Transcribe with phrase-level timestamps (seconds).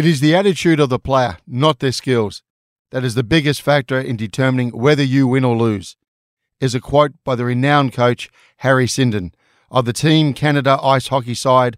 [0.00, 2.42] It is the attitude of the player, not their skills,
[2.90, 5.94] that is the biggest factor in determining whether you win or lose,
[6.58, 9.34] is a quote by the renowned coach Harry Sinden
[9.70, 11.76] of the Team Canada ice hockey side,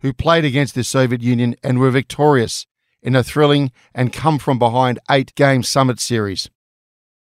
[0.00, 2.66] who played against the Soviet Union and were victorious
[3.00, 6.50] in a thrilling and come from behind eight game summit series.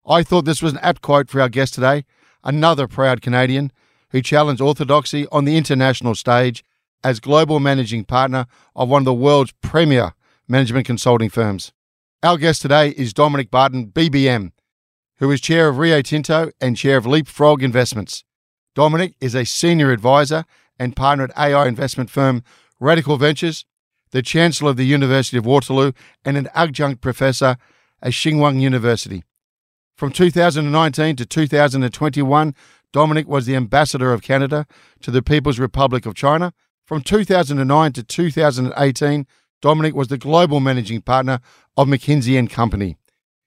[0.05, 2.05] I thought this was an apt quote for our guest today,
[2.43, 3.71] another proud Canadian
[4.11, 6.65] who challenged orthodoxy on the international stage
[7.05, 10.15] as global managing partner of one of the world's premier
[10.49, 11.73] management consulting firms.
[12.23, 14.53] Our guest today is Dominic Barton, BBM,
[15.19, 18.25] who is chair of Rio Tinto and chair of Leapfrog Investments.
[18.75, 20.45] Dominic is a senior advisor
[20.79, 22.43] and partner at AI investment firm
[22.79, 23.65] Radical Ventures,
[24.11, 25.93] the chancellor of the University of Waterloo,
[26.25, 27.57] and an adjunct professor
[28.03, 29.25] at Tsinghua University.
[29.97, 32.55] From 2019 to 2021,
[32.93, 34.67] Dominic was the ambassador of Canada
[35.01, 36.53] to the People's Republic of China.
[36.85, 39.27] From 2009 to 2018,
[39.67, 41.41] Dominic was the global managing partner
[41.77, 42.97] of McKinsey and Company.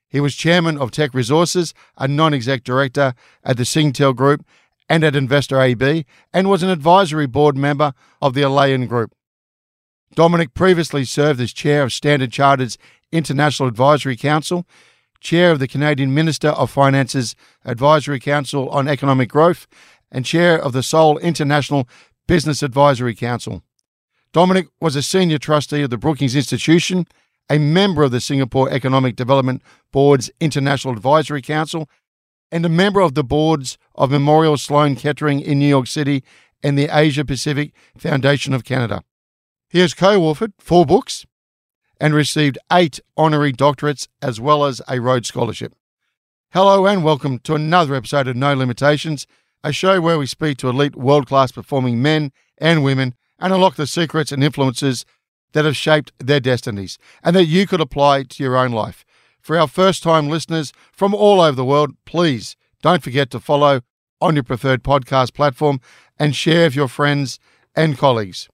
[0.09, 4.45] He was chairman of Teck Resources, a non-exec director at the Singtel Group
[4.89, 9.13] and at Investor AB, and was an advisory board member of the Alayan Group.
[10.13, 12.77] Dominic previously served as chair of Standard Chartered's
[13.13, 14.67] International Advisory Council,
[15.21, 17.33] chair of the Canadian Minister of Finance's
[17.63, 19.67] Advisory Council on Economic Growth,
[20.11, 21.87] and chair of the Seoul International
[22.27, 23.63] Business Advisory Council.
[24.31, 27.07] Dominic was a senior trustee of the Brookings Institution,
[27.49, 29.59] a member of the Singapore Economic Development
[29.91, 31.89] Board's International Advisory Council,
[32.51, 36.23] and a member of the boards of Memorial Sloan Kettering in New York City
[36.61, 39.03] and the Asia Pacific Foundation of Canada.
[39.67, 41.25] He has co authored four books
[41.99, 45.73] and received eight honorary doctorates as well as a Rhodes Scholarship.
[46.51, 49.25] Hello and welcome to another episode of No Limitations,
[49.63, 53.75] a show where we speak to elite world class performing men and women and unlock
[53.75, 55.05] the secrets and influences
[55.53, 59.05] that have shaped their destinies and that you could apply to your own life.
[59.41, 63.81] For our first time listeners from all over the world, please don't forget to follow
[64.21, 65.79] on your preferred podcast platform
[66.17, 67.39] and share with your friends
[67.75, 68.49] and colleagues.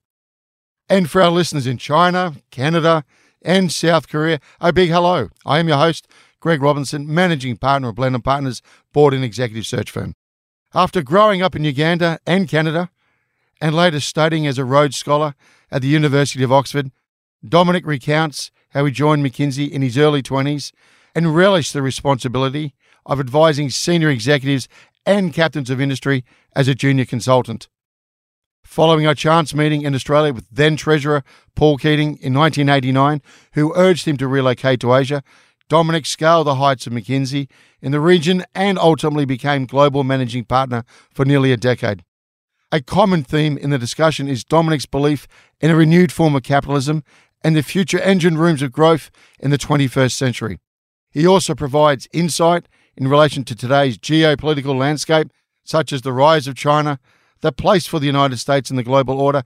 [0.88, 3.04] And for our listeners in China, Canada,
[3.42, 5.28] and South Korea, a big hello.
[5.44, 6.06] I am your host,
[6.40, 10.14] Greg Robinson, managing partner of Blenheim Partners, board and executive search firm.
[10.74, 12.90] After growing up in Uganda and Canada,
[13.60, 15.34] and later studying as a Rhodes Scholar
[15.70, 16.90] at the University of Oxford,
[17.46, 20.72] Dominic recounts how he joined McKinsey in his early 20s
[21.14, 22.74] and relished the responsibility
[23.06, 24.68] of advising senior executives
[25.06, 26.24] and captains of industry
[26.54, 27.68] as a junior consultant.
[28.64, 31.22] Following a chance meeting in Australia with then Treasurer
[31.54, 33.22] Paul Keating in 1989,
[33.52, 35.22] who urged him to relocate to Asia,
[35.68, 37.48] Dominic scaled the heights of McKinsey
[37.80, 42.04] in the region and ultimately became global managing partner for nearly a decade.
[42.72, 45.28] A common theme in the discussion is Dominic's belief
[45.60, 47.04] in a renewed form of capitalism
[47.42, 50.58] and the future engine rooms of growth in the 21st century.
[51.10, 52.66] He also provides insight
[52.96, 55.30] in relation to today's geopolitical landscape,
[55.64, 56.98] such as the rise of China,
[57.40, 59.44] the place for the United States in the global order,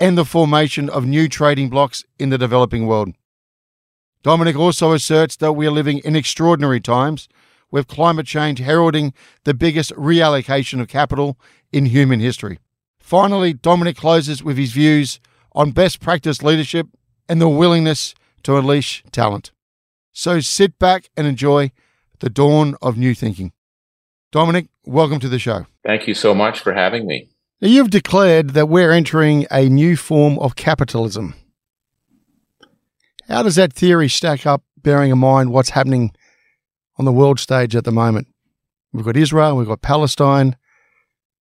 [0.00, 3.14] and the formation of new trading blocs in the developing world.
[4.24, 7.28] Dominic also asserts that we are living in extraordinary times,
[7.70, 9.12] with climate change heralding
[9.44, 11.38] the biggest reallocation of capital
[11.72, 12.58] in human history.
[12.98, 15.20] Finally, Dominic closes with his views
[15.52, 16.86] on best practice leadership
[17.28, 19.52] and the willingness to unleash talent.
[20.12, 21.72] So sit back and enjoy
[22.20, 23.52] the dawn of new thinking.
[24.32, 25.66] Dominic, welcome to the show.
[25.84, 27.30] Thank you so much for having me.
[27.60, 31.34] Now, you've declared that we're entering a new form of capitalism.
[33.26, 36.12] How does that theory stack up, bearing in mind what's happening
[36.98, 38.28] on the world stage at the moment?
[38.92, 40.56] We've got Israel, we've got Palestine,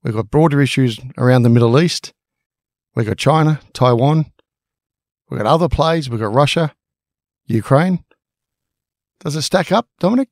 [0.03, 2.13] we've got broader issues around the Middle East,
[2.95, 4.31] we've got China, Taiwan,
[5.29, 6.09] We've got other plays.
[6.09, 6.73] We've got Russia,
[7.47, 8.03] Ukraine.
[9.19, 10.29] Does it stack up, Dominic?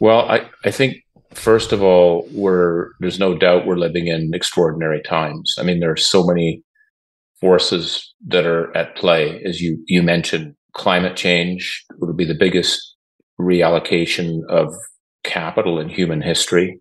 [0.00, 0.96] Well, I, I think
[1.34, 5.54] first of all, we're there's no doubt we're living in extraordinary times.
[5.58, 6.62] I mean, there are so many
[7.40, 10.54] forces that are at play, as you you mentioned.
[10.74, 12.96] Climate change would be the biggest
[13.40, 14.72] reallocation of
[15.24, 16.80] capital in human history,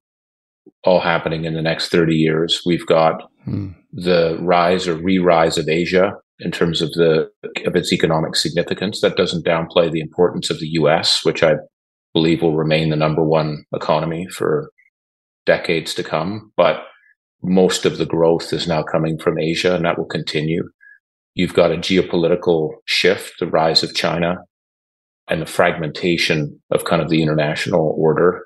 [0.83, 2.61] all happening in the next 30 years.
[2.65, 3.69] We've got hmm.
[3.91, 7.29] the rise or re-rise of Asia in terms of the
[7.65, 9.01] of its economic significance.
[9.01, 11.55] That doesn't downplay the importance of the US, which I
[12.13, 14.71] believe will remain the number one economy for
[15.45, 16.51] decades to come.
[16.55, 16.83] But
[17.43, 20.63] most of the growth is now coming from Asia, and that will continue.
[21.35, 24.37] You've got a geopolitical shift, the rise of China,
[25.27, 28.43] and the fragmentation of kind of the international order.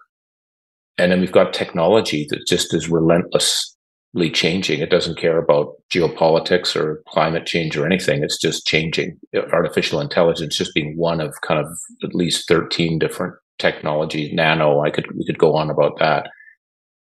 [1.02, 4.82] And then we've got technology that just is relentlessly changing.
[4.82, 8.24] It doesn't care about geopolitics or climate change or anything.
[8.24, 9.18] It's just changing.
[9.52, 11.68] Artificial intelligence just being one of kind of
[12.04, 14.32] at least 13 different technologies.
[14.32, 16.30] Nano, I could, we could go on about that.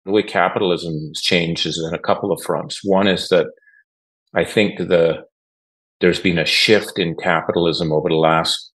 [0.06, 2.80] The way capitalism has changed is in a couple of fronts.
[2.82, 3.48] One is that
[4.34, 5.24] I think the,
[6.00, 8.70] there's been a shift in capitalism over the last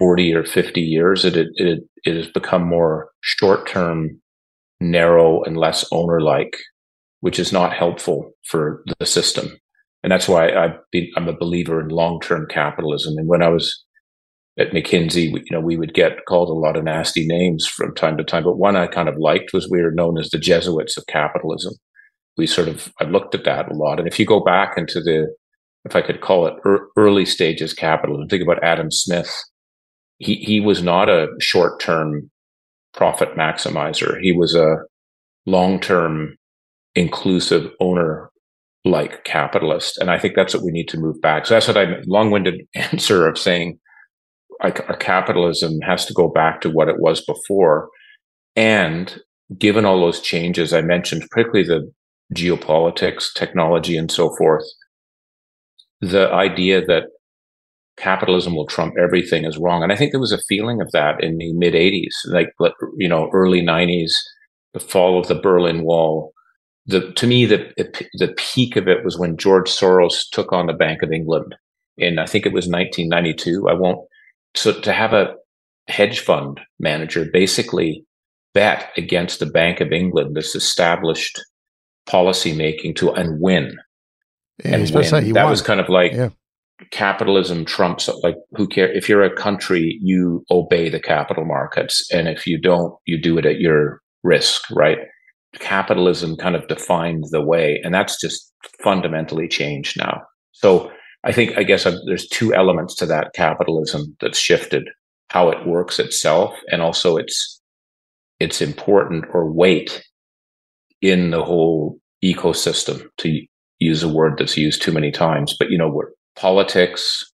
[0.00, 4.19] 40 or 50 years, it, it, it has become more short term,
[4.80, 6.56] narrow, and less owner like,
[7.20, 9.56] which is not helpful for the system.
[10.02, 10.74] And that's why I,
[11.16, 13.14] am a believer in long term capitalism.
[13.18, 13.84] And when I was
[14.58, 18.16] at McKinsey, you know, we would get called a lot of nasty names from time
[18.16, 18.44] to time.
[18.44, 21.74] But one I kind of liked was we were known as the Jesuits of capitalism.
[22.36, 23.98] We sort of, I looked at that a lot.
[23.98, 25.26] And if you go back into the,
[25.84, 26.54] if I could call it
[26.96, 29.30] early stages capitalism, think about Adam Smith
[30.20, 32.29] he he was not a short term
[32.94, 34.20] profit maximizer.
[34.20, 34.76] He was a
[35.46, 36.36] long term
[36.94, 38.30] inclusive owner
[38.84, 39.98] like capitalist.
[39.98, 41.46] And I think that's what we need to move back.
[41.46, 43.78] So that's what I long winded answer of saying
[44.62, 47.88] like our capitalism has to go back to what it was before.
[48.56, 49.18] And
[49.58, 51.90] given all those changes I mentioned, particularly the
[52.34, 54.64] geopolitics, technology, and so forth,
[56.00, 57.04] the idea that
[57.96, 59.82] capitalism will trump everything is wrong.
[59.82, 62.48] And I think there was a feeling of that in the mid 80s, like,
[62.96, 64.12] you know, early 90s,
[64.72, 66.32] the fall of the Berlin Wall.
[66.86, 67.72] The, to me, the,
[68.14, 71.54] the peak of it was when George Soros took on the Bank of England
[71.98, 73.68] And I think it was 1992.
[73.68, 74.00] I won't,
[74.56, 75.34] so to have a
[75.88, 78.04] hedge fund manager basically
[78.54, 81.40] bet against the Bank of England, this established
[82.06, 83.76] policy making to and win.
[84.64, 85.32] Yeah, and win.
[85.34, 85.50] that won.
[85.50, 86.30] was kind of like yeah
[86.90, 92.28] capitalism trumps like who care if you're a country you obey the capital markets and
[92.28, 94.98] if you don't you do it at your risk right?
[95.58, 100.22] Capitalism kind of defined the way and that's just fundamentally changed now.
[100.52, 100.90] So
[101.24, 104.88] i think i guess there's two elements to that capitalism that's shifted
[105.28, 107.60] how it works itself and also its
[108.38, 110.02] its important or weight
[111.02, 113.40] in the whole ecosystem to
[113.78, 117.24] use a word that's used too many times but you know we're politics,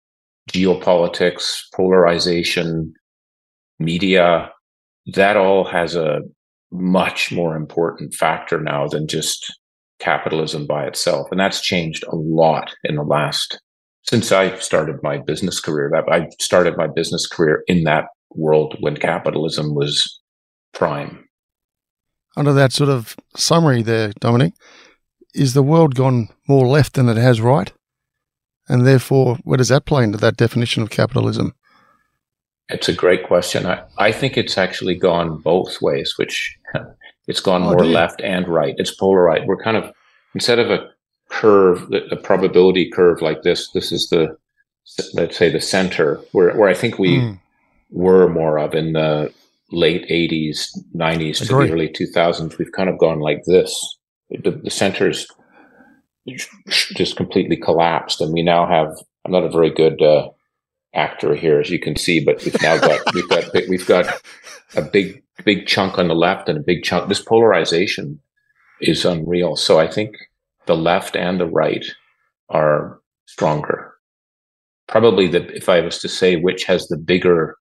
[0.50, 2.92] geopolitics, polarization,
[3.78, 4.50] media,
[5.14, 6.20] that all has a
[6.72, 9.52] much more important factor now than just
[9.98, 11.28] capitalism by itself.
[11.30, 13.60] And that's changed a lot in the last,
[14.02, 15.90] since I started my business career.
[16.10, 18.04] I started my business career in that
[18.34, 20.20] world when capitalism was
[20.74, 21.24] prime.
[22.36, 24.52] Under that sort of summary there, Dominic,
[25.34, 27.72] is the world gone more left than it has right?
[28.68, 31.54] And therefore, where does that play into that definition of capitalism?
[32.68, 33.64] It's a great question.
[33.64, 36.56] I, I think it's actually gone both ways, which
[37.28, 38.74] it's gone oh, more left and right.
[38.76, 39.46] It's polarized.
[39.46, 39.92] We're kind of,
[40.34, 40.88] instead of a
[41.30, 44.36] curve, a probability curve like this, this is the,
[45.14, 47.38] let's say the center where, where I think we mm.
[47.90, 49.32] were more of in the
[49.70, 52.58] late 80s, 90s to the early 2000s.
[52.58, 53.98] We've kind of gone like this.
[54.30, 55.28] The, the center's
[56.68, 58.20] just completely collapsed.
[58.20, 60.28] And we now have, I'm not a very good uh,
[60.94, 64.20] actor here, as you can see, but we've now got, we've got, we've got
[64.74, 67.08] a big, big chunk on the left and a big chunk.
[67.08, 68.20] This polarization
[68.80, 69.56] is unreal.
[69.56, 70.16] So I think
[70.66, 71.84] the left and the right
[72.48, 73.92] are stronger.
[74.88, 77.56] Probably the, if I was to say which has the bigger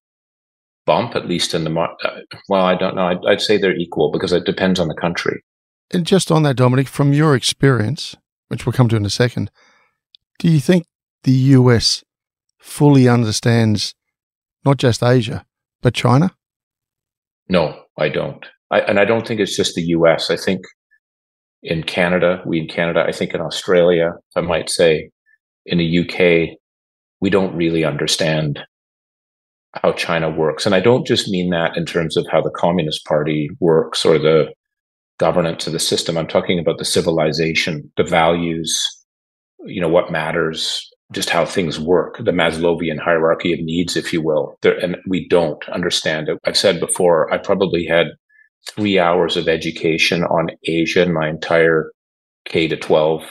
[0.86, 3.08] bump, at least in the, uh, well, I don't know.
[3.08, 5.42] I'd, I'd say they're equal because it depends on the country.
[5.92, 8.16] And just on that, Dominic, from your experience,
[8.48, 9.50] which we'll come to in a second,
[10.38, 10.86] do you think
[11.24, 12.04] the US
[12.58, 13.94] fully understands
[14.64, 15.44] not just Asia,
[15.82, 16.30] but China?
[17.48, 18.44] No, I don't.
[18.70, 20.30] I, and I don't think it's just the US.
[20.30, 20.62] I think
[21.62, 25.10] in Canada, we in Canada, I think in Australia, I might say
[25.64, 26.56] in the UK,
[27.20, 28.60] we don't really understand
[29.82, 30.66] how China works.
[30.66, 34.18] And I don't just mean that in terms of how the Communist Party works or
[34.18, 34.52] the
[35.18, 36.16] governance of the system.
[36.16, 38.86] I'm talking about the civilization, the values,
[39.64, 44.22] you know, what matters, just how things work, the Maslowian hierarchy of needs, if you
[44.22, 44.56] will.
[44.62, 46.38] There, and we don't understand it.
[46.44, 48.08] I've said before, I probably had
[48.68, 51.92] three hours of education on Asia in my entire
[52.44, 53.22] K to 12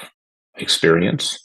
[0.57, 1.37] experience.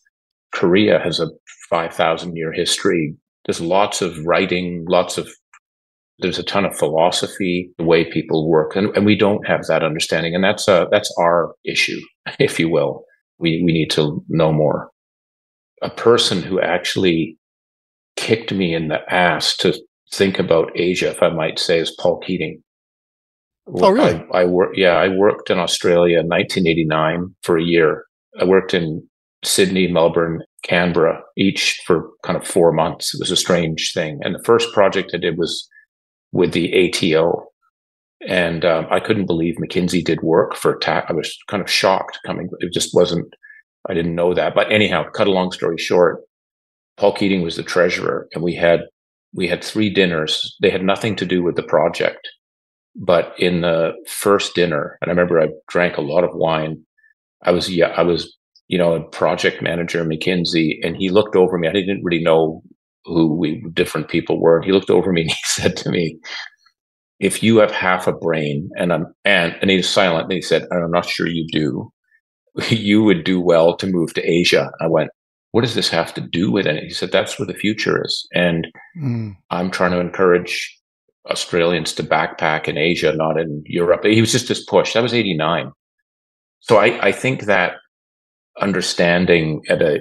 [0.52, 1.28] Korea has a
[1.68, 3.14] 5,000 year history.
[3.44, 5.28] There's lots of writing, lots of,
[6.20, 8.76] there's a ton of philosophy, the way people work.
[8.76, 10.34] And, and we don't have that understanding.
[10.34, 12.00] And that's, a, that's our issue,
[12.38, 13.04] if you will.
[13.38, 14.90] We, we need to know more.
[15.82, 17.38] A person who actually
[18.16, 19.78] kicked me in the ass to
[20.12, 22.62] think about Asia, if I might say, is Paul Keating.
[23.74, 24.22] Oh, really?
[24.32, 28.04] I, I worked, yeah, I worked in Australia in 1989 for a year.
[28.38, 29.08] I worked in
[29.44, 33.14] Sydney, Melbourne, Canberra, each for kind of four months.
[33.14, 34.20] It was a strange thing.
[34.22, 35.68] And the first project I did was
[36.32, 37.46] with the ATO.
[38.26, 41.06] And um, I couldn't believe McKinsey did work for tax.
[41.08, 42.48] I was kind of shocked coming.
[42.58, 43.32] It just wasn't,
[43.88, 44.54] I didn't know that.
[44.54, 46.20] But anyhow, cut a long story short,
[46.98, 48.80] Paul Keating was the treasurer and we had,
[49.32, 50.54] we had three dinners.
[50.60, 52.28] They had nothing to do with the project.
[52.94, 56.84] But in the first dinner, and I remember I drank a lot of wine.
[57.42, 58.36] I was, yeah, I was
[58.70, 61.66] you know, a project manager, McKinsey, and he looked over me.
[61.66, 62.62] I didn't really know
[63.04, 64.62] who we different people were.
[64.62, 66.18] He looked over me and he said to me,
[67.18, 70.42] if you have half a brain and I'm and and he was silent and he
[70.42, 71.92] said, I'm not sure you do,
[72.68, 74.70] you would do well to move to Asia.
[74.80, 75.10] I went,
[75.52, 76.82] what does this have to do with it?
[76.84, 78.26] He said, that's where the future is.
[78.34, 79.36] And mm.
[79.50, 80.76] I'm trying to encourage
[81.28, 84.04] Australians to backpack in Asia, not in Europe.
[84.04, 84.94] He was just this push.
[84.94, 85.72] That was 89.
[86.60, 87.74] So I, I think that
[88.60, 90.00] understanding at a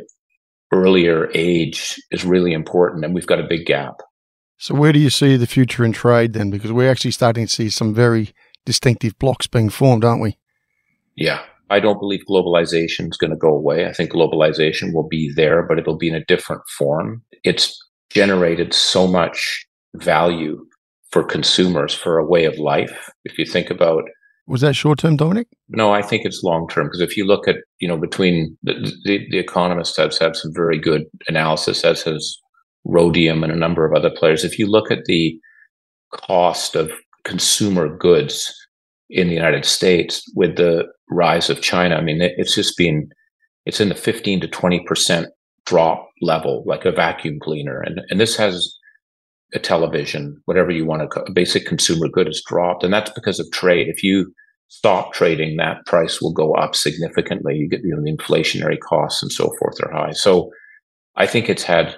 [0.71, 4.01] earlier age is really important and we've got a big gap.
[4.57, 6.49] So where do you see the future in trade then?
[6.49, 8.33] Because we're actually starting to see some very
[8.65, 10.38] distinctive blocks being formed aren't we?
[11.15, 11.41] Yeah.
[11.71, 13.85] I don't believe globalization is going to go away.
[13.85, 17.23] I think globalization will be there but it'll be in a different form.
[17.43, 17.77] It's
[18.09, 20.65] generated so much value
[21.11, 23.11] for consumers for a way of life.
[23.23, 24.03] If you think about
[24.50, 25.48] was that short term, Dominic?
[25.70, 28.74] No, I think it's long term because if you look at, you know, between the,
[29.06, 32.38] the, the Economist has had some very good analysis, as has
[32.86, 34.44] Rhodium and a number of other players.
[34.44, 35.39] If you look at the
[36.13, 36.91] cost of
[37.24, 38.53] consumer goods
[39.10, 43.10] in the United States with the rise of China, I mean, it's just been,
[43.65, 45.27] it's in the 15 to 20%
[45.65, 47.82] drop level, like a vacuum cleaner.
[47.82, 48.74] And, and this has
[49.53, 52.84] a television, whatever you want to, a basic consumer good has dropped.
[52.84, 53.88] And that's because of trade.
[53.88, 54.34] If you
[54.68, 57.56] stop trading, that price will go up significantly.
[57.56, 60.12] You get, you know, the inflationary costs and so forth are high.
[60.12, 60.51] So
[61.15, 61.98] I think it's had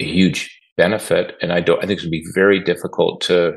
[0.00, 1.36] a huge benefit.
[1.42, 3.54] And I don't, I think it's going to be very difficult to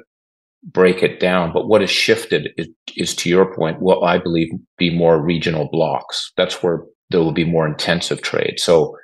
[0.63, 1.53] break it down.
[1.53, 5.69] But what has shifted is, is to your point, what I believe be more regional
[5.71, 6.31] blocks.
[6.35, 8.59] That's where there will be more intensive trade.
[8.59, 8.95] So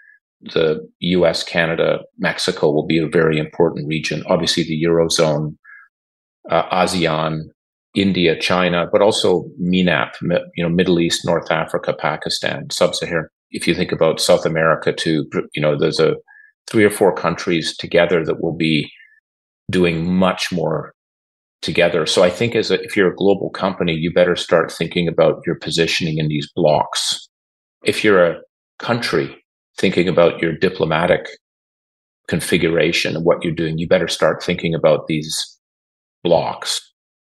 [0.41, 4.23] the US, Canada, Mexico will be a very important region.
[4.27, 5.55] Obviously, the Eurozone,
[6.49, 7.41] uh, ASEAN,
[7.95, 10.13] India, China, but also MENAP,
[10.55, 13.27] you know, Middle East, North Africa, Pakistan, Sub-Saharan.
[13.51, 16.15] If you think about South America too, you know, there's a
[16.67, 18.91] three or four countries together that will be
[19.71, 20.93] doing much more
[21.61, 22.05] together.
[22.05, 25.41] So I think as a, if you're a global company, you better start thinking about
[25.45, 27.27] your positioning in these blocks.
[27.83, 28.39] If you're a
[28.79, 29.35] country,
[29.77, 31.27] thinking about your diplomatic
[32.27, 35.59] configuration and what you're doing, you better start thinking about these
[36.23, 36.81] blocks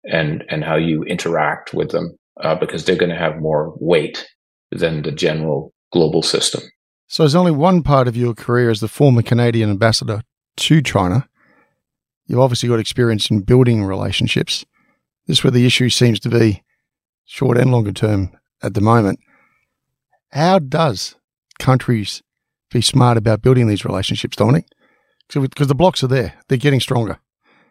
[0.04, 4.26] and and how you interact with them uh, because they're going to have more weight
[4.70, 6.62] than the general global system.
[7.06, 10.22] So, there's only one part of your career as the former Canadian ambassador
[10.58, 11.28] to China.
[12.26, 14.64] You've obviously got experience in building relationships.
[15.26, 16.62] This is where the issue seems to be
[17.24, 18.30] short and longer term
[18.62, 19.18] at the moment.
[20.32, 21.16] How does
[21.58, 22.22] countries
[22.70, 24.66] be smart about building these relationships, Dominic?
[25.32, 27.18] Because the blocks are there, they're getting stronger.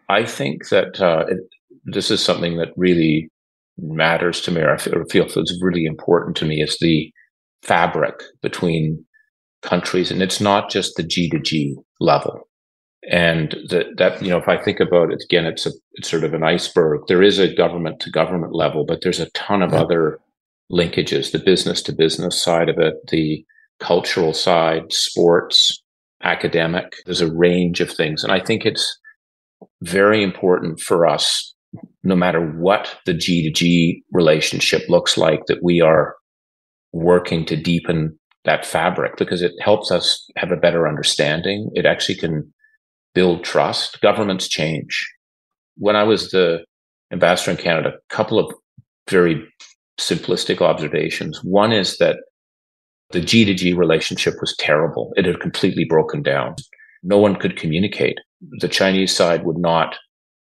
[0.10, 1.39] I think that uh, it,
[1.86, 3.30] this is something that really
[3.77, 7.12] matters to me, or I feel, feel it's really important to me, is the
[7.62, 9.06] fabric between
[9.62, 12.48] countries, and it's not just the G to G level.
[13.10, 16.24] And that, that you know, if I think about it again, it's a it's sort
[16.24, 17.01] of an iceberg.
[17.08, 19.82] There is a government to government level, but there's a ton of yeah.
[19.82, 20.20] other
[20.72, 23.46] linkages: the business to business side of it, the
[23.79, 25.81] cultural side, sports,
[26.24, 26.96] academic.
[27.05, 28.24] There's a range of things.
[28.24, 28.98] And I think it's
[29.81, 31.53] very important for us,
[32.03, 36.15] no matter what the G to G relationship looks like, that we are
[36.93, 41.69] working to deepen that fabric because it helps us have a better understanding.
[41.74, 42.51] It actually can
[43.13, 44.00] build trust.
[44.01, 45.05] Governments change.
[45.75, 46.63] When I was the
[47.12, 48.53] ambassador in Canada, a couple of
[49.10, 49.46] very
[50.00, 51.39] simplistic observations.
[51.43, 52.17] One is that
[53.12, 55.12] the G to G relationship was terrible.
[55.16, 56.56] It had completely broken down.
[57.04, 58.18] No one could communicate.
[58.60, 59.96] The Chinese side would not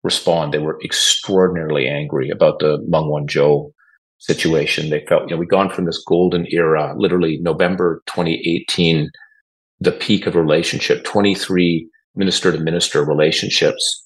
[0.03, 0.53] respond.
[0.53, 3.71] They were extraordinarily angry about the Meng Wanzhou
[4.19, 4.89] situation.
[4.89, 9.09] They felt, you know, we'd gone from this golden era, literally November 2018,
[9.79, 14.03] the peak of relationship, 23 minister to minister relationships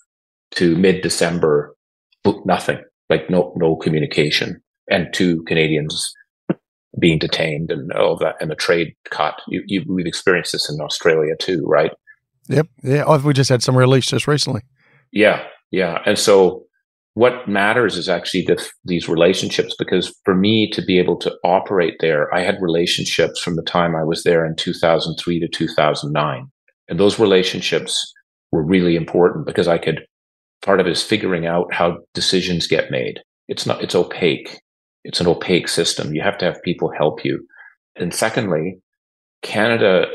[0.52, 1.76] to mid December,
[2.46, 6.14] nothing, like no, no communication and two Canadians
[7.00, 9.36] being detained and all that and the trade cut.
[9.48, 11.92] You, you, we've experienced this in Australia too, right?
[12.48, 12.68] Yep.
[12.84, 13.04] Yeah.
[13.06, 14.62] Oh, we just had some release just recently.
[15.12, 15.44] Yeah.
[15.72, 16.00] Yeah.
[16.06, 16.66] And so
[17.14, 21.96] what matters is actually the, these relationships because for me to be able to operate
[22.00, 26.48] there, I had relationships from the time I was there in 2003 to 2009.
[26.88, 28.14] And those relationships
[28.52, 30.02] were really important because I could,
[30.64, 33.20] part of it is figuring out how decisions get made.
[33.48, 34.60] It's not, it's opaque.
[35.10, 36.14] It's an opaque system.
[36.14, 37.44] You have to have people help you.
[37.96, 38.80] And secondly,
[39.42, 40.06] Canada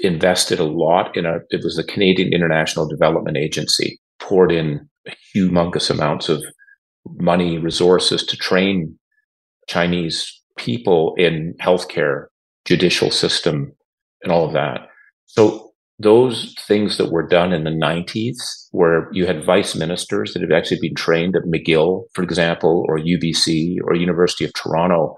[0.00, 4.88] invested a lot in a, it was the Canadian International Development Agency, poured in
[5.36, 6.42] humongous amounts of
[7.18, 8.98] money, resources to train
[9.68, 12.24] Chinese people in healthcare,
[12.64, 13.70] judicial system,
[14.22, 14.88] and all of that.
[15.26, 15.69] So
[16.00, 18.36] those things that were done in the 90s,
[18.70, 22.98] where you had vice ministers that had actually been trained at McGill, for example, or
[22.98, 25.14] UBC or University of Toronto,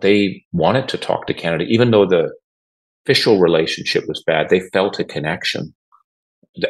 [0.00, 2.32] they wanted to talk to Canada, even though the
[3.04, 4.48] official relationship was bad.
[4.48, 5.74] They felt a connection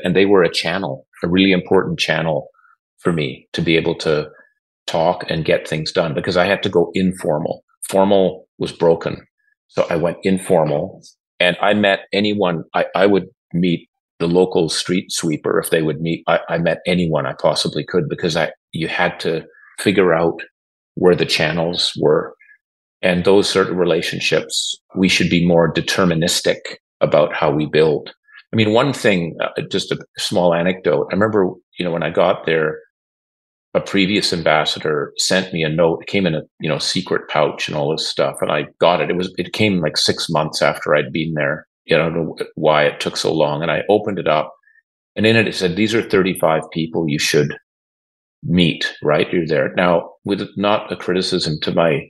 [0.03, 2.49] and they were a channel, a really important channel
[2.99, 4.29] for me to be able to
[4.89, 7.63] talk and get things done because I had to go informal.
[7.89, 9.25] Formal was broken.
[9.69, 11.03] So I went informal
[11.39, 13.89] and I met anyone I, I would meet
[14.19, 16.25] the local street sweeper if they would meet.
[16.27, 19.45] I, I met anyone I possibly could because I, you had to
[19.79, 20.41] figure out
[20.95, 22.35] where the channels were
[23.03, 24.77] and those certain relationships.
[24.95, 26.59] We should be more deterministic
[27.01, 28.15] about how we build.
[28.53, 31.09] I mean, one thing, uh, just a small anecdote.
[31.11, 32.79] I remember, you know, when I got there,
[33.77, 36.03] a previous ambassador sent me a note.
[36.03, 39.03] It came in a you know secret pouch and all this stuff, and I got
[39.03, 39.11] it.
[39.11, 41.67] It was it came like six months after I'd been there.
[41.87, 44.53] You know, I don't know why it took so long, and I opened it up,
[45.15, 47.57] and in it it said these are 35 people you should
[48.43, 48.93] meet.
[49.03, 52.09] Right, you're there now with not a criticism to my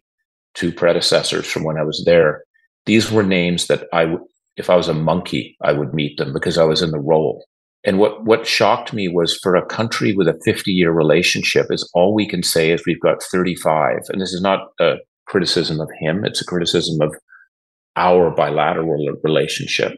[0.54, 2.42] two predecessors from when I was there.
[2.86, 4.20] These were names that I would,
[4.56, 7.44] if I was a monkey, I would meet them because I was in the role.
[7.84, 11.88] And what, what shocked me was for a country with a 50 year relationship is
[11.94, 13.98] all we can say is we've got 35.
[14.08, 14.94] And this is not a
[15.26, 16.24] criticism of him.
[16.24, 17.14] It's a criticism of
[17.96, 19.92] our bilateral relationship.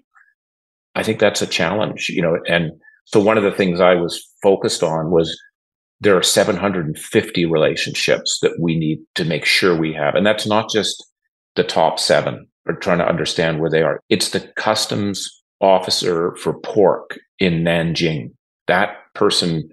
[0.94, 2.72] I think that's a challenge, you know, and
[3.04, 5.38] so one of the things I was focused on was
[6.00, 10.14] there are 750 relationships that we need to make sure we have.
[10.14, 11.04] And that's not just
[11.56, 14.00] the top seven or trying to understand where they are.
[14.08, 15.28] It's the customs
[15.60, 18.30] officer for pork in Nanjing.
[18.66, 19.68] That person,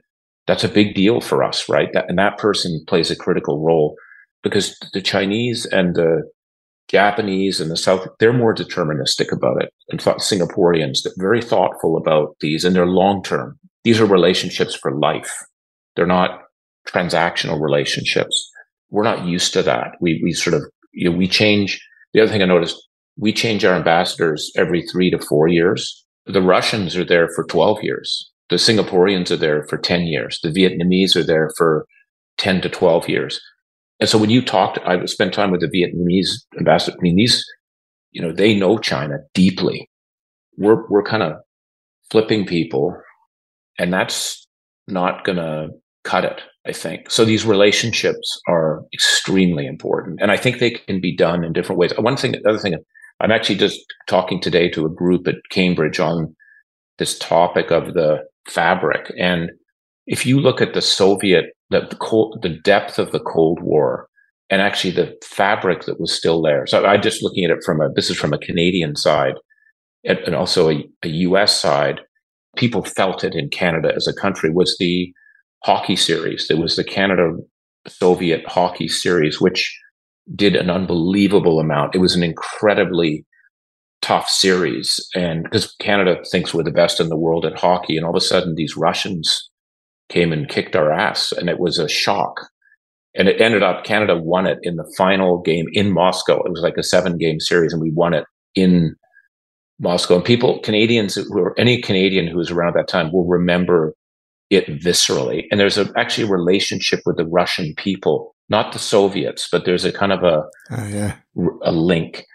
[0.48, 1.90] that's a big deal for us, right?
[1.94, 3.96] That, and that person plays a critical role
[4.44, 6.24] because the Chinese and the
[6.88, 9.74] Japanese and the South, they're more deterministic about it.
[9.90, 13.58] And Singaporeans, they're very thoughtful about these and they're long term.
[13.84, 15.34] These are relationships for life.
[15.96, 16.42] They're not
[16.88, 18.52] transactional relationships.
[18.90, 19.94] We're not used to that.
[20.00, 21.82] We, we sort of, you know, we change.
[22.14, 22.78] The other thing I noticed,
[23.18, 26.06] we change our ambassadors every three to four years.
[26.26, 28.32] The Russians are there for 12 years.
[28.50, 30.40] The Singaporeans are there for 10 years.
[30.42, 31.88] The Vietnamese are there for
[32.38, 33.42] 10 to 12 years.
[34.00, 36.30] And so when you talked, I spent time with the Vietnamese
[36.60, 36.98] ambassador.
[36.98, 37.44] I mean, these,
[38.12, 39.90] you know, they know China deeply.
[40.58, 41.34] We're, we're kind of
[42.12, 42.96] flipping people
[43.78, 44.48] and that's
[44.88, 45.70] not going to
[46.04, 47.10] cut it, I think.
[47.10, 50.20] So these relationships are extremely important.
[50.22, 51.94] And I think they can be done in different ways.
[51.98, 52.76] One thing, the other thing
[53.20, 56.36] I'm actually just talking today to a group at Cambridge on
[56.98, 59.12] this topic of the fabric.
[59.18, 59.52] And
[60.06, 64.08] if you look at the Soviet, the, the, cold, the depth of the Cold War,
[64.50, 66.68] and actually the fabric that was still there.
[66.68, 69.36] So I'm just looking at it from a, this is from a Canadian side
[70.06, 72.02] and also a, a US side.
[72.56, 75.12] People felt it in Canada as a country was the
[75.64, 76.48] hockey series.
[76.48, 77.32] There was the Canada
[77.88, 79.78] Soviet hockey series, which
[80.36, 81.96] did an unbelievable amount.
[81.96, 83.26] It was an incredibly
[84.02, 85.00] tough series.
[85.16, 88.22] And because Canada thinks we're the best in the world at hockey, and all of
[88.22, 89.50] a sudden these Russians
[90.10, 92.48] came and kicked our ass, and it was a shock.
[93.18, 96.44] And it ended up Canada won it in the final game in Moscow.
[96.44, 98.96] It was like a seven game series, and we won it in
[99.80, 100.16] Moscow.
[100.16, 103.94] And people, Canadians who are any Canadian who was around that time will remember
[104.50, 105.46] it viscerally.
[105.50, 109.86] And there's a, actually a relationship with the Russian people, not the Soviets, but there's
[109.86, 111.16] a kind of a, oh, yeah.
[111.64, 112.26] a link.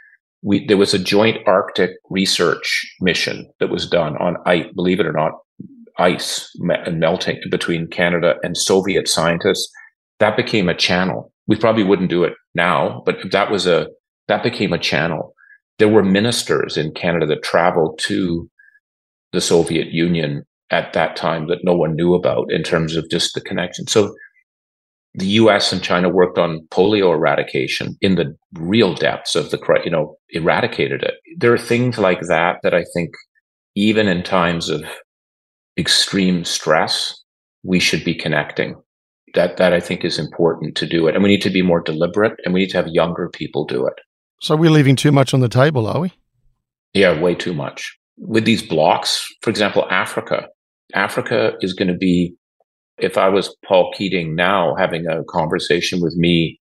[0.43, 5.07] We, there was a joint Arctic research mission that was done on I believe it
[5.07, 5.33] or not,
[6.01, 9.71] ice melting between Canada and Soviet scientists.
[10.19, 11.33] That became a channel.
[11.47, 13.89] We probably wouldn't do it now, but that was a,
[14.29, 15.35] that became a channel.
[15.79, 18.49] There were ministers in Canada that traveled to
[19.33, 23.35] the Soviet Union at that time that no one knew about in terms of just
[23.35, 23.87] the connection.
[23.87, 24.15] So
[25.15, 29.91] the US and China worked on polio eradication in the real depths of the, you
[29.91, 31.15] know, eradicated it.
[31.37, 33.11] There are things like that that I think
[33.75, 34.85] even in times of
[35.81, 37.21] extreme stress,
[37.63, 38.77] we should be connecting.
[39.35, 41.15] That, that I think is important to do it.
[41.15, 43.87] And we need to be more deliberate and we need to have younger people do
[43.87, 43.95] it.
[44.41, 46.13] So we're leaving too much on the table, are we?
[46.95, 47.97] Yeah, way too much.
[48.17, 50.49] With these blocks, for example, Africa,
[50.95, 52.35] Africa is going to be,
[52.99, 56.59] if I was Paul Keating now having a conversation with me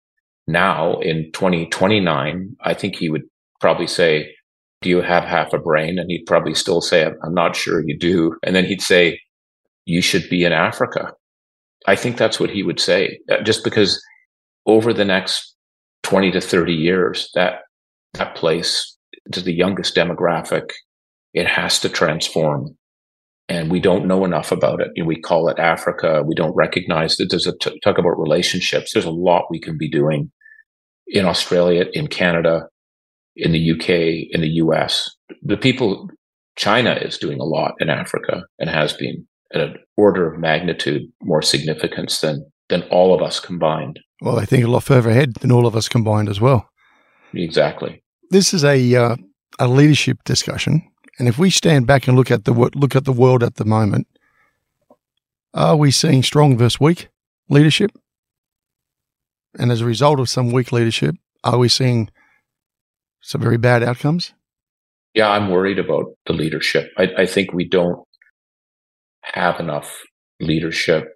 [0.48, 3.22] now in 2029, I think he would
[3.61, 4.35] probably say,
[4.87, 5.99] do you have half a brain?
[5.99, 8.37] And he'd probably still say, I'm not sure you do.
[8.44, 9.20] And then he'd say,
[9.85, 11.12] you should be in Africa.
[11.88, 14.01] I think that's what he would say, uh, just because
[14.64, 15.57] over the next
[16.05, 17.62] 20 to 30 years, that,
[18.14, 18.96] that place
[19.33, 20.70] to the youngest demographic,
[21.35, 22.77] it has to transform
[23.49, 24.90] and we don't know enough about it.
[25.05, 26.22] We call it Africa.
[26.25, 28.92] We don't recognize that there's a t- talk about relationships.
[28.92, 30.31] There's a lot we can be doing
[31.09, 32.68] in Australia, in Canada,
[33.37, 33.88] in the UK,
[34.31, 35.11] in the US.
[35.42, 36.09] The people,
[36.57, 41.03] China is doing a lot in Africa and has been at an order of magnitude
[41.22, 44.01] more significance than, than all of us combined.
[44.22, 46.68] Well, I think a lot further ahead than all of us combined as well.
[47.35, 48.03] Exactly.
[48.31, 49.16] This is a, uh,
[49.59, 50.83] a leadership discussion
[51.18, 53.64] and if we stand back and look at the look at the world at the
[53.64, 54.07] moment,
[55.55, 57.09] are we seeing strong versus weak
[57.49, 57.90] leadership?
[59.59, 62.11] And as a result of some weak leadership, are we seeing
[63.27, 64.33] some very bad outcomes?
[65.15, 66.93] Yeah, I'm worried about the leadership.
[66.97, 67.99] I, I think we don't
[69.23, 70.01] have enough
[70.41, 71.09] leadership.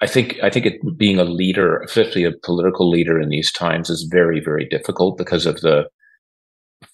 [0.00, 3.90] I think I think it, being a leader, especially a political leader in these times,
[3.90, 5.88] is very very difficult because of the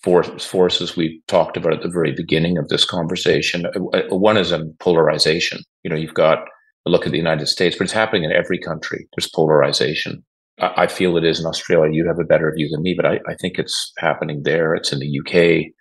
[0.03, 3.67] force, forces we talked about at the very beginning of this conversation.
[3.67, 5.61] Uh, uh, one is a polarization.
[5.83, 6.39] You know, you've got
[6.87, 9.07] look at the United States, but it's happening in every country.
[9.15, 10.25] There's polarization.
[10.59, 11.93] I, feel it is in Australia.
[11.93, 14.75] You have a better view than me, but I, I think it's happening there.
[14.75, 15.73] It's in the UK.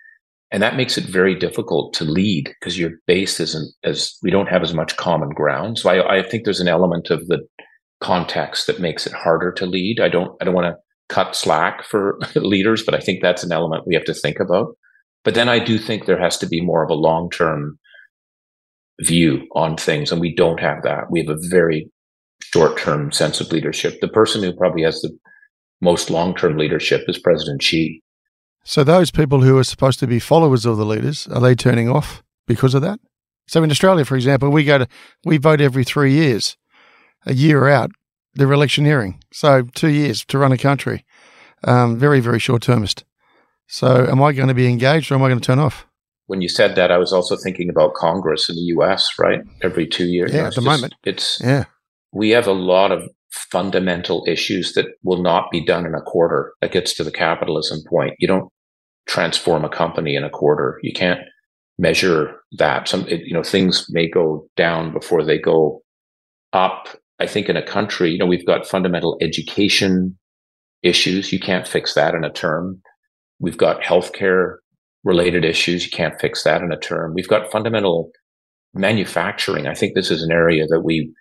[0.51, 4.49] And that makes it very difficult to lead because your base isn't as, we don't
[4.49, 5.79] have as much common ground.
[5.79, 7.39] So I, I think there's an element of the
[8.01, 9.99] context that makes it harder to lead.
[9.99, 10.77] I don't, I don't want to
[11.13, 14.75] cut slack for leaders, but I think that's an element we have to think about.
[15.23, 17.77] But then I do think there has to be more of a long term
[19.01, 21.11] view on things, and we don't have that.
[21.11, 21.89] We have a very
[22.41, 23.99] short term sense of leadership.
[24.01, 25.17] The person who probably has the
[25.81, 28.01] most long term leadership is President Xi.
[28.63, 31.89] So those people who are supposed to be followers of the leaders are they turning
[31.89, 32.99] off because of that?
[33.47, 34.87] So in Australia, for example, we go to
[35.25, 36.57] we vote every three years,
[37.25, 37.91] a year out
[38.33, 39.21] they're electioneering.
[39.31, 41.05] So two years to run a country.
[41.63, 43.03] Um, very, very short termist.
[43.67, 45.85] So am I going to be engaged or am I going to turn off?
[46.27, 49.41] When you said that, I was also thinking about Congress in the US, right?
[49.61, 50.33] Every two years.
[50.33, 50.95] Yeah, at the just, moment.
[51.03, 51.65] It's, yeah.
[52.11, 53.03] We have a lot of
[53.51, 56.53] fundamental issues that will not be done in a quarter.
[56.61, 58.15] That gets to the capitalism point.
[58.19, 58.49] You don't
[59.07, 60.79] transform a company in a quarter.
[60.83, 61.21] You can't
[61.77, 62.87] measure that.
[62.87, 65.81] Some, it, you know, things may go down before they go
[66.53, 66.89] up
[67.21, 70.17] I think in a country, you know, we've got fundamental education
[70.81, 71.31] issues.
[71.31, 72.81] You can't fix that in a term.
[73.39, 74.55] We've got healthcare
[75.03, 75.85] related issues.
[75.85, 77.13] You can't fix that in a term.
[77.13, 78.09] We've got fundamental
[78.73, 79.67] manufacturing.
[79.67, 81.13] I think this is an area that we,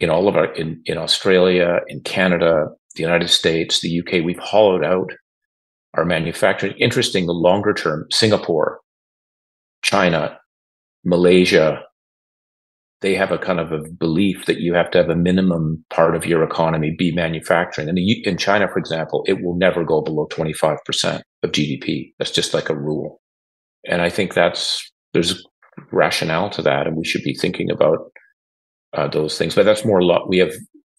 [0.00, 4.38] in all of our, in, in Australia, in Canada, the United States, the UK, we've
[4.38, 5.10] hollowed out
[5.94, 6.74] our manufacturing.
[6.78, 8.80] Interesting, the longer term, Singapore,
[9.82, 10.38] China,
[11.04, 11.82] Malaysia,
[13.00, 16.16] they have a kind of a belief that you have to have a minimum part
[16.16, 17.88] of your economy be manufacturing.
[17.88, 22.12] And in China, for example, it will never go below 25% of GDP.
[22.18, 23.20] That's just like a rule.
[23.88, 25.44] And I think that's, there's
[25.92, 26.86] rationale to that.
[26.88, 27.98] And we should be thinking about
[28.94, 29.54] uh, those things.
[29.54, 30.52] But that's more, lo- we have,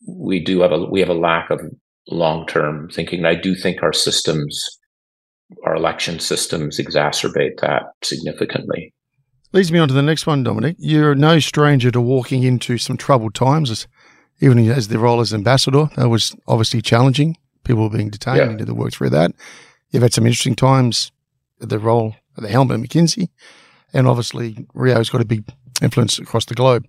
[0.07, 1.61] we do have a, we have a lack of
[2.07, 3.19] long term thinking.
[3.19, 4.63] And I do think our systems,
[5.65, 8.93] our election systems exacerbate that significantly.
[9.51, 10.75] Leads me on to the next one, Dominic.
[10.77, 13.87] You're no stranger to walking into some troubled times, as,
[14.41, 15.89] even as the role as ambassador.
[15.95, 17.35] That was obviously challenging.
[17.63, 18.37] People were being detained.
[18.37, 18.49] Yeah.
[18.51, 19.31] You did the work through that.
[19.89, 21.11] You've had some interesting times,
[21.61, 23.29] at the role at the helm of McKinsey,
[23.93, 25.43] and obviously Rio's got a big
[25.81, 26.87] influence across the globe.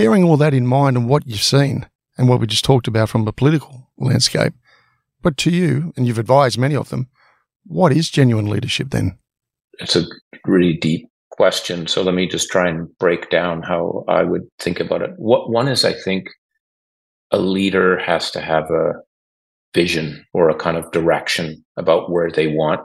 [0.00, 3.08] Bearing all that in mind and what you've seen and what we just talked about
[3.08, 4.54] from the political landscape,
[5.22, 7.08] but to you, and you've advised many of them,
[7.64, 9.18] what is genuine leadership then?
[9.78, 10.04] It's a
[10.46, 11.86] really deep question.
[11.86, 15.10] So let me just try and break down how I would think about it.
[15.16, 16.28] What one is, I think,
[17.30, 18.92] a leader has to have a
[19.74, 22.80] vision or a kind of direction about where they want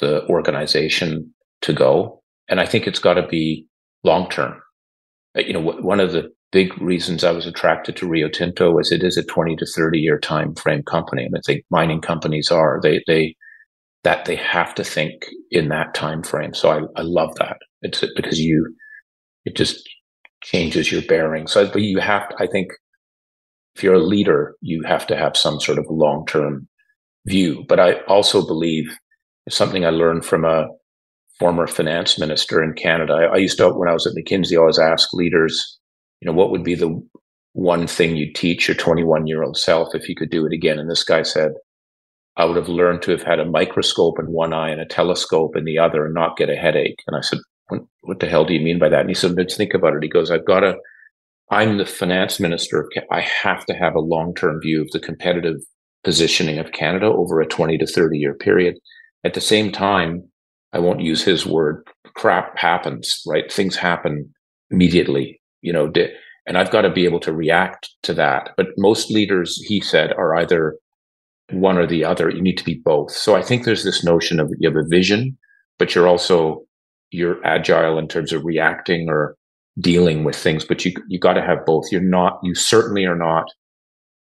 [0.00, 2.22] the organization to go.
[2.48, 3.66] And I think it's got to be
[4.02, 4.60] long term.
[5.36, 9.02] You know, one of the big reasons I was attracted to Rio Tinto was it
[9.02, 11.24] is a 20 to 30 year time frame company.
[11.24, 13.34] And I think mining companies are, they, they,
[14.04, 16.54] that they have to think in that time frame.
[16.54, 17.56] So I, I love that.
[17.82, 18.72] It's because you,
[19.44, 19.82] it just
[20.44, 21.48] changes your bearing.
[21.48, 22.68] So, but you have to, I think
[23.74, 26.68] if you're a leader, you have to have some sort of long term
[27.26, 27.64] view.
[27.68, 28.96] But I also believe
[29.48, 30.68] something I learned from a
[31.40, 33.14] former finance minister in Canada.
[33.14, 35.80] I, I used to, when I was at McKinsey, always ask leaders,
[36.24, 37.06] you know, what would be the
[37.52, 40.78] one thing you'd teach your 21 year old self if you could do it again?
[40.78, 41.52] And this guy said,
[42.36, 45.54] I would have learned to have had a microscope in one eye and a telescope
[45.54, 47.00] in the other and not get a headache.
[47.06, 47.40] And I said,
[48.00, 49.02] what, the hell do you mean by that?
[49.02, 50.02] And he said, let's think about it.
[50.02, 50.76] He goes, I've got to,
[51.50, 52.88] I'm the finance minister.
[53.12, 55.56] I have to have a long term view of the competitive
[56.04, 58.76] positioning of Canada over a 20 to 30 year period.
[59.24, 60.26] At the same time,
[60.72, 63.52] I won't use his word, crap happens, right?
[63.52, 64.34] Things happen
[64.70, 65.90] immediately, you know,
[66.46, 68.50] and I've got to be able to react to that.
[68.56, 70.76] But most leaders, he said, are either
[71.50, 72.30] one or the other.
[72.30, 73.10] You need to be both.
[73.10, 75.36] So I think there's this notion of you have a vision,
[75.78, 76.62] but you're also
[77.10, 79.36] you're agile in terms of reacting or
[79.80, 80.64] dealing with things.
[80.64, 81.90] But you you got to have both.
[81.90, 82.38] You're not.
[82.42, 83.46] You certainly are not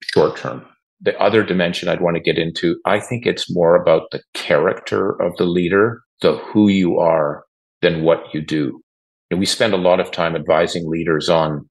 [0.02, 0.64] short term.
[1.00, 5.20] The other dimension I'd want to get into, I think it's more about the character
[5.20, 7.44] of the leader, the who you are,
[7.82, 8.80] than what you do.
[9.30, 11.68] We spend a lot of time advising leaders on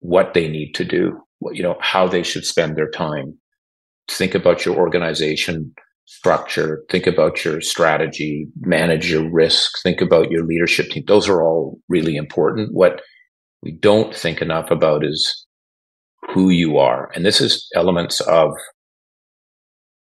[0.00, 1.20] what they need to do,
[1.52, 3.38] you know, how they should spend their time
[4.10, 5.72] think about your organization
[6.06, 11.04] structure, think about your strategy, manage your risk, think about your leadership team.
[11.06, 12.72] Those are all really important.
[12.72, 13.00] What
[13.62, 15.46] we don't think enough about is
[16.32, 17.10] who you are.
[17.14, 18.50] And this is elements of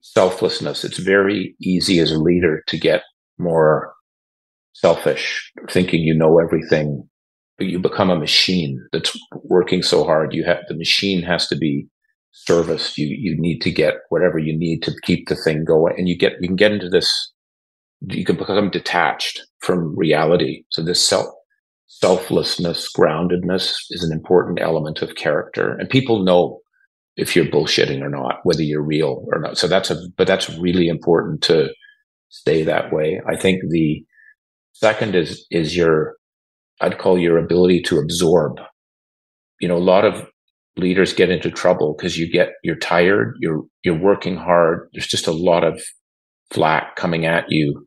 [0.01, 0.85] selflessness.
[0.85, 3.03] It's very easy as a leader to get
[3.38, 3.92] more
[4.73, 7.09] selfish, thinking you know everything,
[7.59, 10.35] but you become a machine that's working so hard.
[10.35, 11.87] You have the machine has to be
[12.33, 12.99] serviced.
[12.99, 16.17] You you need to get whatever you need to keep the thing going, and you
[16.17, 17.33] get you can get into this.
[18.09, 20.65] You can become detached from reality.
[20.71, 21.27] So this self
[21.87, 26.61] selflessness, groundedness is an important element of character, and people know
[27.17, 29.59] if you're bullshitting or not, whether you're real or not.
[29.59, 31.69] So that's a but that's really important to
[32.31, 33.21] stay that way.
[33.29, 34.03] I think the
[34.73, 36.17] second is is your
[36.81, 38.61] I'd call your ability to absorb.
[39.61, 40.27] You know, a lot of
[40.77, 45.27] leaders get into trouble because you get you're tired you're you're working hard there's just
[45.27, 45.83] a lot of
[46.51, 47.87] flack coming at you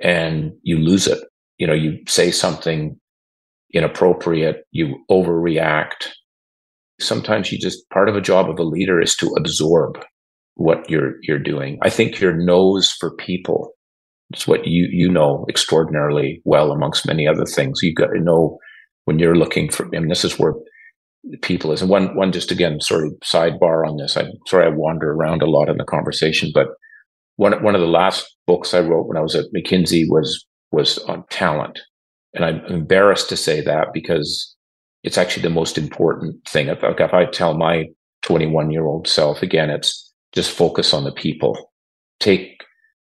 [0.00, 1.18] and you lose it.
[1.58, 2.98] You know you say something
[3.74, 6.10] inappropriate you overreact.
[7.00, 9.98] Sometimes you just part of a job of a leader is to absorb
[10.54, 11.78] what you're you're doing.
[11.82, 13.72] I think your nose for people
[14.32, 18.58] it's what you you know extraordinarily well amongst many other things you got to know
[19.04, 20.54] when you're looking for I mean this is where
[21.42, 21.80] people is.
[21.80, 24.16] And one, one just again, sort of sidebar on this.
[24.16, 26.68] I'm sorry I wander around a lot in the conversation, but
[27.36, 30.98] one, one of the last books I wrote when I was at McKinsey was, was
[30.98, 31.78] on talent.
[32.34, 34.54] And I'm embarrassed to say that because
[35.04, 36.68] it's actually the most important thing.
[36.68, 37.86] If, if I tell my
[38.22, 41.72] 21 year old self again, it's just focus on the people,
[42.20, 42.62] take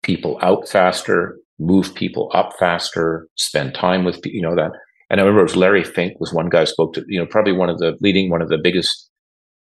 [0.03, 4.71] people out faster, move people up faster, spend time with, you know, that
[5.11, 7.51] and I remember it was Larry Fink was one guy spoke to, you know, probably
[7.51, 9.09] one of the leading one of the biggest,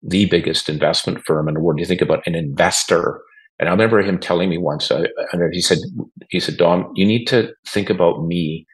[0.00, 1.80] the biggest investment firm in the world.
[1.80, 3.20] You think about an investor.
[3.58, 5.08] And I remember him telling me once, and
[5.52, 5.78] he said,
[6.30, 8.66] he said, Dom, you need to think about me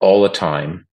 [0.00, 0.86] all the time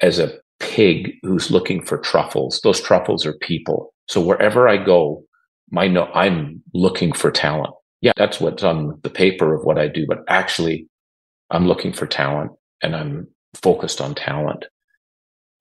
[0.00, 2.60] as a pig who's looking for truffles.
[2.64, 3.94] Those truffles are people.
[4.08, 5.22] So wherever I go,
[5.70, 7.72] my no, I'm looking for talent.
[8.00, 10.88] Yeah, that's what's on the paper of what I do, but actually
[11.50, 13.26] I'm looking for talent and I'm
[13.60, 14.66] focused on talent.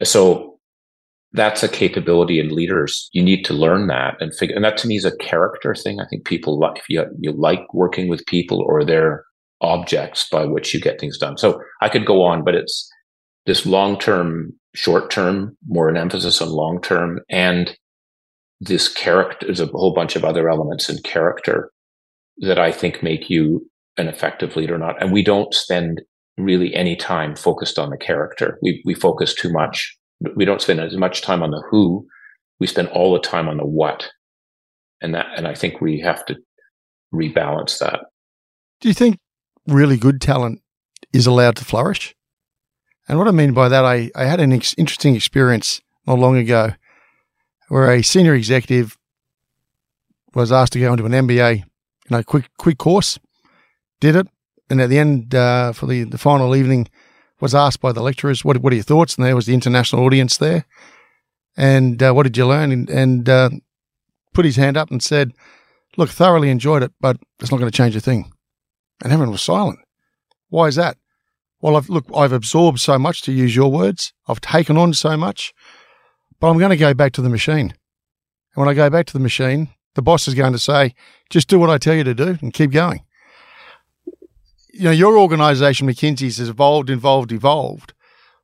[0.04, 0.60] So
[1.34, 3.10] that's a capability in leaders.
[3.12, 6.00] You need to learn that and figure, and that to me is a character thing.
[6.00, 9.24] I think people like, if you, you like working with people or their
[9.62, 11.38] objects by which you get things done.
[11.38, 12.90] So I could go on, but it's
[13.46, 17.76] this long term, short term, more an emphasis on long term and
[18.62, 19.48] this character.
[19.48, 21.72] There's a whole bunch of other elements in character
[22.40, 25.02] that I think make you an effective leader or not.
[25.02, 26.02] And we don't spend
[26.38, 28.60] really any time focused on the character.
[28.62, 29.98] We, we focus too much.
[30.36, 32.06] We don't spend as much time on the who.
[32.60, 34.10] We spend all the time on the what.
[35.02, 36.36] And that, and I think we have to
[37.14, 38.02] rebalance that.
[38.82, 39.18] Do you think
[39.68, 40.62] really good talent
[41.14, 42.16] is allowed to flourish?
[43.08, 46.38] And what I mean by that, I, I had an ex- interesting experience not long
[46.38, 46.72] ago
[47.70, 48.98] where a senior executive
[50.34, 51.64] was asked to go into an MBA,
[52.10, 53.20] you know, quick quick course,
[54.00, 54.28] did it,
[54.70, 56.88] and at the end uh, for the, the final evening
[57.40, 60.04] was asked by the lecturers, "What what are your thoughts?" And there was the international
[60.04, 60.66] audience there,
[61.56, 62.72] and uh, what did you learn?
[62.72, 63.50] And, and uh,
[64.34, 65.34] put his hand up and said,
[65.98, 68.32] "Look, thoroughly enjoyed it, but it's not going to change a thing."
[69.04, 69.80] And everyone was silent.
[70.50, 70.98] Why is that?
[71.62, 74.14] Well, I've, look, I've absorbed so much, to use your words.
[74.28, 75.54] I've taken on so much,
[76.40, 77.74] but I'm going to go back to the machine.
[78.56, 80.94] And when I go back to the machine, the boss is going to say,
[81.30, 83.02] just do what I tell you to do and keep going.
[84.72, 87.94] You know, your organization, McKinsey's, has evolved, evolved, evolved,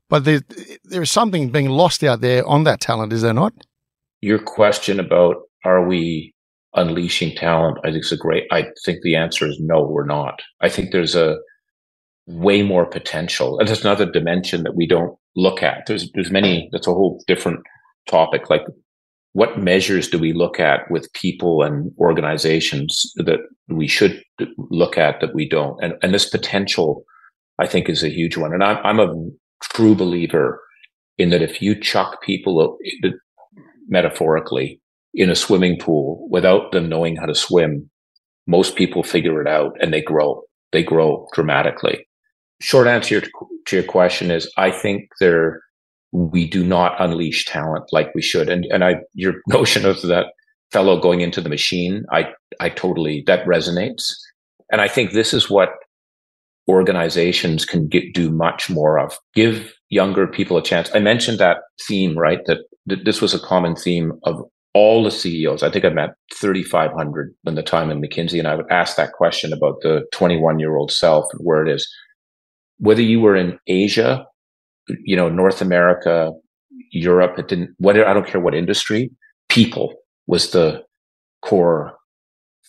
[0.10, 0.42] but there,
[0.84, 3.54] there is something being lost out there on that talent, is there not?
[4.20, 6.34] Your question about are we
[6.76, 10.42] unleashing talent, I think is a great, I think the answer is no, we're not.
[10.60, 11.38] I think there's a,
[12.26, 13.60] way more potential.
[13.60, 15.86] And there's another dimension that we don't look at.
[15.88, 16.70] There's there's many.
[16.72, 17.60] That's a whole different
[18.08, 18.50] topic.
[18.50, 18.62] Like,
[19.34, 24.24] what measures do we look at with people and organizations that we should
[24.58, 25.82] look at that we don't?
[25.84, 27.04] And and this potential,
[27.60, 28.54] I think, is a huge one.
[28.54, 29.14] And I'm I'm a
[29.62, 30.62] true believer
[31.18, 32.78] in that if you chuck people
[33.88, 34.80] metaphorically
[35.14, 37.90] in a swimming pool without them knowing how to swim,
[38.48, 40.42] most people figure it out and they grow.
[40.72, 42.08] They grow dramatically
[42.64, 43.22] short answer
[43.66, 45.62] to your question is I think there
[46.14, 48.50] we do not unleash talent like we should.
[48.50, 50.28] And and I your notion of that
[50.72, 54.12] fellow going into the machine, I I totally that resonates.
[54.72, 55.70] And I think this is what
[56.70, 59.18] organizations can get, do much more of.
[59.36, 60.90] Give younger people a chance.
[60.96, 62.40] I mentioned that theme, right?
[62.46, 64.42] That, this was a common theme of
[64.74, 65.62] all the CEOs.
[65.62, 69.12] I think I met 3,500 in the time in McKinsey, and I would ask that
[69.12, 71.88] question about the 21 year old self and where it is
[72.78, 74.26] whether you were in Asia,
[74.88, 76.32] you know, North America,
[76.92, 79.12] Europe, it didn't, whether, I don't care what industry,
[79.50, 79.94] people
[80.28, 80.82] was the
[81.42, 81.94] core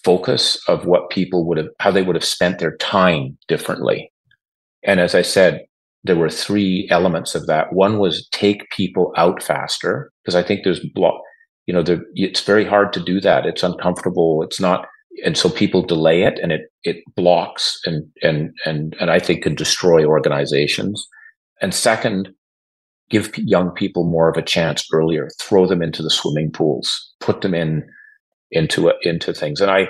[0.05, 4.13] focus of what people would have, how they would have spent their time differently.
[4.83, 5.65] And as I said,
[6.03, 7.73] there were three elements of that.
[7.73, 11.21] One was take people out faster, because I think there's block,
[11.67, 13.47] you know, there, it's very hard to do that.
[13.47, 14.43] It's uncomfortable.
[14.43, 14.87] It's not,
[15.25, 19.45] and so people delay it and it it blocks and and and and I think
[19.45, 21.09] could destroy organizations.
[21.65, 22.29] And second,
[23.09, 25.31] give young people more of a chance earlier.
[25.41, 27.15] Throw them into the swimming pools.
[27.21, 27.89] Put them in
[28.51, 29.63] into into things.
[29.63, 29.89] And I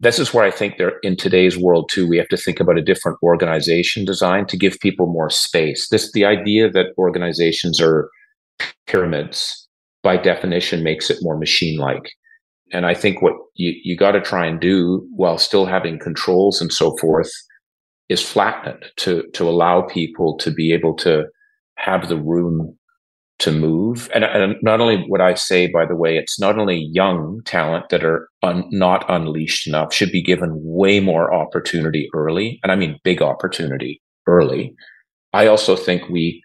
[0.00, 2.06] this is where I think there in today's world too.
[2.06, 5.88] We have to think about a different organization design to give people more space.
[5.88, 8.10] This the idea that organizations are
[8.86, 9.66] pyramids
[10.02, 12.12] by definition makes it more machine like
[12.70, 16.60] and I think what you, you got to try and do while still having controls
[16.60, 17.32] and so forth
[18.08, 21.24] is flattened to, to allow people to be able to
[21.76, 22.76] have the room
[23.40, 24.08] to move.
[24.14, 27.88] And, and not only would I say, by the way, it's not only young talent
[27.90, 32.60] that are un, not unleashed enough should be given way more opportunity early.
[32.62, 34.74] And I mean big opportunity early.
[35.32, 36.42] I also think we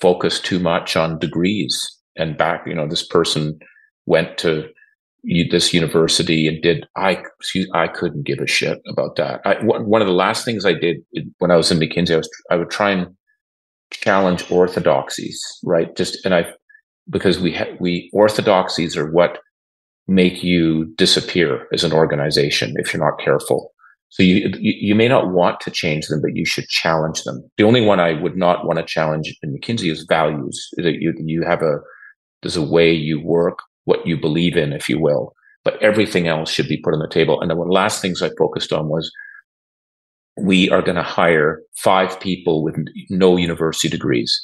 [0.00, 1.78] focus too much on degrees
[2.16, 3.58] and back, you know, this person
[4.06, 4.68] went to
[5.50, 9.40] this university and did I excuse, I couldn't give a shit about that.
[9.44, 10.98] I, one of the last things I did
[11.38, 13.14] when I was in McKinsey, I was I would try and
[13.90, 15.94] challenge orthodoxies, right?
[15.96, 16.46] Just and I
[17.10, 19.38] because we ha- we orthodoxies are what
[20.06, 23.70] make you disappear as an organization if you're not careful.
[24.10, 27.42] So you, you you may not want to change them, but you should challenge them.
[27.56, 30.68] The only one I would not want to challenge in McKinsey is values.
[30.76, 31.78] That you you have a
[32.42, 35.32] there's a way you work what you believe in, if you will.
[35.64, 37.40] But everything else should be put on the table.
[37.40, 39.10] And the last things I focused on was
[40.36, 42.76] we are going to hire five people with
[43.08, 44.34] no university degrees.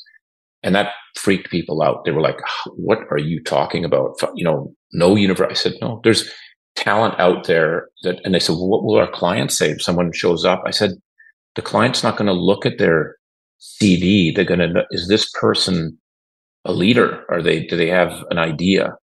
[0.63, 2.05] And that freaked people out.
[2.05, 2.39] They were like,
[2.77, 4.15] what are you talking about?
[4.35, 5.53] You know, no university.
[5.53, 6.31] I said, no, there's
[6.77, 10.13] talent out there that, and they said, well, what will our clients say if someone
[10.13, 10.63] shows up?
[10.67, 10.93] I said,
[11.57, 13.17] the client's not going to look at their
[13.61, 14.35] CV.
[14.35, 15.99] They're going to, is this person
[16.65, 17.25] a leader?
[17.29, 18.95] Are they, do they have an idea?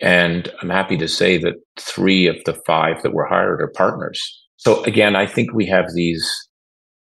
[0.00, 4.20] And I'm happy to say that three of the five that were hired are partners.
[4.56, 6.30] So again, I think we have these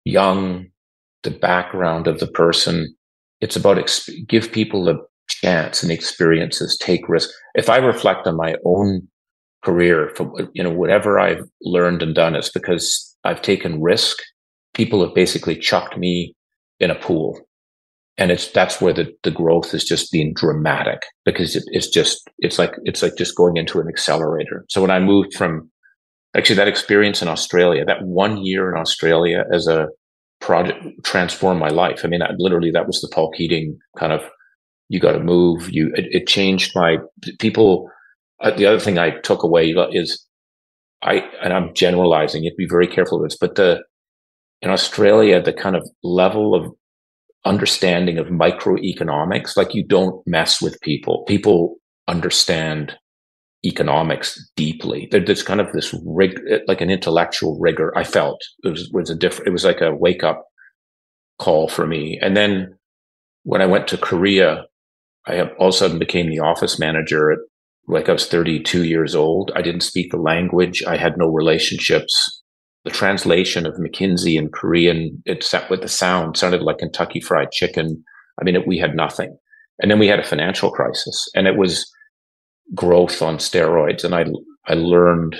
[0.04, 0.66] young,
[1.22, 2.94] the background of the person.
[3.40, 4.98] It's about exp- give people the
[5.28, 7.32] chance and experiences, take risks.
[7.54, 9.06] If I reflect on my own
[9.64, 14.18] career from, you know, whatever I've learned and done, it's because I've taken risk.
[14.74, 16.34] People have basically chucked me
[16.80, 17.40] in a pool.
[18.18, 22.28] And it's that's where the, the growth is just being dramatic because it, it's just
[22.38, 24.64] it's like it's like just going into an accelerator.
[24.68, 25.70] So when I moved from
[26.36, 29.88] actually that experience in Australia, that one year in Australia as a
[30.40, 32.04] project transformed my life.
[32.04, 34.22] I mean, I, literally that was the Paul Keating kind of
[34.88, 35.70] you got to move.
[35.70, 36.98] You it, it, changed my
[37.38, 37.90] people.
[38.40, 40.24] Uh, the other thing I took away is
[41.02, 42.42] I and I'm generalizing.
[42.42, 43.82] You have to be very careful with this, but the
[44.62, 46.72] in Australia the kind of level of
[47.44, 51.24] understanding of microeconomics, like you don't mess with people.
[51.24, 51.76] People
[52.06, 52.96] understand
[53.64, 55.08] economics deeply.
[55.10, 57.96] There's kind of this rig, like an intellectual rigor.
[57.96, 59.48] I felt it was was a different.
[59.48, 60.46] It was like a wake up
[61.38, 62.18] call for me.
[62.20, 62.76] And then
[63.44, 64.64] when I went to Korea,
[65.26, 67.38] I all of a sudden became the office manager at
[67.86, 69.50] like I was 32 years old.
[69.56, 70.82] I didn't speak the language.
[70.86, 72.37] I had no relationships.
[72.84, 77.50] The translation of McKinsey in Korean, it set with the sound sounded like Kentucky Fried
[77.52, 78.02] Chicken.
[78.40, 79.36] I mean, it, we had nothing.
[79.80, 81.90] And then we had a financial crisis, and it was
[82.74, 84.04] growth on steroids.
[84.04, 84.24] And I
[84.66, 85.36] I learned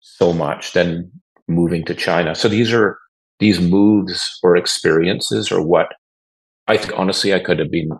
[0.00, 0.72] so much.
[0.72, 1.10] Then
[1.48, 2.34] moving to China.
[2.34, 2.98] So these are
[3.38, 5.92] these moves or experiences or what
[6.68, 7.90] I think honestly, I could have been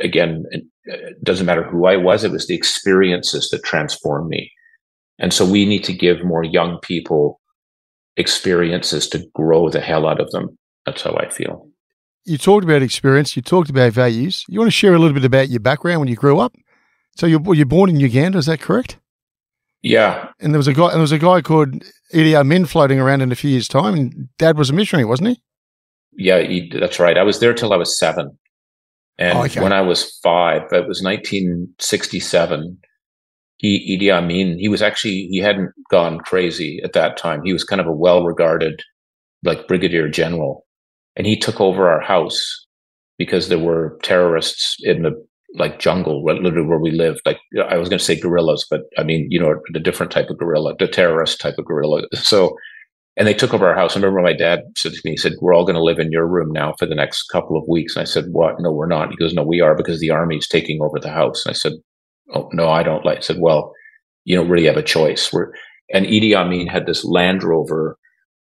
[0.00, 0.44] again.
[0.50, 4.52] It doesn't matter who I was; it was the experiences that transformed me.
[5.18, 7.40] And so we need to give more young people
[8.16, 10.58] experiences to grow the hell out of them.
[10.86, 11.68] That's how I feel.
[12.24, 13.36] You talked about experience.
[13.36, 14.44] You talked about values.
[14.48, 16.54] You want to share a little bit about your background when you grew up?
[17.16, 18.98] So you were you're born in Uganda, is that correct?
[19.82, 20.30] Yeah.
[20.40, 20.86] And there was a guy.
[20.86, 23.94] And there was a guy called Idi Amin floating around in a few years' time.
[23.94, 25.40] And Dad was a missionary, wasn't he?
[26.16, 26.42] yeah,
[26.72, 27.18] that's right.
[27.18, 28.38] I was there till I was seven.
[29.18, 29.60] And oh, okay.
[29.60, 32.78] when I was five, that was 1967.
[33.58, 37.42] He, Idi Amin, he was actually, he hadn't gone crazy at that time.
[37.44, 38.82] He was kind of a well regarded,
[39.42, 40.66] like brigadier general.
[41.16, 42.66] And he took over our house
[43.16, 45.12] because there were terrorists in the
[45.56, 47.20] like jungle, literally where we lived.
[47.24, 47.38] Like
[47.70, 50.38] I was going to say guerrillas, but I mean, you know, the different type of
[50.38, 52.02] guerrilla, the terrorist type of guerrilla.
[52.14, 52.56] So
[53.16, 53.92] and they took over our house.
[53.92, 56.10] I remember my dad said to me, he said, we're all going to live in
[56.10, 57.94] your room now for the next couple of weeks.
[57.94, 58.56] And I said, what?
[58.58, 59.10] No, we're not.
[59.10, 61.46] He goes, no, we are because the army's taking over the house.
[61.46, 61.74] And I said,
[62.32, 63.72] oh, no, I don't like, I said, well,
[64.24, 65.32] you don't really have a choice.
[65.32, 65.52] We're,
[65.92, 67.98] and Idi Amin had this Land Rover,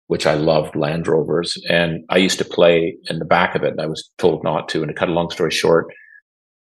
[0.06, 1.56] which I loved Land Rovers.
[1.68, 4.68] And I used to play in the back of it and I was told not
[4.70, 4.82] to.
[4.82, 5.86] And to cut a long story short,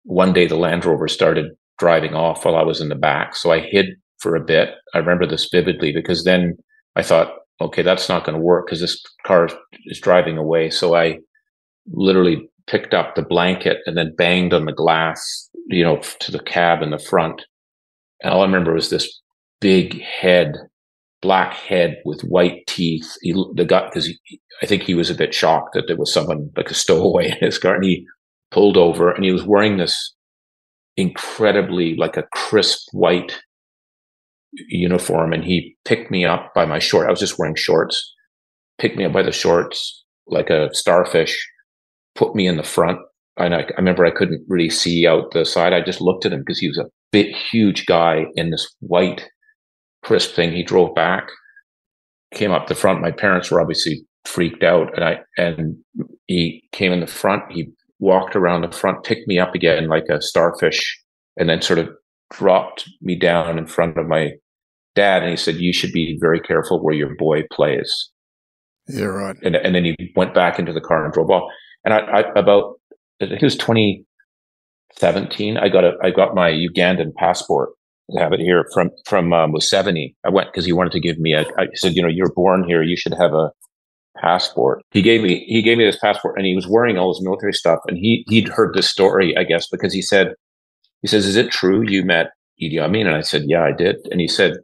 [0.03, 3.35] one day the Land Rover started driving off while I was in the back.
[3.35, 3.87] So I hid
[4.17, 4.69] for a bit.
[4.93, 6.57] I remember this vividly because then
[6.95, 9.49] I thought, okay, that's not going to work because this car
[9.85, 10.69] is driving away.
[10.69, 11.19] So I
[11.91, 16.39] literally picked up the blanket and then banged on the glass, you know, to the
[16.39, 17.43] cab in the front.
[18.21, 19.21] And all I remember was this
[19.59, 20.55] big head,
[21.21, 23.15] black head with white teeth.
[23.21, 24.09] He, the guy, because
[24.61, 27.37] I think he was a bit shocked that there was someone like a stowaway in
[27.39, 28.05] his car and he
[28.51, 30.13] pulled over and he was wearing this
[30.97, 33.37] incredibly like a crisp white
[34.69, 37.07] uniform and he picked me up by my short.
[37.07, 38.13] I was just wearing shorts,
[38.77, 41.47] picked me up by the shorts like a starfish,
[42.15, 42.99] put me in the front.
[43.37, 45.73] And I, I remember I couldn't really see out the side.
[45.73, 49.27] I just looked at him because he was a big, huge guy in this white,
[50.03, 50.53] crisp thing.
[50.53, 51.29] He drove back,
[52.33, 53.01] came up the front.
[53.01, 55.77] My parents were obviously freaked out, and I and
[56.27, 57.43] he came in the front.
[57.51, 57.69] He
[57.99, 60.97] walked around the front, picked me up again like a starfish,
[61.37, 61.89] and then sort of
[62.31, 64.31] dropped me down in front of my
[64.95, 68.09] dad and he said, you should be very careful where your boy plays.
[68.87, 69.35] Yeah, right.
[69.43, 71.49] And, and then he went back into the car and drove off.
[71.83, 72.74] And I, I about,
[73.21, 75.57] I think it was 2017.
[75.57, 77.69] I got a, I got my Ugandan passport.
[78.15, 80.13] I have it here from, from, um, Museveni.
[80.23, 82.63] I went because he wanted to give me a, I said, you know, you're born
[82.63, 82.83] here.
[82.83, 83.51] You should have a
[84.17, 84.81] passport.
[84.91, 87.53] He gave me, he gave me this passport and he was wearing all his military
[87.53, 87.79] stuff.
[87.87, 90.33] And he, he'd heard this story, I guess, because he said,
[91.01, 93.07] he says, is it true you met Idi Amin?
[93.07, 93.97] And I said, yeah, I did.
[94.11, 94.57] And he said,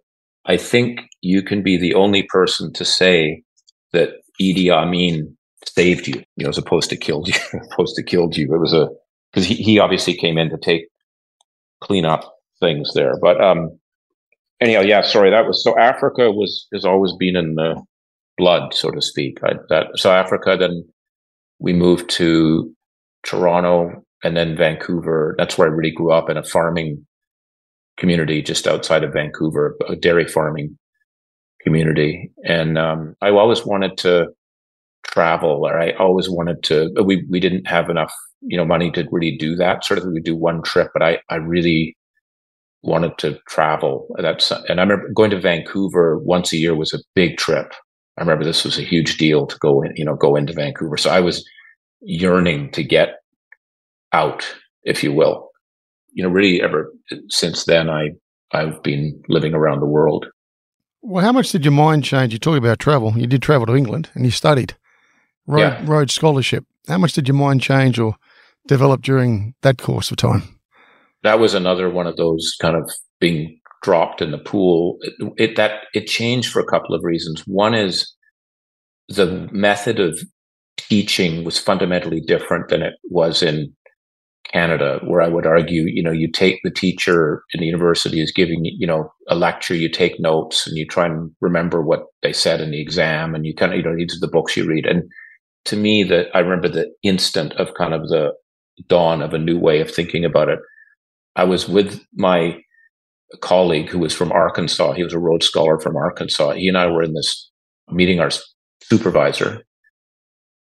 [0.45, 3.43] I think you can be the only person to say
[3.93, 5.38] that Idi Amin
[5.68, 8.53] saved you, you know, as opposed to killed you, as opposed to killed you.
[8.53, 8.89] It was a
[9.32, 10.88] because he, he obviously came in to take
[11.82, 13.18] clean up things there.
[13.22, 13.80] But um
[14.59, 17.82] anyhow, yeah, sorry, that was so Africa was has always been in the
[18.38, 19.39] blood, so to speak.
[19.43, 20.86] I, that so Africa, then
[21.59, 22.74] we moved to
[23.24, 25.36] Toronto and then Vancouver.
[25.38, 27.05] That's where I really grew up in a farming
[27.97, 30.78] community just outside of Vancouver, a dairy farming
[31.62, 32.32] community.
[32.43, 34.30] And um, I always wanted to
[35.04, 36.91] travel, or I always wanted to.
[37.04, 39.86] We we didn't have enough, you know, money to really do that.
[39.86, 41.97] Sort of, we do one trip, but I I really
[42.84, 44.08] wanted to travel.
[44.18, 47.74] That's and I remember going to Vancouver once a year was a big trip.
[48.18, 50.97] I remember this was a huge deal to go in, you know, go into Vancouver.
[50.97, 51.47] So I was
[52.02, 53.16] yearning to get
[54.14, 54.45] out,
[54.84, 55.49] if you will.
[56.14, 56.91] You know, really ever
[57.30, 58.10] since then, I,
[58.52, 60.26] I've been living around the world.
[61.02, 62.34] Well, how much did your mind change?
[62.34, 63.14] You talk about travel.
[63.18, 64.76] You did travel to England and you studied
[65.48, 65.84] road, Yeah.
[65.86, 66.66] Rhodes scholarship.
[66.88, 68.16] How much did your mind change or
[68.68, 70.44] develop during that course of time?
[71.24, 72.89] that was another one of those kind of
[73.20, 74.98] being dropped in the pool.
[75.02, 77.44] It, it that it changed for a couple of reasons.
[77.46, 78.12] One is
[79.08, 80.20] the method of
[80.78, 83.72] teaching was fundamentally different than it was in
[84.52, 88.32] Canada, where I would argue, you know, you take the teacher in the university is
[88.32, 92.34] giving, you know, a lecture, you take notes and you try and remember what they
[92.34, 94.66] said in the exam and you kind of, you know, these are the books you
[94.68, 94.86] read.
[94.86, 95.04] And
[95.66, 98.34] to me, that I remember the instant of kind of the
[98.88, 100.59] dawn of a new way of thinking about it.
[101.36, 102.62] I was with my
[103.39, 104.93] colleague who was from Arkansas.
[104.93, 106.51] He was a Rhodes Scholar from Arkansas.
[106.53, 107.49] He and I were in this
[107.89, 108.32] meeting our
[108.84, 109.62] supervisor,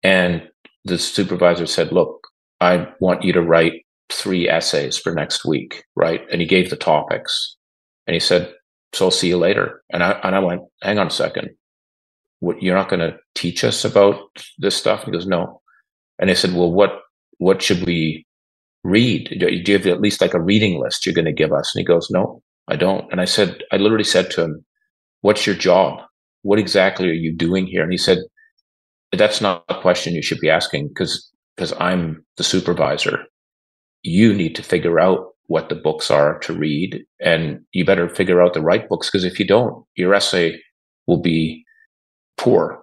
[0.02, 0.48] and
[0.84, 2.28] the supervisor said, "Look,
[2.60, 6.76] I want you to write three essays for next week, right?" And he gave the
[6.76, 7.56] topics,
[8.06, 8.52] and he said,
[8.94, 11.50] "So I'll see you later." And I and I went, "Hang on a second,
[12.42, 14.16] what, you're not going to teach us about
[14.58, 15.60] this stuff?" He goes, "No."
[16.18, 17.00] And I said, "Well, what
[17.38, 18.26] what should we
[18.84, 19.36] read?
[19.38, 21.80] Do you have at least like a reading list you're going to give us?" And
[21.80, 24.64] he goes, "No, I don't." And I said, I literally said to him,
[25.22, 26.00] "What's your job?
[26.42, 28.18] What exactly are you doing here?" And he said,
[29.12, 33.24] "That's not a question you should be asking because because I'm the supervisor.
[34.02, 38.42] You need to figure out what the books are to read, and you better figure
[38.42, 40.58] out the right books because if you don't, your essay
[41.06, 41.64] will be
[42.42, 42.82] poor,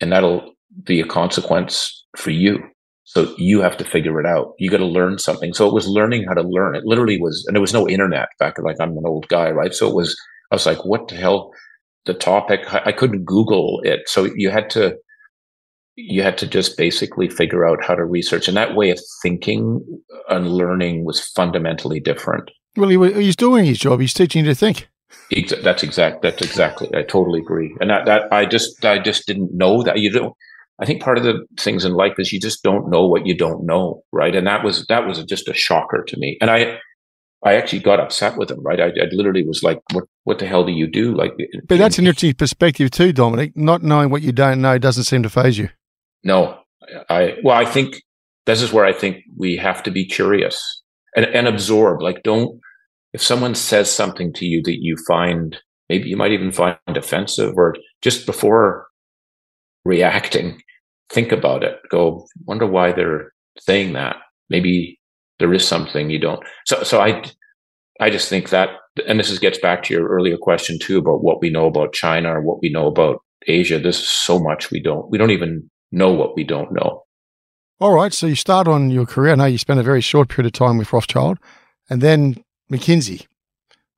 [0.00, 2.58] and that'll be a consequence for you."
[3.04, 4.54] So you have to figure it out.
[4.58, 5.52] You got to learn something.
[5.52, 6.74] So it was learning how to learn.
[6.74, 8.54] It literally was, and there was no internet back.
[8.58, 9.74] Like I'm an old guy, right?
[9.74, 10.16] So it was.
[10.50, 11.50] I was like, what the hell?
[12.06, 12.60] The topic.
[12.72, 14.08] I couldn't Google it.
[14.08, 14.96] So you had to.
[15.96, 19.80] You had to just basically figure out how to research, and that way of thinking
[20.28, 22.50] and learning was fundamentally different.
[22.76, 24.00] Well, he, he's doing his job.
[24.00, 24.88] He's teaching you to think.
[25.62, 26.22] That's exact.
[26.22, 26.88] That's exactly.
[26.94, 27.74] I totally agree.
[27.80, 30.34] And that, that I just, I just didn't know that you don't.
[30.80, 33.36] I think part of the things in life is you just don't know what you
[33.36, 34.34] don't know, right?
[34.34, 36.36] And that was that was just a shocker to me.
[36.40, 36.78] And I,
[37.44, 38.80] I actually got upset with him, right?
[38.80, 41.32] I, I literally was like, "What, what the hell do you do?" Like,
[41.68, 43.56] But that's an interesting perspective too, Dominic.
[43.56, 45.68] Not knowing what you don't know doesn't seem to faze you.
[46.24, 46.58] No,
[47.08, 48.02] I well, I think
[48.46, 50.82] this is where I think we have to be curious
[51.14, 52.02] and, and absorb.
[52.02, 52.60] Like, don't
[53.14, 55.56] if someone says something to you that you find
[55.88, 58.86] maybe you might even find offensive, or just before
[59.84, 60.60] reacting,
[61.10, 61.78] think about it.
[61.90, 64.16] Go, wonder why they're saying that.
[64.50, 64.98] Maybe
[65.38, 66.42] there is something you don't.
[66.66, 67.24] So, so I,
[68.00, 68.70] I just think that,
[69.06, 71.92] and this is gets back to your earlier question too about what we know about
[71.92, 73.78] China or what we know about Asia.
[73.78, 75.10] There's so much we don't.
[75.10, 77.02] We don't even know what we don't know.
[77.80, 78.12] All right.
[78.12, 79.32] So you start on your career.
[79.32, 81.38] I know you spent a very short period of time with Rothschild
[81.90, 83.26] and then McKinsey.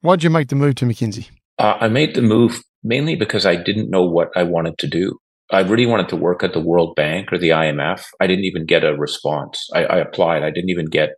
[0.00, 1.30] Why'd you make the move to McKinsey?
[1.58, 5.18] Uh, I made the move mainly because I didn't know what I wanted to do.
[5.50, 8.04] I really wanted to work at the World Bank or the IMF.
[8.20, 9.68] I didn't even get a response.
[9.74, 10.42] I, I applied.
[10.42, 11.10] I didn't even get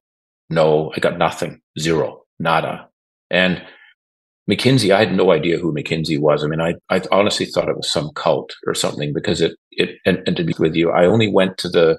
[0.50, 0.92] no.
[0.96, 2.88] I got nothing, zero, nada.
[3.30, 3.62] And
[4.50, 6.42] McKinsey, I had no idea who McKinsey was.
[6.42, 9.98] I mean, I, I honestly thought it was some cult or something because it, it,
[10.06, 11.98] and, and to be with you, I only went to the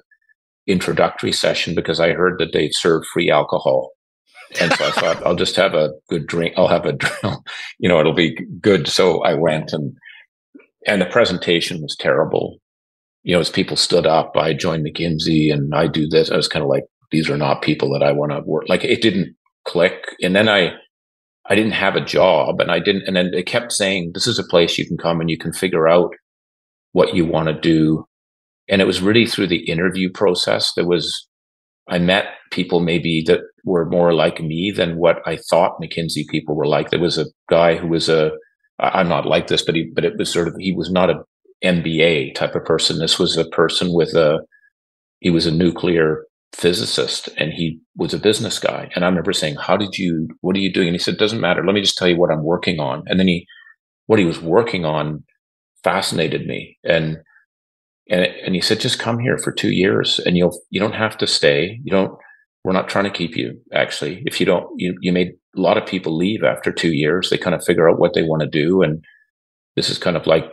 [0.66, 3.90] introductory session because I heard that they serve free alcohol.
[4.60, 6.54] And so I thought, I'll just have a good drink.
[6.56, 6.96] I'll have a,
[7.78, 8.88] you know, it'll be good.
[8.88, 9.96] So I went and,
[10.86, 12.58] and the presentation was terrible.
[13.22, 16.30] You know, as people stood up, I joined McKinsey and I do this.
[16.30, 18.68] I was kind of like, these are not people that I want to work.
[18.68, 19.36] Like it didn't
[19.66, 20.16] click.
[20.22, 20.72] And then I,
[21.46, 24.38] I didn't have a job and I didn't, and then they kept saying, this is
[24.38, 26.14] a place you can come and you can figure out
[26.92, 28.06] what you want to do.
[28.68, 30.72] And it was really through the interview process.
[30.74, 31.28] There was,
[31.90, 36.54] I met people maybe that were more like me than what I thought McKinsey people
[36.54, 36.90] were like.
[36.90, 38.30] There was a guy who was a,
[38.78, 41.22] I'm not like this, but he, but it was sort of, he was not a
[41.64, 42.98] MBA type of person.
[42.98, 44.38] This was a person with a,
[45.18, 46.24] he was a nuclear
[46.54, 48.88] physicist and he was a business guy.
[48.94, 50.88] And I remember saying, how did you, what are you doing?
[50.88, 51.64] And he said, doesn't matter.
[51.64, 53.02] Let me just tell you what I'm working on.
[53.06, 53.46] And then he,
[54.06, 55.24] what he was working on
[55.82, 56.78] fascinated me.
[56.84, 57.18] And,
[58.10, 61.16] and, and he said, just come here for two years and you'll, you don't have
[61.18, 61.80] to stay.
[61.84, 62.18] You don't,
[62.64, 64.22] we're not trying to keep you actually.
[64.26, 67.30] If you don't, you, you made a lot of people leave after two years.
[67.30, 68.82] They kind of figure out what they want to do.
[68.82, 69.02] And
[69.76, 70.44] this is kind of like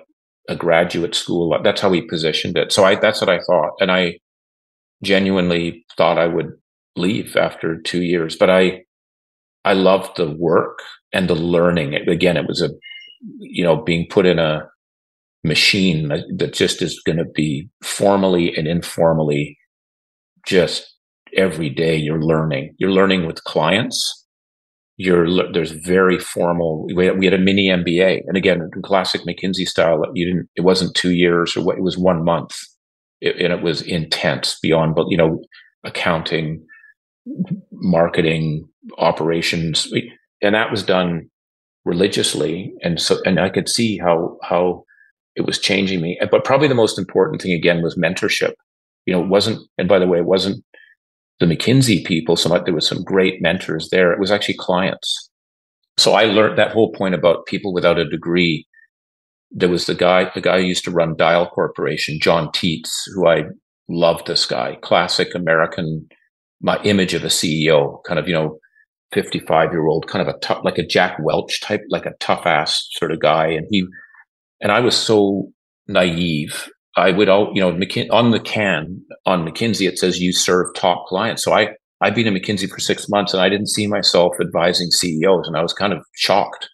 [0.47, 1.57] a graduate school.
[1.63, 2.71] That's how we positioned it.
[2.71, 3.71] So I, that's what I thought.
[3.79, 4.19] And I
[5.03, 6.51] genuinely thought I would
[6.95, 8.83] leave after two years, but I,
[9.65, 10.79] I loved the work
[11.11, 11.95] and the learning.
[11.95, 12.69] Again, it was a,
[13.39, 14.69] you know, being put in a
[15.47, 19.57] machine that, just is going to be formally and informally
[20.45, 20.95] just
[21.35, 22.75] every day you're learning.
[22.77, 24.25] You're learning with clients.
[24.97, 26.87] You're there's very formal.
[26.95, 30.01] We had, we had a mini MBA, and again, classic McKinsey style.
[30.15, 30.49] You didn't.
[30.55, 31.77] It wasn't two years or what.
[31.77, 32.55] It was one month,
[33.21, 34.95] it, and it was intense beyond.
[34.95, 35.39] But you know,
[35.83, 36.65] accounting,
[37.71, 38.67] marketing,
[38.97, 39.87] operations,
[40.41, 41.29] and that was done
[41.85, 42.73] religiously.
[42.81, 44.83] And so, and I could see how how
[45.37, 46.19] it was changing me.
[46.31, 48.53] But probably the most important thing again was mentorship.
[49.05, 49.59] You know, it wasn't.
[49.77, 50.63] And by the way, it wasn't
[51.39, 52.65] the McKinsey people so much.
[52.65, 54.11] There was some great mentors there.
[54.11, 55.29] It was actually clients.
[55.97, 58.67] So I learned that whole point about people without a degree.
[59.51, 63.27] There was the guy, the guy who used to run Dial Corporation, John Teets, who
[63.27, 63.43] I
[63.87, 66.07] loved this guy, classic American,
[66.61, 68.59] my image of a CEO, kind of, you know,
[69.13, 72.45] 55 year old, kind of a tough, like a Jack Welch type, like a tough
[72.45, 73.47] ass sort of guy.
[73.47, 73.87] And he,
[74.61, 75.49] and I was so
[75.87, 80.33] naive I would all, you know, McKin- on the can on McKinsey, it says you
[80.33, 81.43] serve top clients.
[81.43, 81.69] So I,
[82.01, 85.55] I've been in McKinsey for six months and I didn't see myself advising CEOs and
[85.55, 86.67] I was kind of shocked.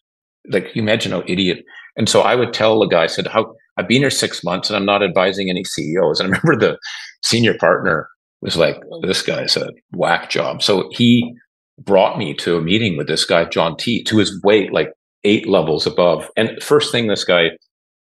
[0.50, 1.64] Like you imagine how idiot.
[1.98, 4.70] And so I would tell the guy, I said, how I've been here six months
[4.70, 6.22] and I'm not advising any CEOs.
[6.22, 6.78] And I remember the
[7.22, 8.08] senior partner
[8.42, 10.64] was like, this guy's a whack job.
[10.64, 11.34] So he
[11.80, 14.94] brought me to a meeting with this guy, John T, to his weight, like
[15.26, 16.30] eight levels above.
[16.38, 17.52] And first thing this guy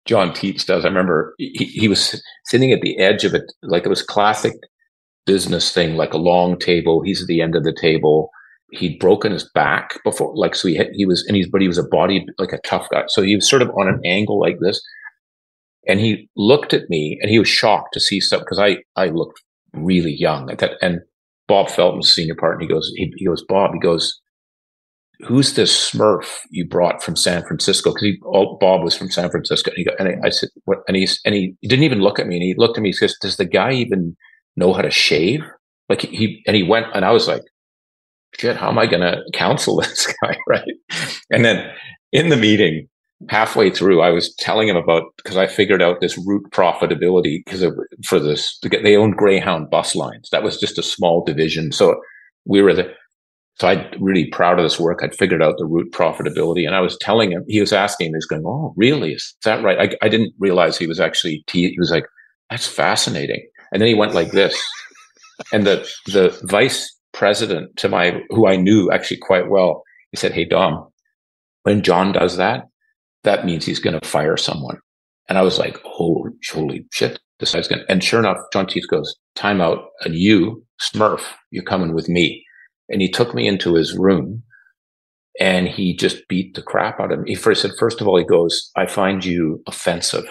[0.07, 0.85] John Teets does.
[0.85, 4.55] I remember he, he was sitting at the edge of it, like it was classic
[5.27, 7.03] business thing, like a long table.
[7.03, 8.31] He's at the end of the table.
[8.73, 11.69] He'd broken his back before, like, so he had, he was, and he's, but he
[11.69, 13.05] was a body, like a tough guy.
[13.09, 14.81] So he was sort of on an angle like this.
[15.89, 19.07] And he looked at me and he was shocked to see stuff because I, I
[19.07, 19.41] looked
[19.73, 20.73] really young at that.
[20.83, 21.01] And
[21.49, 24.21] Bob Felton's senior partner, he goes, he, he goes, Bob, he goes,
[25.27, 27.93] who's this Smurf you brought from San Francisco?
[27.93, 28.17] Because
[28.61, 29.71] Bob was from San Francisco.
[29.77, 30.79] And, he, and I said, what?
[30.89, 32.37] And he's, and he, he, didn't even look at me.
[32.37, 32.91] And he looked at me.
[32.91, 34.17] He says, does the guy even
[34.57, 35.43] know how to shave?
[35.89, 37.43] Like he, and he went, and I was like,
[38.39, 40.37] shit, how am I going to counsel this guy?
[40.47, 40.75] Right.
[41.31, 41.71] And then
[42.13, 42.89] in the meeting,
[43.29, 47.65] halfway through, I was telling him about, because I figured out this route profitability because
[48.05, 50.29] for this, they owned Greyhound bus lines.
[50.31, 51.73] That was just a small division.
[51.73, 52.01] So
[52.47, 52.93] we were the,
[53.57, 55.01] so I'm really proud of this work.
[55.03, 58.27] I'd figured out the route profitability and I was telling him, he was asking, he's
[58.27, 59.13] going, Oh, really?
[59.13, 59.79] Is that right?
[59.79, 62.07] I, I didn't realize he was actually, he was like,
[62.49, 63.47] that's fascinating.
[63.73, 64.59] And then he went like this.
[65.53, 70.33] and the, the vice president to my, who I knew actually quite well, he said,
[70.33, 70.89] Hey, Dom,
[71.65, 72.65] when John does that,
[73.25, 74.79] that means he's going to fire someone.
[75.29, 77.21] And I was like, Oh, holy shit.
[77.41, 79.85] This guy's going to, and sure enough, John Teets goes, time out.
[80.03, 82.45] And you, Smurf, you're coming with me
[82.91, 84.43] and he took me into his room
[85.39, 87.31] and he just beat the crap out of me.
[87.31, 90.27] He first said, first of all, he goes, I find you offensive.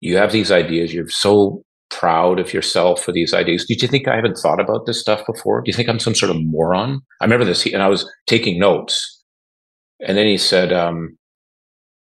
[0.00, 0.94] You have these ideas.
[0.94, 3.66] You're so proud of yourself for these ideas.
[3.66, 5.60] Did you think I haven't thought about this stuff before?
[5.60, 7.00] Do you think I'm some sort of moron?
[7.20, 9.22] I remember this, and I was taking notes.
[10.06, 11.16] And then he said, um,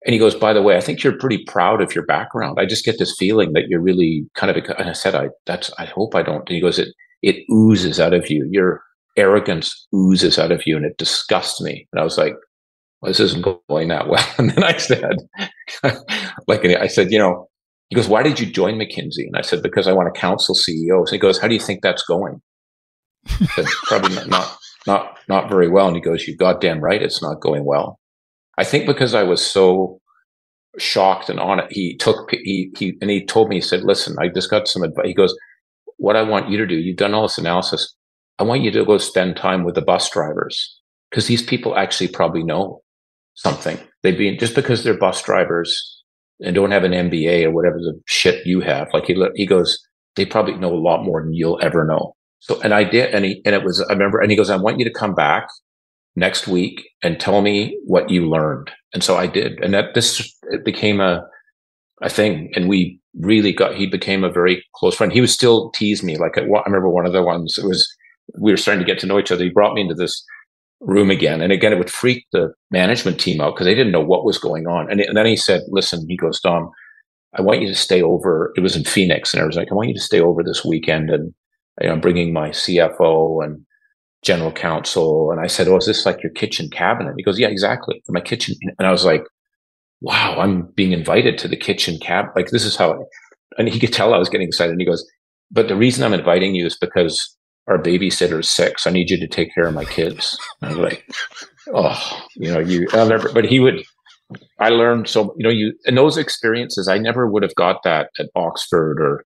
[0.05, 2.57] and he goes, by the way, I think you're pretty proud of your background.
[2.59, 5.71] I just get this feeling that you're really kind of, and I said, I, that's,
[5.77, 6.47] I hope I don't.
[6.47, 6.89] And he goes, it,
[7.21, 8.47] it oozes out of you.
[8.49, 8.81] You're,
[9.19, 11.87] arrogance oozes out of you and it disgusts me.
[11.91, 12.33] And I was like,
[13.01, 14.25] well, this isn't going that well.
[14.37, 15.17] And then I said,
[16.47, 17.47] like, I said, you know,
[17.89, 19.25] he goes, why did you join McKinsey?
[19.25, 21.09] And I said, because I want to counsel CEOs.
[21.09, 22.41] And he goes, how do you think that's going?
[23.27, 24.57] I said, probably not, not,
[24.87, 25.87] not, not very well.
[25.87, 27.01] And he goes, you goddamn right.
[27.01, 27.99] It's not going well.
[28.57, 29.99] I think because I was so
[30.77, 34.15] shocked and on it, he took, he, he, and he told me, he said, listen,
[34.19, 35.07] I just got some advice.
[35.07, 35.35] He goes,
[35.97, 37.95] what I want you to do, you've done all this analysis.
[38.39, 40.79] I want you to go spend time with the bus drivers
[41.09, 42.81] because these people actually probably know
[43.35, 43.77] something.
[44.01, 46.03] They've been just because they're bus drivers
[46.39, 48.87] and don't have an MBA or whatever the shit you have.
[48.93, 49.77] Like he, he goes,
[50.15, 52.15] they probably know a lot more than you'll ever know.
[52.39, 54.55] So, and I did, and he, and it was, I remember, and he goes, I
[54.55, 55.47] want you to come back
[56.15, 58.71] next week and tell me what you learned.
[58.93, 59.59] And so I did.
[59.61, 61.25] And that this it became a,
[62.01, 62.51] a thing.
[62.55, 65.11] And we really got, he became a very close friend.
[65.11, 66.17] He would still tease me.
[66.17, 67.85] Like I remember one of the ones, it was,
[68.39, 69.43] we were starting to get to know each other.
[69.43, 70.23] He brought me into this
[70.81, 71.41] room again.
[71.41, 74.37] And again, it would freak the management team out because they didn't know what was
[74.37, 74.89] going on.
[74.89, 76.71] And, and, then he said, listen, he goes, Dom,
[77.37, 78.53] I want you to stay over.
[78.55, 79.33] It was in Phoenix.
[79.33, 81.09] And I was like, I want you to stay over this weekend.
[81.09, 81.33] And
[81.81, 83.65] you know, I'm bringing my CFO and
[84.23, 85.31] general counsel.
[85.31, 87.13] And I said, Oh, is this like your kitchen cabinet?
[87.17, 88.01] He goes, Yeah, exactly.
[88.07, 88.55] My kitchen.
[88.77, 89.23] And I was like,
[90.01, 92.27] Wow, I'm being invited to the kitchen cab.
[92.35, 93.05] Like this is how,
[93.57, 94.71] and he could tell I was getting excited.
[94.71, 95.05] And he goes,
[95.51, 97.35] but the reason I'm inviting you is because
[97.69, 100.37] our babysitter's sick, so I need you to take care of my kids.
[100.61, 101.09] I was like,
[101.73, 103.83] oh, you know, you, I'll never, but he would,
[104.59, 108.11] I learned so you know you and those experiences I never would have got that
[108.19, 109.23] at Oxford or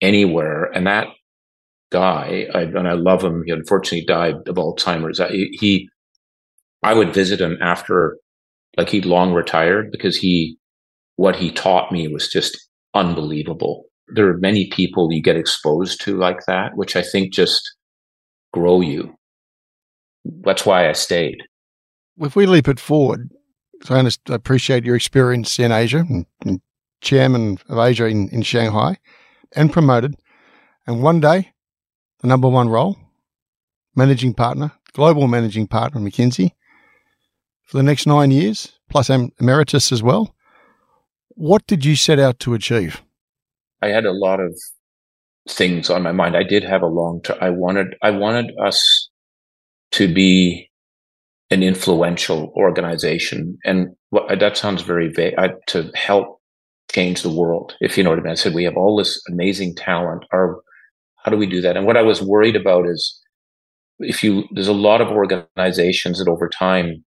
[0.00, 0.64] anywhere.
[0.74, 1.08] And that
[1.90, 3.42] guy, I, and I love him.
[3.46, 5.20] He unfortunately died of Alzheimer's.
[5.20, 5.88] I, he,
[6.82, 8.18] I would visit him after,
[8.76, 10.58] like he'd long retired because he,
[11.16, 12.58] what he taught me was just
[12.94, 13.84] unbelievable.
[14.08, 17.76] There are many people you get exposed to like that, which I think just
[18.52, 19.16] grow you.
[20.24, 21.38] That's why I stayed.
[22.18, 23.30] If we leap it forward,
[23.82, 26.60] so I appreciate your experience in Asia and,
[27.00, 28.96] chairman of Asia in, in Shanghai
[29.54, 30.14] and promoted.
[30.86, 31.52] And one day,
[32.20, 32.96] the number one role,
[33.94, 36.52] managing partner, global managing partner McKinsey
[37.62, 40.34] for the next nine years, plus emeritus as well.
[41.28, 43.02] What did you set out to achieve?
[43.84, 44.58] I had a lot of
[45.48, 46.36] things on my mind.
[46.36, 47.36] I did have a long term.
[47.40, 49.10] I wanted, I wanted us
[49.92, 50.70] to be
[51.50, 53.58] an influential organization.
[53.64, 53.94] And
[54.38, 55.34] that sounds very vague.
[55.36, 56.40] I, to help
[56.90, 58.32] change the world, if you know what I mean.
[58.32, 60.24] I said, we have all this amazing talent.
[60.32, 60.60] Our,
[61.22, 61.76] how do we do that?
[61.76, 63.20] And what I was worried about is
[63.98, 67.04] if you, there's a lot of organizations that over time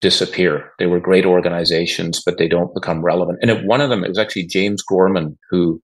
[0.00, 0.72] disappear.
[0.80, 3.38] They were great organizations, but they don't become relevant.
[3.40, 5.80] And one of them, it was actually James Gorman, who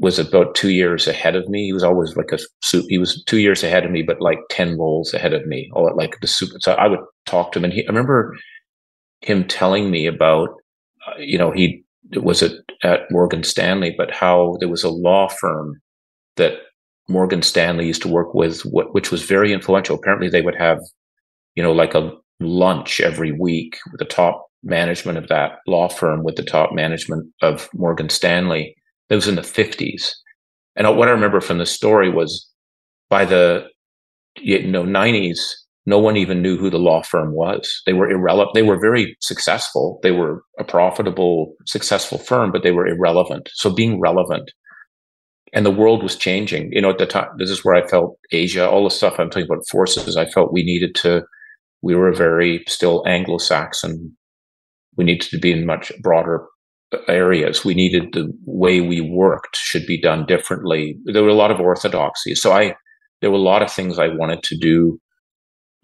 [0.00, 1.66] was about two years ahead of me.
[1.66, 2.86] He was always like a soup.
[2.88, 5.94] He was two years ahead of me, but like 10 roles ahead of me, or
[5.94, 6.58] like the super.
[6.60, 8.36] So I would talk to him and he, I remember
[9.20, 10.50] him telling me about,
[11.06, 12.52] uh, you know, he was at,
[12.82, 15.80] at Morgan Stanley, but how there was a law firm
[16.36, 16.54] that
[17.08, 19.96] Morgan Stanley used to work with, which was very influential.
[19.96, 20.80] Apparently, they would have,
[21.54, 26.22] you know, like a lunch every week with the top management of that law firm,
[26.22, 28.76] with the top management of Morgan Stanley.
[29.12, 30.10] It was in the 50s.
[30.74, 32.48] And what I remember from the story was
[33.10, 33.66] by the
[34.38, 35.38] you know 90s,
[35.84, 37.82] no one even knew who the law firm was.
[37.84, 38.54] They were irrelevant.
[38.54, 40.00] They were very successful.
[40.02, 43.50] They were a profitable, successful firm, but they were irrelevant.
[43.52, 44.50] So being relevant
[45.52, 46.72] and the world was changing.
[46.72, 49.28] You know, at the time, this is where I felt Asia, all the stuff I'm
[49.28, 50.16] talking about forces.
[50.16, 51.24] I felt we needed to,
[51.82, 54.16] we were very still Anglo-Saxon.
[54.96, 56.46] We needed to be in much broader
[57.08, 57.64] areas.
[57.64, 60.96] We needed the way we worked should be done differently.
[61.04, 62.34] There were a lot of orthodoxy.
[62.34, 62.74] So I,
[63.20, 65.00] there were a lot of things I wanted to do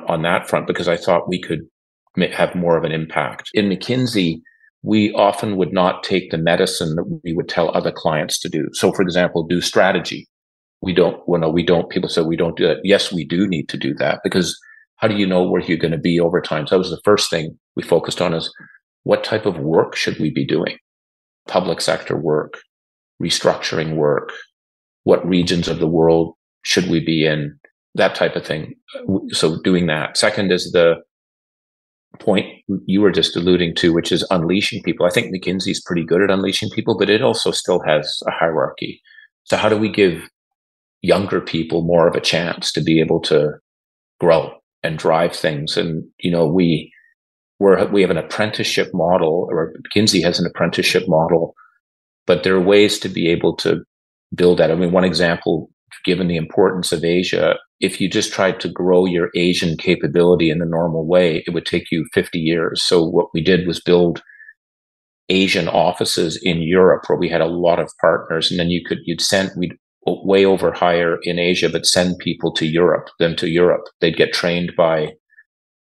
[0.07, 1.61] on that front because I thought we could
[2.33, 3.51] have more of an impact.
[3.55, 4.41] In McKinsey,
[4.83, 8.69] we often would not take the medicine that we would tell other clients to do.
[8.73, 10.27] So, for example, do strategy.
[10.81, 12.79] We don't, well, no, we don't, people say we don't do that.
[12.85, 14.57] Yes, we do need to do that because
[14.97, 16.67] how do you know where you're going to be over time?
[16.67, 18.53] So that was the first thing we focused on is
[19.03, 20.77] what type of work should we be doing?
[21.49, 22.59] Public sector work,
[23.21, 24.33] restructuring work,
[25.05, 27.59] what regions of the world should we be in?
[27.95, 28.75] That type of thing.
[29.31, 30.17] So doing that.
[30.17, 30.97] Second is the
[32.21, 32.47] point
[32.87, 35.07] you were just alluding to, which is unleashing people.
[35.07, 39.01] I think McKinsey's pretty good at unleashing people, but it also still has a hierarchy.
[39.45, 40.29] So how do we give
[41.01, 43.53] younger people more of a chance to be able to
[44.21, 45.77] grow and drive things?
[45.77, 46.93] And, you know, we,
[47.59, 51.55] we're, we have an apprenticeship model or McKinsey has an apprenticeship model,
[52.27, 53.83] but there are ways to be able to
[54.35, 54.71] build that.
[54.71, 55.71] I mean, one example,
[56.05, 60.59] given the importance of Asia, if you just tried to grow your Asian capability in
[60.59, 62.83] the normal way, it would take you 50 years.
[62.83, 64.23] So what we did was build
[65.29, 68.51] Asian offices in Europe where we had a lot of partners.
[68.51, 69.75] And then you could, you'd send, we'd
[70.07, 73.85] way over hire in Asia, but send people to Europe, them to Europe.
[74.01, 75.13] They'd get trained by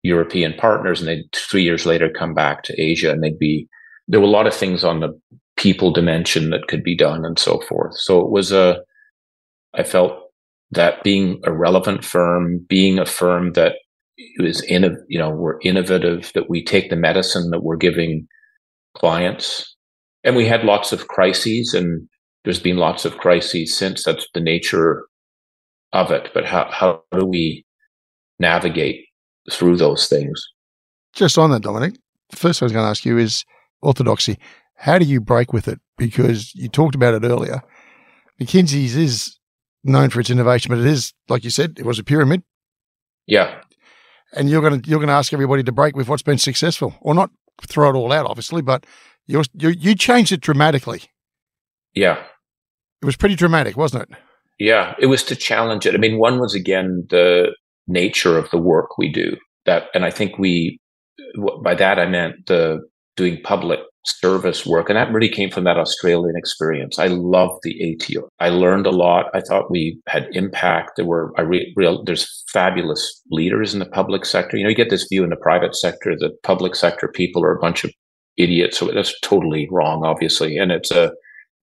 [0.04, 3.66] European partners and they'd three years later come back to Asia and they'd be,
[4.06, 5.18] there were a lot of things on the
[5.56, 7.96] people dimension that could be done and so forth.
[7.96, 8.82] So it was a,
[9.72, 10.30] I felt
[10.72, 13.76] that being a relevant firm, being a firm that
[14.18, 18.28] is in, you know, we're innovative, that we take the medicine that we're giving
[18.94, 19.74] clients.
[20.22, 22.06] And we had lots of crises and
[22.44, 24.04] there's been lots of crises since.
[24.04, 25.06] That's the nature
[25.92, 26.28] of it.
[26.34, 27.64] But how, how do we
[28.38, 29.03] navigate
[29.50, 30.42] through those things?
[31.14, 31.94] Just on that, Dominic,
[32.30, 33.44] the first thing I was going to ask you is
[33.82, 34.38] orthodoxy.
[34.76, 35.80] How do you break with it?
[35.96, 37.62] Because you talked about it earlier.
[38.40, 39.38] McKinsey's is
[39.84, 42.42] known for its innovation, but it is, like you said, it was a pyramid.
[43.26, 43.60] Yeah.
[44.32, 46.94] And you're going to you're going to ask everybody to break with what's been successful,
[47.00, 47.30] or not
[47.62, 48.84] throw it all out, obviously, but
[49.26, 51.02] you you you changed it dramatically.
[51.94, 52.20] Yeah.
[53.00, 54.18] It was pretty dramatic, wasn't it?
[54.58, 55.94] Yeah, it was to challenge it.
[55.94, 57.54] I mean, one was again the
[57.86, 59.36] nature of the work we do.
[59.66, 60.78] That, and I think we
[61.62, 62.80] by that I meant the
[63.16, 64.90] doing public service work.
[64.90, 66.98] And that really came from that Australian experience.
[66.98, 68.28] I love the ATO.
[68.38, 69.26] I learned a lot.
[69.32, 70.92] I thought we had impact.
[70.96, 74.56] There were I re, real there's fabulous leaders in the public sector.
[74.56, 77.56] You know, you get this view in the private sector that public sector people are
[77.56, 77.92] a bunch of
[78.36, 78.78] idiots.
[78.78, 80.58] So that's totally wrong, obviously.
[80.58, 81.12] And it's a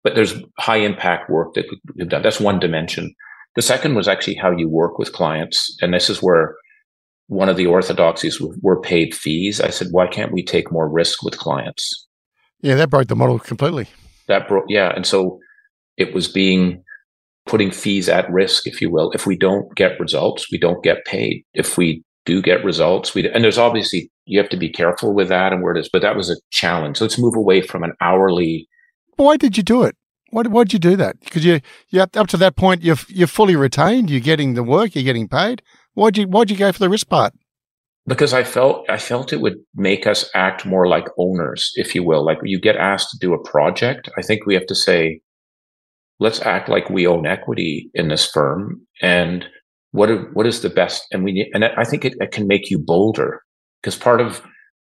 [0.03, 1.65] but there's high impact work that
[1.95, 2.23] we've done.
[2.23, 3.13] That's one dimension.
[3.55, 5.75] The second was actually how you work with clients.
[5.81, 6.55] And this is where
[7.27, 9.61] one of the orthodoxies were paid fees.
[9.61, 12.07] I said, why can't we take more risk with clients?
[12.61, 13.87] Yeah, that broke the model completely.
[14.27, 14.93] That broke, yeah.
[14.95, 15.39] And so
[15.97, 16.83] it was being
[17.45, 19.11] putting fees at risk, if you will.
[19.11, 21.43] If we don't get results, we don't get paid.
[21.53, 25.29] If we do get results, we and there's obviously you have to be careful with
[25.29, 26.97] that and where it is, but that was a challenge.
[26.97, 28.67] So let's move away from an hourly.
[29.15, 29.95] Why did you do it?
[30.31, 31.19] Why, why did you do that?
[31.19, 34.09] Because you, you up to that point, you're you're fully retained.
[34.09, 34.95] You're getting the work.
[34.95, 35.61] You're getting paid.
[35.93, 37.33] Why'd you Why'd you go for the risk part?
[38.07, 42.03] Because I felt I felt it would make us act more like owners, if you
[42.03, 42.25] will.
[42.25, 45.21] Like you get asked to do a project, I think we have to say,
[46.19, 49.45] let's act like we own equity in this firm, and
[49.91, 51.05] what what is the best?
[51.11, 53.41] And we and I think it, it can make you bolder
[53.81, 54.41] because part of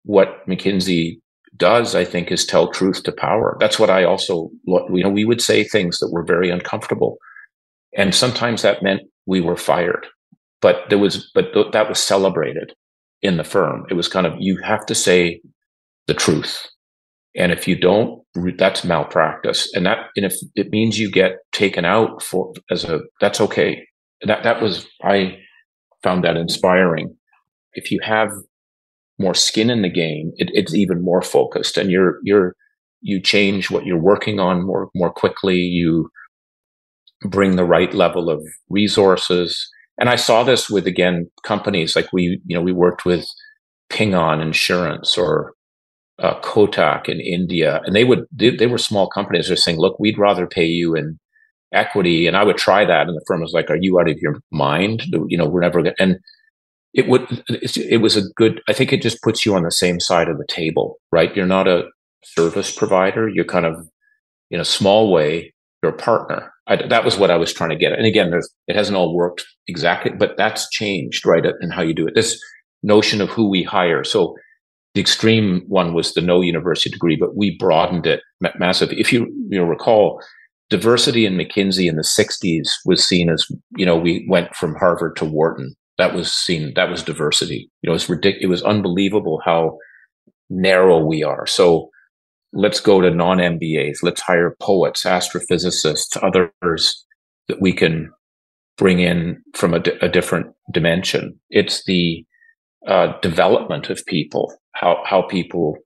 [0.04, 1.20] what McKinsey
[1.56, 3.56] does, I think, is tell truth to power.
[3.60, 7.18] That's what I also, you know, we would say things that were very uncomfortable.
[7.96, 10.06] And sometimes that meant we were fired.
[10.60, 12.74] But there was but th- that was celebrated
[13.22, 13.86] in the firm.
[13.90, 15.40] It was kind of you have to say
[16.06, 16.66] the truth.
[17.34, 18.22] And if you don't
[18.58, 19.70] that's malpractice.
[19.74, 23.86] And that and if it means you get taken out for as a that's okay.
[24.22, 25.38] That that was i
[26.02, 27.14] found that inspiring.
[27.74, 28.30] If you have
[29.18, 32.54] more skin in the game it, it's even more focused and you're you're
[33.00, 36.08] you change what you're working on more more quickly you
[37.22, 42.40] bring the right level of resources and I saw this with again companies like we,
[42.46, 43.26] you know, we worked with
[43.88, 45.54] Ping An Insurance or
[46.18, 49.48] uh, Kotak in India, and they would they, they were small companies.
[49.48, 51.18] They're saying, "Look, we'd rather pay you in
[51.72, 54.18] equity," and I would try that, and the firm was like, "Are you out of
[54.18, 55.04] your mind?
[55.28, 56.18] You know, we're never going." And
[56.96, 58.60] it would it was a good.
[58.68, 61.34] I think it just puts you on the same side of the table, right?
[61.36, 61.84] You're not a
[62.24, 63.28] service provider.
[63.28, 63.88] You're kind of
[64.50, 66.52] in a small way you're a partner.
[66.66, 67.92] I, that was what I was trying to get.
[67.92, 71.44] And again, there's it hasn't all worked exactly, but that's changed, right?
[71.60, 72.14] And how you do it.
[72.14, 72.40] This
[72.82, 74.02] notion of who we hire.
[74.04, 74.34] So
[74.94, 78.20] the extreme one was the no university degree, but we broadened it
[78.58, 78.92] massive.
[78.92, 80.20] If you you know recall,
[80.70, 85.16] diversity in McKinsey in the '60s was seen as you know we went from Harvard
[85.16, 85.74] to Wharton.
[85.98, 87.70] That was seen that was diversity.
[87.82, 88.44] You know, it's ridiculous.
[88.44, 89.78] It was unbelievable how
[90.50, 91.46] narrow we are.
[91.46, 91.90] So
[92.52, 94.02] let's go to non MBAs.
[94.02, 97.04] Let's hire poets, astrophysicists, others
[97.48, 98.10] that we can
[98.76, 101.38] bring in from a, a different dimension.
[101.50, 102.24] It's the
[102.86, 105.76] uh, development of people, how how people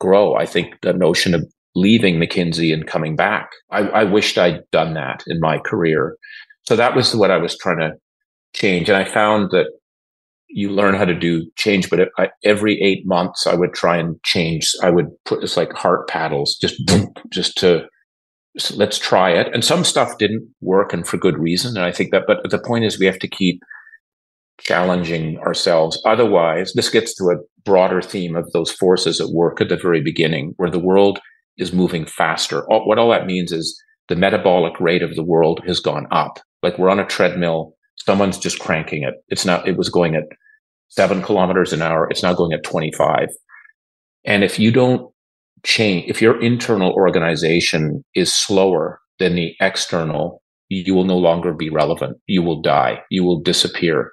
[0.00, 0.34] grow.
[0.34, 3.50] I think the notion of leaving McKinsey and coming back.
[3.70, 6.16] I, I wished I'd done that in my career.
[6.66, 7.92] So that was what I was trying to
[8.54, 8.88] change.
[8.88, 9.66] And I found that
[10.48, 14.20] you learn how to do change, but I, every eight months I would try and
[14.24, 14.72] change.
[14.82, 16.80] I would put this like heart paddles, just
[17.30, 17.86] just to
[18.74, 19.48] let's try it.
[19.54, 21.76] And some stuff didn't work, and for good reason.
[21.76, 23.62] And I think that, but the point is, we have to keep
[24.60, 26.00] challenging ourselves.
[26.04, 30.02] Otherwise, this gets to a broader theme of those forces at work at the very
[30.02, 31.20] beginning, where the world
[31.56, 32.68] is moving faster.
[32.70, 36.40] All, what all that means is the metabolic rate of the world has gone up.
[36.62, 37.74] Like we're on a treadmill
[38.04, 39.14] someone's just cranking it.
[39.28, 40.24] It's not, it was going at
[40.88, 42.08] seven kilometers an hour.
[42.10, 43.28] It's now going at 25.
[44.24, 45.12] And if you don't
[45.64, 51.68] change, if your internal organization is slower than the external, you will no longer be
[51.68, 52.18] relevant.
[52.26, 53.00] You will die.
[53.10, 54.12] You will disappear.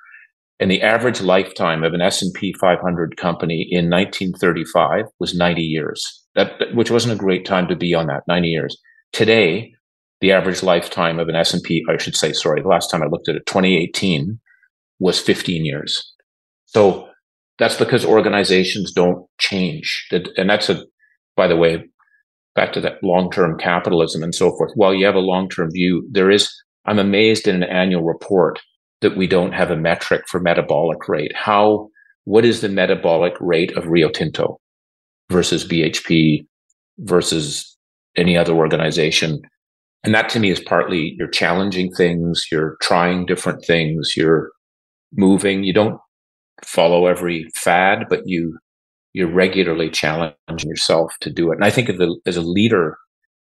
[0.59, 6.25] And the average lifetime of an S&P 500 company in 1935 was 90 years.
[6.35, 8.77] That, which wasn't a great time to be on that 90 years.
[9.13, 9.73] Today,
[10.21, 13.29] the average lifetime of an S&P, I should say, sorry, the last time I looked
[13.29, 14.39] at it, 2018
[14.99, 16.13] was 15 years.
[16.65, 17.07] So
[17.59, 20.07] that's because organizations don't change.
[20.11, 20.83] And that's a,
[21.35, 21.83] by the way,
[22.55, 24.71] back to that long-term capitalism and so forth.
[24.75, 26.51] While you have a long-term view, there is,
[26.85, 28.59] I'm amazed in an annual report
[29.01, 31.31] that we don't have a metric for metabolic rate.
[31.35, 31.89] How,
[32.25, 34.59] what is the metabolic rate of Rio Tinto
[35.29, 36.47] versus BHP
[36.99, 37.77] versus
[38.15, 39.41] any other organization?
[40.07, 44.51] And that to me is partly you're challenging things, you're trying different things, you're
[45.11, 45.65] moving.
[45.65, 45.99] You don't
[46.63, 48.57] follow every fad, but you
[49.11, 51.55] you're regularly challenging yourself to do it.
[51.55, 52.97] And I think the, as a leader,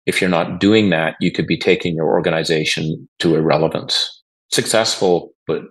[0.04, 4.22] if you're not doing that, you could be taking your organization to irrelevance.
[4.50, 5.62] Successful, but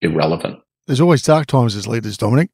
[0.00, 0.58] irrelevant.
[0.86, 2.48] There's always dark times as leaders, Dominic.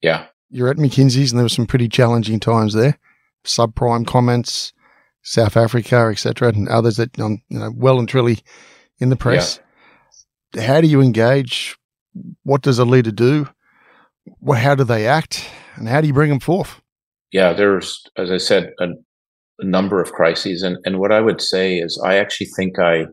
[0.00, 0.24] Yeah.
[0.48, 2.98] You're at McKinsey's and there were some pretty challenging times there.
[3.44, 4.72] subprime comments,
[5.24, 8.38] South Africa, etc., and others that um, you know well and truly
[8.98, 9.58] in the press.
[10.54, 10.66] Yeah.
[10.66, 11.76] How do you engage?
[12.44, 13.48] What does a leader do?
[14.54, 16.80] How do they act, and how do you bring them forth?
[17.32, 18.86] Yeah, there's, as I said, a,
[19.58, 23.06] a number of crises, and and what I would say is, I actually think I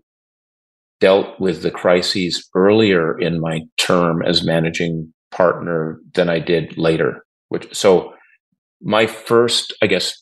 [1.00, 7.26] dealt with the crises earlier in my term as managing partner than I did later.
[7.48, 8.14] Which so
[8.82, 10.22] my first, I guess,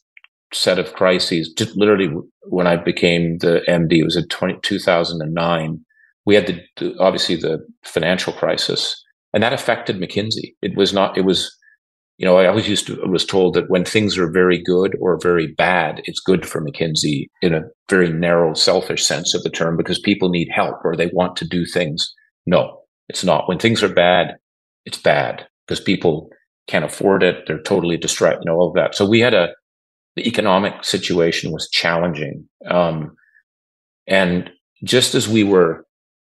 [0.53, 2.09] set of crises, just literally
[2.43, 5.85] when I became the MD, it was in 20, 2009.
[6.25, 9.01] We had the, the, obviously the financial crisis,
[9.33, 10.53] and that affected McKinsey.
[10.61, 11.17] It was not.
[11.17, 11.55] It was,
[12.17, 15.19] you know, I always used to was told that when things are very good or
[15.21, 19.77] very bad, it's good for McKinsey in a very narrow, selfish sense of the term
[19.77, 22.13] because people need help or they want to do things.
[22.45, 23.47] No, it's not.
[23.47, 24.35] When things are bad,
[24.85, 26.29] it's bad because people
[26.67, 27.45] can't afford it.
[27.47, 28.95] They're totally distraught, You know all of that.
[28.95, 29.49] So we had a
[30.20, 32.45] the economic situation was challenging.
[32.70, 33.15] Um,
[34.05, 34.49] and
[34.84, 35.86] just as we were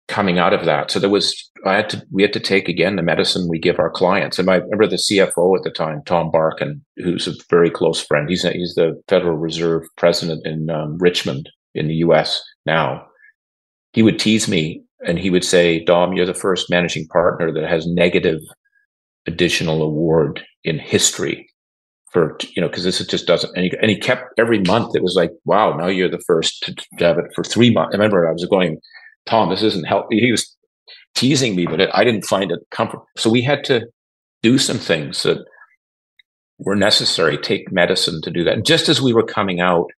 [0.08, 2.98] coming out of that, so there was, I had to, we had to take again
[2.98, 4.38] the medicine we give our clients.
[4.38, 8.30] And I remember the CFO at the time, Tom Barkin, who's a very close friend.
[8.30, 13.08] He's, a, he's the Federal Reserve president in um, Richmond in the US now.
[13.94, 17.68] He would tease me and he would say, Dom, you're the first managing partner that
[17.68, 18.42] has negative
[19.26, 21.49] additional award in history
[22.12, 25.04] for you know because this just doesn't and he, and he kept every month it
[25.04, 27.94] was like wow now you're the first to, to have it for three months.
[27.94, 28.80] I remember i was going
[29.26, 30.56] tom this isn't help he was
[31.16, 33.06] teasing me but it, i didn't find it comfortable.
[33.18, 33.88] So we had to
[34.42, 35.40] do some things that
[36.60, 38.54] were necessary take medicine to do that.
[38.54, 39.90] And just as we were coming out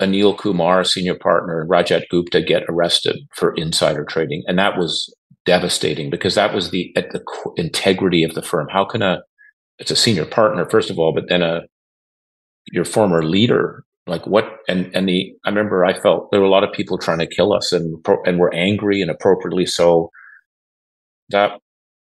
[0.00, 5.14] anil kumar senior partner and rajat gupta get arrested for insider trading and that was
[5.44, 7.22] devastating because that was the at the
[7.56, 8.66] integrity of the firm.
[8.70, 9.20] How can a
[9.80, 11.62] it's a senior partner first of all, but then a
[12.72, 13.84] your former leader.
[14.06, 14.44] Like what?
[14.68, 17.26] And and the I remember I felt there were a lot of people trying to
[17.26, 20.10] kill us, and and were angry and appropriately so.
[21.30, 21.60] That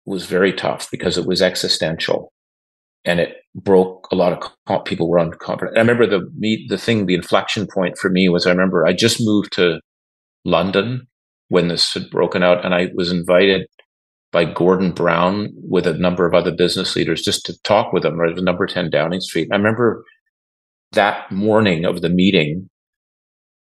[0.06, 2.32] was very tough because it was existential,
[3.06, 5.76] and it broke a lot of people were unconfident.
[5.76, 8.94] I remember the me the thing the inflection point for me was I remember I
[8.94, 9.80] just moved to
[10.46, 11.08] London
[11.50, 13.68] when this had broken out, and I was invited
[14.34, 18.18] by Gordon Brown with a number of other business leaders just to talk with them,
[18.18, 19.48] was number 10 Downing Street.
[19.52, 20.04] I remember
[20.92, 22.70] that morning of the meeting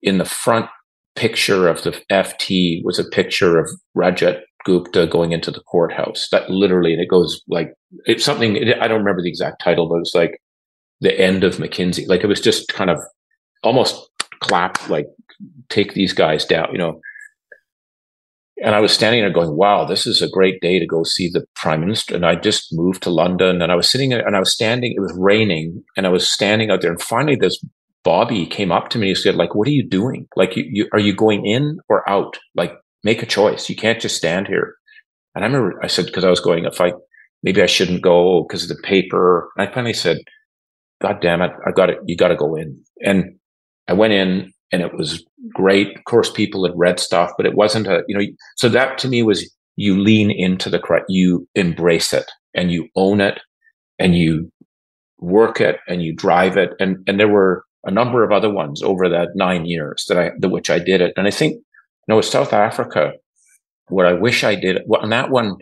[0.03, 0.67] in the front
[1.15, 6.29] picture of the FT was a picture of Rajat Gupta going into the courthouse.
[6.33, 7.73] That literally, and it goes like,
[8.05, 10.41] it's something, I don't remember the exact title, but it's like
[11.01, 12.09] the end of McKinsey.
[12.09, 12.99] Like it was just kind of
[13.63, 14.11] almost
[14.41, 15.07] clap, like
[15.69, 17.01] take these guys down, you know.
[18.63, 21.29] And I was standing there going, wow, this is a great day to go see
[21.29, 22.15] the prime minister.
[22.15, 24.95] And I just moved to London and I was sitting there and I was standing,
[24.97, 26.91] it was raining and I was standing out there.
[26.91, 27.63] And finally, this
[28.03, 30.27] Bobby came up to me and said, like, what are you doing?
[30.37, 32.39] Like, you, you, are you going in or out?
[32.55, 32.73] Like,
[33.05, 33.69] make a choice.
[33.69, 34.77] You can't just stand here.
[35.35, 36.93] And I remember I said, because I was going, if I,
[37.43, 39.51] maybe I shouldn't go because of the paper.
[39.57, 40.19] And I finally said,
[41.03, 41.51] God damn it.
[41.67, 41.99] I got it.
[42.07, 42.81] You got to go in.
[43.05, 43.39] And
[43.87, 45.97] I went in and it was great.
[45.97, 48.25] Of course, people had read stuff, but it wasn't a, you know,
[48.57, 53.21] so that to me was you lean into the you embrace it and you own
[53.21, 53.41] it
[53.99, 54.51] and you
[55.19, 56.71] work it and you drive it.
[56.81, 60.31] And, and there were a number of other ones over that nine years that I,
[60.39, 61.13] the, which I did it.
[61.17, 61.63] And I think, you
[62.09, 63.13] know, with South Africa,
[63.89, 65.57] what I wish I did, well, and that one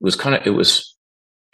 [0.00, 0.94] was kind of, it was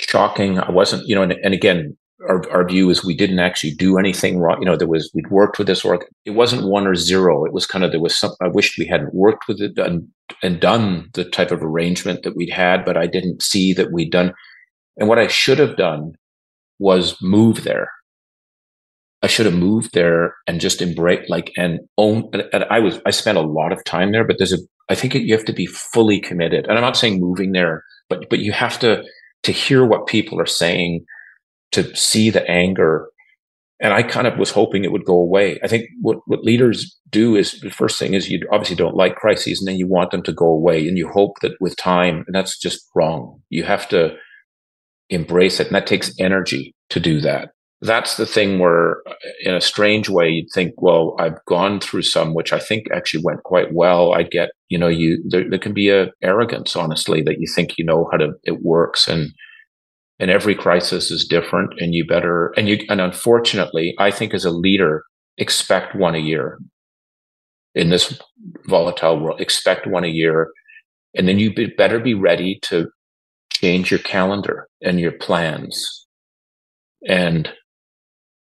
[0.00, 0.58] shocking.
[0.58, 1.96] I wasn't, you know, and, and again,
[2.28, 4.58] our, our view is we didn't actually do anything wrong.
[4.60, 6.04] You know, there was, we'd worked with this org.
[6.24, 7.44] It wasn't one or zero.
[7.44, 10.06] It was kind of, there was some, I wished we hadn't worked with it and,
[10.42, 14.10] and done the type of arrangement that we'd had, but I didn't see that we'd
[14.10, 14.34] done.
[14.96, 16.12] And what I should have done
[16.78, 17.90] was move there.
[19.22, 22.30] I should have moved there and just embrace, like, and own.
[22.52, 24.58] And I was, I spent a lot of time there, but there's a,
[24.88, 26.66] I think you have to be fully committed.
[26.66, 29.04] And I'm not saying moving there, but, but you have to,
[29.42, 31.04] to hear what people are saying
[31.72, 33.08] to see the anger.
[33.82, 35.58] And I kind of was hoping it would go away.
[35.64, 39.16] I think what, what leaders do is the first thing is you obviously don't like
[39.16, 42.24] crises and then you want them to go away and you hope that with time,
[42.26, 43.40] and that's just wrong.
[43.48, 44.16] You have to
[45.08, 45.68] embrace it.
[45.68, 47.52] And that takes energy to do that.
[47.80, 52.02] That's the thing where uh, in a strange way, you'd think, well, I've gone through
[52.02, 54.12] some, which I think actually went quite well.
[54.12, 57.78] I get, you know, you, there, there can be a arrogance, honestly, that you think
[57.78, 59.08] you know how to, it works.
[59.08, 59.32] And,
[60.20, 64.44] and every crisis is different and you better and you and unfortunately i think as
[64.44, 65.02] a leader
[65.38, 66.58] expect one a year
[67.74, 68.20] in this
[68.66, 70.52] volatile world expect one a year
[71.14, 72.88] and then you be, better be ready to
[73.52, 76.06] change your calendar and your plans
[77.08, 77.50] and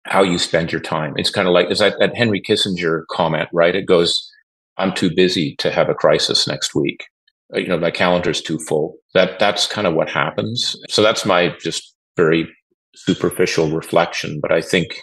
[0.05, 1.13] how you spend your time.
[1.17, 3.75] It's kind of like is that, that Henry Kissinger comment, right?
[3.75, 4.29] It goes,
[4.77, 7.05] "I'm too busy to have a crisis next week."
[7.53, 8.95] Uh, you know, my calendar's too full.
[9.13, 10.75] That that's kind of what happens.
[10.89, 12.47] So that's my just very
[12.95, 14.39] superficial reflection.
[14.41, 14.99] But I think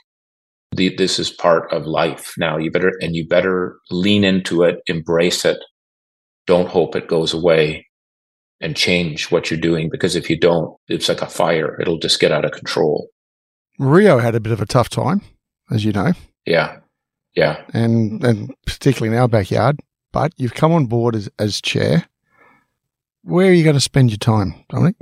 [0.72, 2.59] the, this is part of life now.
[2.59, 5.59] You better and you better lean into it, embrace it.
[6.47, 7.86] Don't hope it goes away
[8.61, 11.80] and change what you're doing because if you don't, it's like a fire.
[11.80, 13.09] It'll just get out of control.
[13.78, 15.20] Rio had a bit of a tough time,
[15.70, 16.12] as you know.
[16.47, 16.78] Yeah.
[17.34, 17.62] Yeah.
[17.72, 19.80] And and particularly in our backyard.
[20.12, 22.05] But you've come on board as, as chair.
[23.24, 24.96] Where are you going to spend your time, Dominic?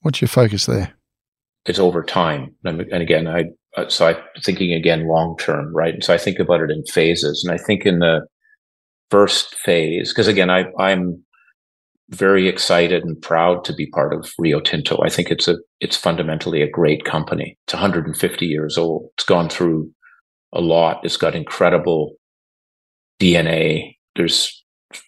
[0.00, 0.94] What's your focus there?
[1.66, 2.54] It's over time.
[2.64, 3.44] And, again, I
[3.76, 5.94] uh, so I'm thinking again long term, right?
[5.94, 7.44] And so I think about it in phases.
[7.44, 8.26] And I think in the
[9.10, 11.22] first phase, because again, I, I'm
[12.10, 14.98] very excited and proud to be part of Rio Tinto.
[15.04, 17.58] I think it's a it's fundamentally a great company.
[17.66, 19.10] It's 150 years old.
[19.16, 19.90] It's gone through
[20.52, 21.00] a lot.
[21.04, 22.14] It's got incredible
[23.20, 23.96] DNA.
[24.16, 24.57] There's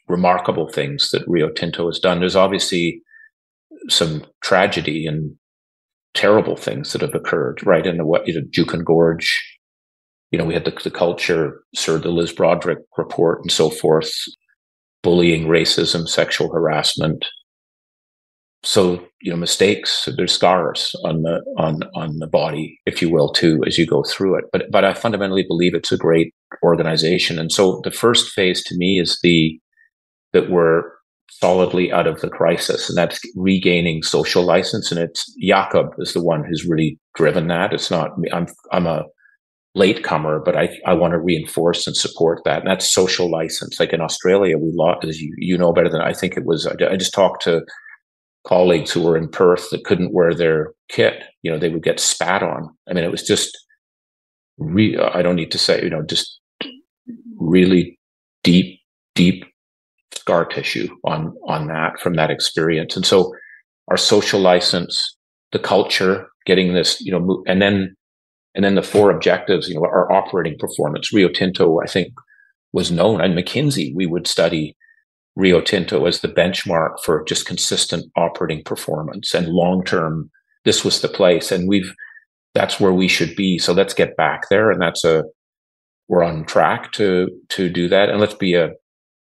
[0.09, 2.21] remarkable things that Rio Tinto has done.
[2.21, 3.03] There's obviously
[3.89, 5.35] some tragedy and
[6.15, 7.87] terrible things that have occurred, right?
[7.87, 9.41] In the what you know, Gorge,
[10.31, 14.13] you know, we had the, the culture, Sir the Liz Broderick report and so forth
[15.03, 17.25] bullying, racism, sexual harassment.
[18.63, 23.33] So, you know, mistakes, there's scars on the, on, on the body, if you will,
[23.33, 24.45] too, as you go through it.
[24.53, 27.39] But, but I fundamentally believe it's a great organization.
[27.39, 29.59] And so the first phase to me is the,
[30.33, 30.83] that we're
[31.31, 34.91] solidly out of the crisis and that's regaining social license.
[34.91, 37.73] And it's Jakob is the one who's really driven that.
[37.73, 38.29] It's not me.
[38.33, 39.05] I'm, I'm a,
[39.75, 42.61] latecomer, but I, I want to reinforce and support that.
[42.61, 43.79] And that's social license.
[43.79, 46.67] Like in Australia, we lost, as you, you know better than I think it was.
[46.67, 47.63] I, I just talked to
[48.47, 51.23] colleagues who were in Perth that couldn't wear their kit.
[51.43, 52.69] You know, they would get spat on.
[52.89, 53.57] I mean, it was just,
[54.59, 56.41] re- I don't need to say, you know, just
[57.39, 57.99] really
[58.43, 58.81] deep,
[59.15, 59.45] deep
[60.21, 62.97] scar tissue on, on that from that experience.
[62.97, 63.33] And so
[63.89, 65.17] our social license,
[65.53, 67.97] the culture, getting this, you know, and then
[68.55, 71.13] and then the four objectives, you know, our operating performance.
[71.13, 72.13] Rio Tinto, I think,
[72.73, 73.21] was known.
[73.21, 74.77] And McKinsey, we would study
[75.37, 80.31] Rio Tinto as the benchmark for just consistent operating performance and long term.
[80.65, 81.95] This was the place, and we've
[82.55, 83.59] that's where we should be.
[83.59, 85.25] So let's get back there, and that's a
[86.09, 88.71] we're on track to to do that, and let's be a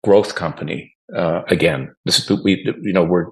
[0.05, 1.95] growth company uh, again.
[2.05, 3.27] This is we you know we're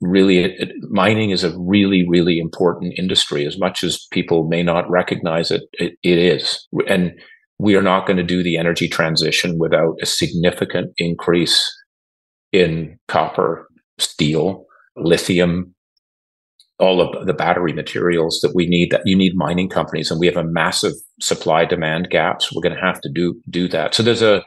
[0.00, 0.56] really
[0.90, 3.46] mining is a really really important industry.
[3.46, 6.66] As much as people may not recognize it, it it is.
[6.88, 7.12] And
[7.58, 11.72] we are not going to do the energy transition without a significant increase
[12.52, 13.68] in copper
[13.98, 14.66] steel
[14.96, 15.74] lithium
[16.80, 20.10] all of the battery materials that we need that you need mining companies.
[20.10, 22.52] And we have a massive supply demand gaps.
[22.52, 23.94] We're going to have to do do that.
[23.94, 24.44] So there's a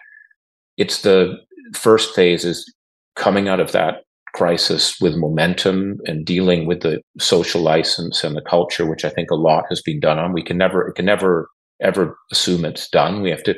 [0.78, 1.38] it's the
[1.74, 2.72] first phase is
[3.16, 4.04] coming out of that
[4.34, 9.32] crisis with momentum and dealing with the social license and the culture, which I think
[9.32, 10.34] a lot has been done on.
[10.34, 11.50] We can never, it can never
[11.82, 13.22] ever assume it's done.
[13.22, 13.56] We have to,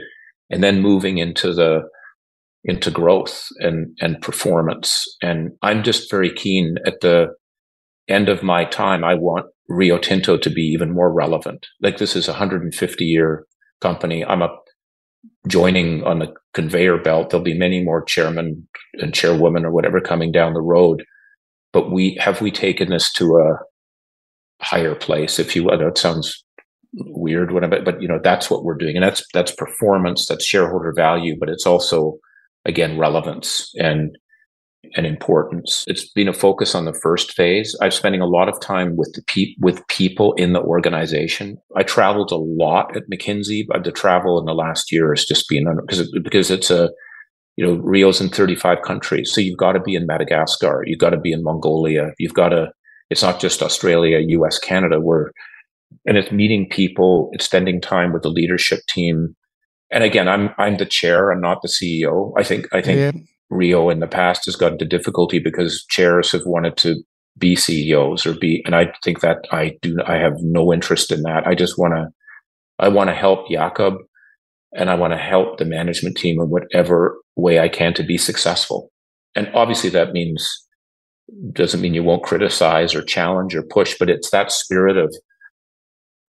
[0.50, 1.82] and then moving into the,
[2.64, 5.06] into growth and, and performance.
[5.22, 7.28] And I'm just very keen at the
[8.08, 9.04] end of my time.
[9.04, 11.68] I want Rio Tinto to be even more relevant.
[11.82, 13.46] Like this is a 150 year
[13.82, 14.26] company.
[14.26, 14.50] I'm a
[15.48, 17.30] joining on the conveyor belt.
[17.30, 21.04] There'll be many more chairmen and chairwomen or whatever coming down the road.
[21.72, 23.60] But we have we taken this to a
[24.64, 25.82] higher place, if you will.
[25.82, 26.44] It sounds
[26.94, 28.96] weird I, but you know, that's what we're doing.
[28.96, 32.18] And that's, that's performance, that's shareholder value, but it's also,
[32.66, 34.18] again, relevance and
[34.96, 35.84] and importance.
[35.88, 37.76] It's been a focus on the first phase.
[37.82, 41.58] I'm spending a lot of time with the pe- with people in the organization.
[41.76, 45.50] I traveled a lot at McKinsey, but the travel in the last year has just
[45.50, 46.90] been because because it's a
[47.58, 51.12] you know Rio's in 35 countries, so you've got to be in Madagascar, you've got
[51.12, 52.72] to be in Mongolia, you've got to.
[53.10, 55.00] It's not just Australia, U.S., Canada.
[55.02, 55.32] Where
[56.06, 59.36] and it's meeting people, it's spending time with the leadership team.
[59.92, 62.32] And again, I'm I'm the chair, I'm not the CEO.
[62.38, 63.16] I think I think.
[63.16, 67.04] Yeah Rio in the past has gotten into difficulty because chairs have wanted to
[67.38, 71.22] be CEOs or be, and I think that I do, I have no interest in
[71.24, 71.48] that.
[71.48, 72.08] I just want to,
[72.78, 73.96] I want to help Jakob
[74.74, 78.18] and I want to help the management team in whatever way I can to be
[78.18, 78.92] successful.
[79.36, 80.68] And obviously that means,
[81.54, 85.16] doesn't mean you won't criticize or challenge or push, but it's that spirit of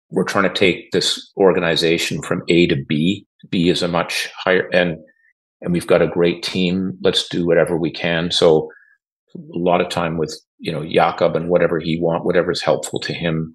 [0.09, 3.25] we're trying to take this organization from A to B.
[3.49, 4.97] B is a much higher, and
[5.61, 6.97] and we've got a great team.
[7.01, 8.31] Let's do whatever we can.
[8.31, 8.69] So
[9.35, 12.99] a lot of time with, you know, Jakob and whatever he want, whatever is helpful
[13.01, 13.53] to him.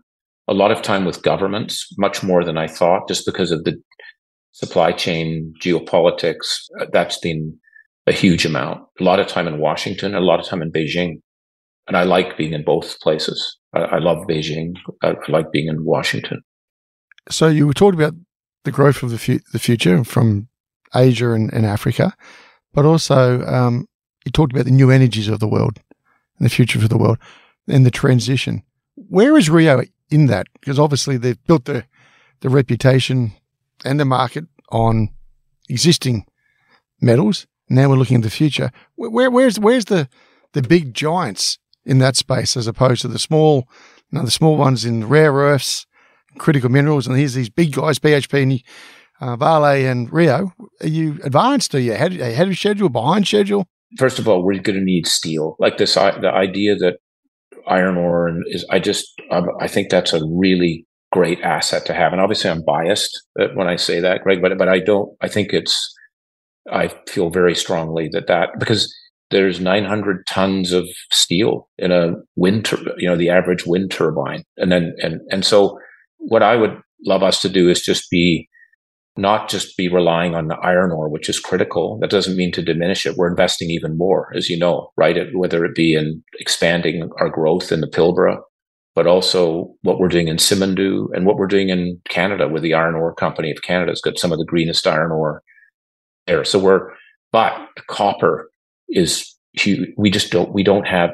[0.48, 3.80] a lot of time with governments, much more than I thought, just because of the
[4.52, 6.64] supply chain geopolitics.
[6.80, 7.56] Uh, that's been
[8.06, 8.82] a huge amount.
[9.00, 11.20] A lot of time in Washington, a lot of time in Beijing.
[11.86, 13.56] And I like being in both places.
[13.74, 14.74] I, I love Beijing.
[15.02, 16.42] I, I like being in Washington.
[17.30, 18.14] So you were talking about
[18.64, 20.48] the growth of the, fu- the future from
[20.94, 22.14] Asia and, and Africa,
[22.72, 23.86] but also um,
[24.24, 25.78] you talked about the new energies of the world
[26.38, 27.18] and the future for the world
[27.68, 28.62] and the transition.
[28.94, 30.46] Where is Rio in that?
[30.60, 31.84] Because obviously they've built the,
[32.40, 33.32] the reputation
[33.84, 35.10] and the market on
[35.68, 36.26] existing
[37.00, 37.46] metals.
[37.68, 38.70] Now we're looking at the future.
[38.96, 40.08] Where, where's where's the
[40.52, 43.68] the big giants in that space as opposed to the small,
[44.10, 45.86] you know, the small ones in rare earths,
[46.38, 48.62] critical minerals, and here's these big guys, BHP and
[49.22, 50.52] uh, Vale and Rio.
[50.80, 51.74] Are you advanced?
[51.74, 53.66] Are you ahead, ahead of schedule, behind schedule?
[53.98, 55.56] First of all, we're going to need steel.
[55.58, 56.98] Like this, I, the idea that
[57.68, 62.12] iron ore and is, I just, I think that's a really great asset to have.
[62.12, 63.10] And obviously, I'm biased
[63.54, 65.10] when I say that, Greg, but but I don't.
[65.20, 65.94] I think it's.
[66.70, 68.92] I feel very strongly that that because
[69.30, 74.42] there's 900 tons of steel in a wind, tur- you know, the average wind turbine,
[74.56, 75.78] and then and and so
[76.18, 78.48] what I would love us to do is just be
[79.16, 81.98] not just be relying on the iron ore, which is critical.
[82.00, 83.16] That doesn't mean to diminish it.
[83.16, 85.26] We're investing even more, as you know, right?
[85.34, 88.38] Whether it be in expanding our growth in the Pilbara,
[88.94, 92.74] but also what we're doing in Simandou and what we're doing in Canada with the
[92.74, 93.90] Iron Ore Company of Canada.
[93.90, 95.42] has got some of the greenest iron ore
[96.26, 96.44] there.
[96.44, 96.88] So we're,
[97.32, 97.54] but
[97.88, 98.50] copper
[98.88, 99.90] is huge.
[99.96, 101.10] We just don't, we don't have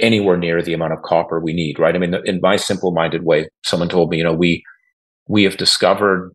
[0.00, 1.94] anywhere near the amount of copper we need, right?
[1.94, 4.62] I mean, in my simple minded way, someone told me, you know, we,
[5.28, 6.32] we have discovered,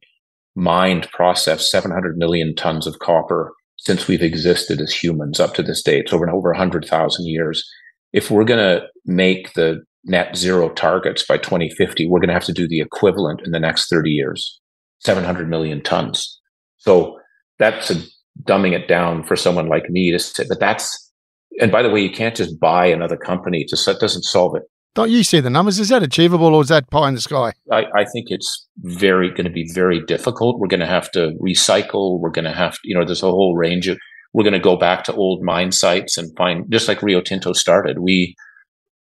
[0.56, 5.82] mined, processed 700 million tons of copper since we've existed as humans up to this
[5.82, 6.02] date.
[6.02, 7.64] It's over over 100,000 years.
[8.12, 12.46] If we're going to make the net zero targets by 2050, we're going to have
[12.46, 14.60] to do the equivalent in the next 30 years,
[15.00, 16.40] 700 million tons.
[16.78, 17.20] So
[17.58, 17.96] that's a,
[18.44, 21.12] dumbing it down for someone like me to say that that's,
[21.60, 24.64] and by the way, you can't just buy another company to, that doesn't solve it.
[24.96, 25.80] Don't you see the numbers?
[25.80, 27.54] Is that achievable or is that pie in the sky?
[27.72, 30.60] I, I think it's very going to be very difficult.
[30.60, 32.20] We're going to have to recycle.
[32.20, 33.98] We're going to have, to, you know, there's a whole range of,
[34.34, 37.54] we're going to go back to old mine sites and find, just like Rio Tinto
[37.54, 38.36] started, we,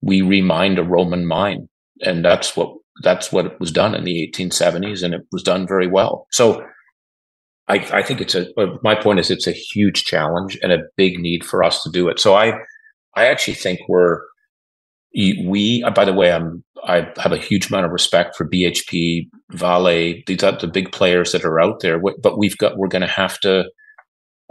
[0.01, 1.67] we remined a Roman mine.
[2.01, 5.87] And that's what, that's what was done in the 1870s and it was done very
[5.87, 6.27] well.
[6.31, 6.63] So
[7.67, 10.83] I, I think it's a, uh, my point is it's a huge challenge and a
[10.95, 12.19] big need for us to do it.
[12.19, 12.53] So I,
[13.15, 14.21] I actually think we're,
[15.13, 20.21] we, by the way, I'm, I have a huge amount of respect for BHP, Vale,
[20.25, 23.07] these are the big players that are out there, but we've got, we're going to
[23.07, 23.65] have to,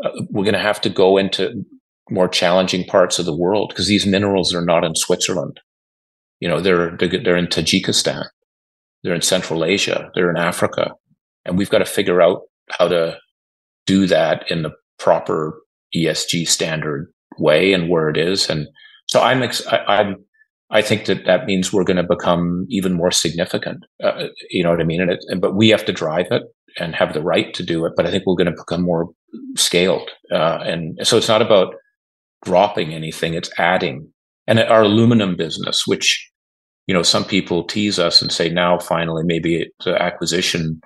[0.05, 1.65] uh, we're going to have to go into
[2.11, 5.61] more challenging parts of the world because these minerals are not in Switzerland.
[6.41, 8.25] You know, they're, they're in Tajikistan,
[9.03, 10.93] they're in Central Asia, they're in Africa,
[11.45, 13.19] and we've got to figure out how to
[13.87, 15.61] do that in the proper
[15.95, 18.49] ESG standard way and where it is.
[18.49, 18.69] And
[19.07, 20.17] so I'm, ex- I, I'm,
[20.71, 23.85] I think that that means we're going to become even more significant.
[24.03, 25.01] Uh, you know what I mean?
[25.01, 26.43] And it, but we have to drive it
[26.79, 27.95] and have the right to do it.
[27.97, 29.09] But I think we're going to become more
[29.57, 30.11] scaled.
[30.33, 31.75] Uh, and so it's not about
[32.45, 34.09] dropping anything, it's adding.
[34.47, 36.31] And our aluminum business, which,
[36.87, 40.81] you know, some people tease us and say now finally maybe the acquisition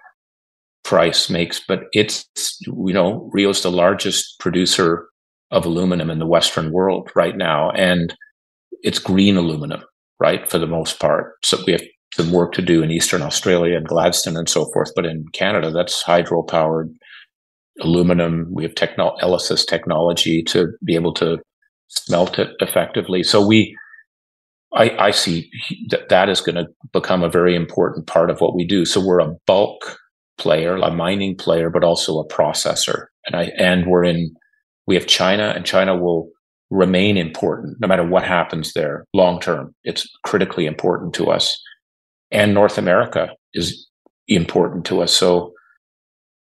[0.82, 2.26] price makes, but it's,
[2.60, 5.08] you know, Rio's the largest producer
[5.50, 7.70] of aluminum in the Western world right now.
[7.70, 8.14] And
[8.84, 9.82] it's green aluminum,
[10.20, 10.48] right?
[10.48, 11.32] For the most part.
[11.42, 11.82] So we have
[12.14, 14.92] some work to do in Eastern Australia and Gladstone and so forth.
[14.94, 16.94] But in Canada, that's hydro powered
[17.80, 18.46] aluminum.
[18.52, 21.38] We have techno- ELYSIS technology to be able to
[21.88, 23.24] smelt it effectively.
[23.24, 23.76] So we,
[24.74, 25.50] I, I see
[25.88, 28.84] that that is going to become a very important part of what we do.
[28.84, 29.98] So we're a bulk
[30.38, 33.06] player, a mining player, but also a processor.
[33.26, 34.34] And I, and we're in,
[34.86, 36.28] we have China and China will
[36.74, 39.72] remain important no matter what happens there long term.
[39.84, 41.56] It's critically important to us.
[42.32, 43.88] And North America is
[44.26, 45.12] important to us.
[45.12, 45.52] So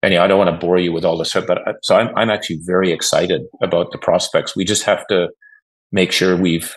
[0.02, 2.28] anyway, I don't want to bore you with all this but I, so I'm, I'm
[2.28, 4.54] actually very excited about the prospects.
[4.54, 5.28] We just have to
[5.92, 6.76] make sure we've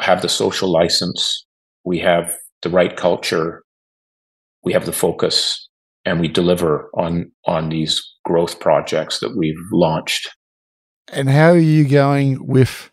[0.00, 1.46] have the social license,
[1.84, 3.62] we have the right culture,
[4.64, 5.66] we have the focus,
[6.04, 10.28] and we deliver on on these growth projects that we've launched.
[11.12, 12.90] And how are you going with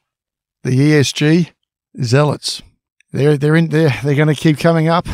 [0.63, 1.51] the ESG
[2.03, 2.61] zealots?
[3.13, 3.97] They're they're in there.
[4.03, 5.07] They're going to keep coming up.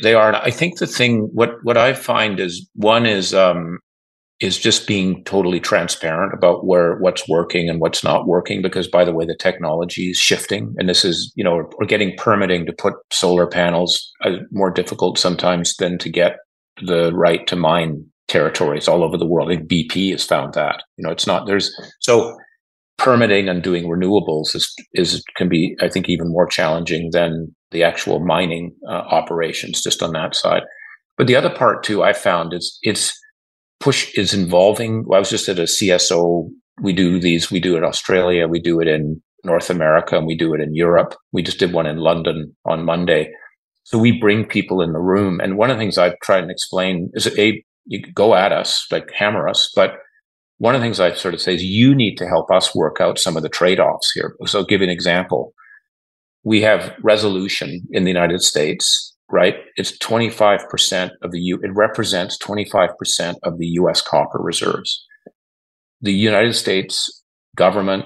[0.00, 0.34] They are.
[0.36, 3.80] I think the thing what what I find is one is um,
[4.40, 9.04] is just being totally transparent about where what's working and what's not working because by
[9.04, 12.72] the way the technology is shifting and this is you know we're getting permitting to
[12.72, 16.36] put solar panels uh, more difficult sometimes than to get
[16.82, 19.50] the right to mine territories all over the world.
[19.50, 20.82] I think BP has found that.
[20.96, 22.36] You know, it's not there's so
[22.98, 27.82] permitting and doing renewables is is can be I think even more challenging than the
[27.82, 30.62] actual mining uh, operations just on that side.
[31.16, 33.18] But the other part too I found is it's
[33.80, 35.04] push is involving.
[35.06, 36.48] Well, I was just at a CSO.
[36.80, 37.50] We do these.
[37.50, 38.46] We do it in Australia.
[38.46, 41.14] We do it in North America, and we do it in Europe.
[41.32, 43.30] We just did one in London on Monday.
[43.84, 46.50] So we bring people in the room, and one of the things I try and
[46.50, 49.72] explain is a you go at us, like hammer us.
[49.74, 49.94] But
[50.58, 53.00] one of the things I sort of say is you need to help us work
[53.00, 54.36] out some of the trade offs here.
[54.46, 55.54] So I'll give you an example.
[56.44, 59.56] We have resolution in the United States, right?
[59.76, 65.04] It's 25% of the U, it represents 25% of the US copper reserves.
[66.00, 67.24] The United States
[67.56, 68.04] government,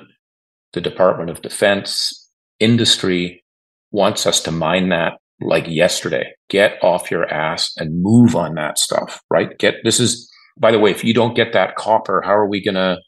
[0.72, 2.30] the Department of Defense,
[2.60, 3.42] industry
[3.90, 5.14] wants us to mine that
[5.46, 6.32] like yesterday.
[6.48, 9.58] Get off your ass and move on that stuff, right?
[9.58, 12.62] Get this is, by the way, if you don't get that copper, how are we
[12.62, 12.98] going to,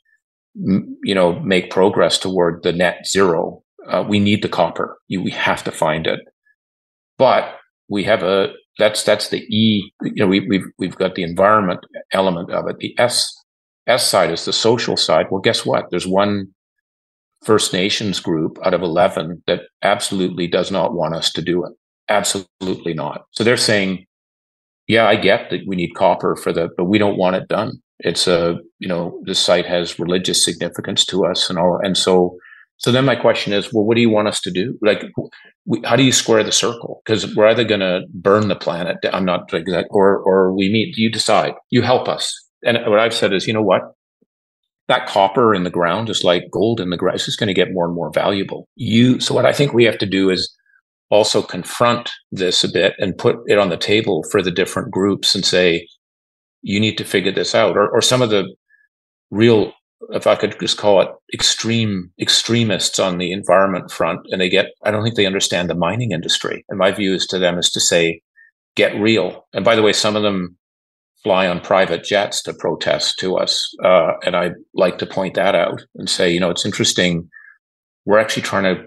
[0.55, 3.63] you know, make progress toward the net zero?
[3.89, 4.99] Uh, we need the copper.
[5.09, 6.21] You, we have to find it.
[7.19, 7.57] But
[7.89, 11.81] we have a, that's, that's the E, you know, we, we've, we've got the environment
[12.13, 12.79] element of it.
[12.79, 13.33] The S,
[13.87, 15.27] S side is the social side.
[15.31, 15.91] Well, guess what?
[15.91, 16.55] There's one
[17.45, 21.73] First Nations group out of 11 that absolutely does not want us to do it.
[22.09, 23.23] Absolutely not.
[23.33, 24.05] So they're saying,
[24.87, 27.81] yeah, I get that we need copper for the, but we don't want it done.
[28.01, 31.81] It's a, you know, this site has religious significance to us and all.
[31.83, 32.37] And so,
[32.77, 34.77] so then my question is, well, what do you want us to do?
[34.83, 35.05] Like,
[35.65, 37.01] we, how do you square the circle?
[37.05, 38.99] Because we're either going to burn the planet.
[39.11, 42.35] I'm not like that, or, or we meet, you decide, you help us.
[42.65, 43.83] And what I've said is, you know what?
[44.89, 47.15] That copper in the ground is like gold in the ground.
[47.15, 48.69] It's just going to get more and more valuable.
[48.75, 50.55] You, so what I think we have to do is
[51.11, 55.35] also confront this a bit and put it on the table for the different groups
[55.35, 55.87] and say,
[56.63, 57.77] you need to figure this out.
[57.77, 58.55] Or, or some of the
[59.31, 59.73] real,
[60.11, 64.73] if I could just call it extreme extremists on the environment front, and they get,
[64.83, 66.65] I don't think they understand the mining industry.
[66.69, 68.23] And my view is to them is to say,
[68.77, 69.47] get real.
[69.53, 70.57] And by the way, some of them
[71.23, 73.75] fly on private jets to protest to us.
[73.83, 77.29] Uh, and I like to point that out and say, you know, it's interesting.
[78.05, 78.85] We're actually trying to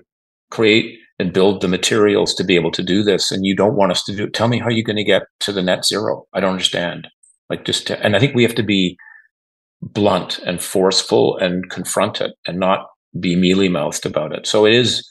[0.51, 3.31] create and build the materials to be able to do this.
[3.31, 5.23] And you don't want us to do it tell me how you're going to get
[5.41, 6.25] to the net zero.
[6.33, 7.07] I don't understand.
[7.49, 8.97] Like just to, and i think we have to be
[9.81, 12.87] blunt and forceful and confront it and not
[13.19, 14.45] be mealy mouthed about it.
[14.45, 15.07] So it is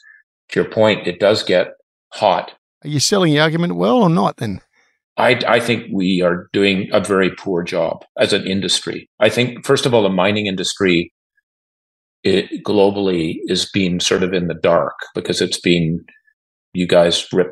[0.49, 1.69] to your point it does get
[2.13, 2.53] hot.
[2.83, 4.61] Are you selling the argument well or not then?
[5.17, 9.09] I, I think we are doing a very poor job as an industry.
[9.19, 11.11] I think, first of all, the mining industry
[12.27, 15.99] it globally is being sort of in the dark because it's being
[16.73, 17.51] you guys rip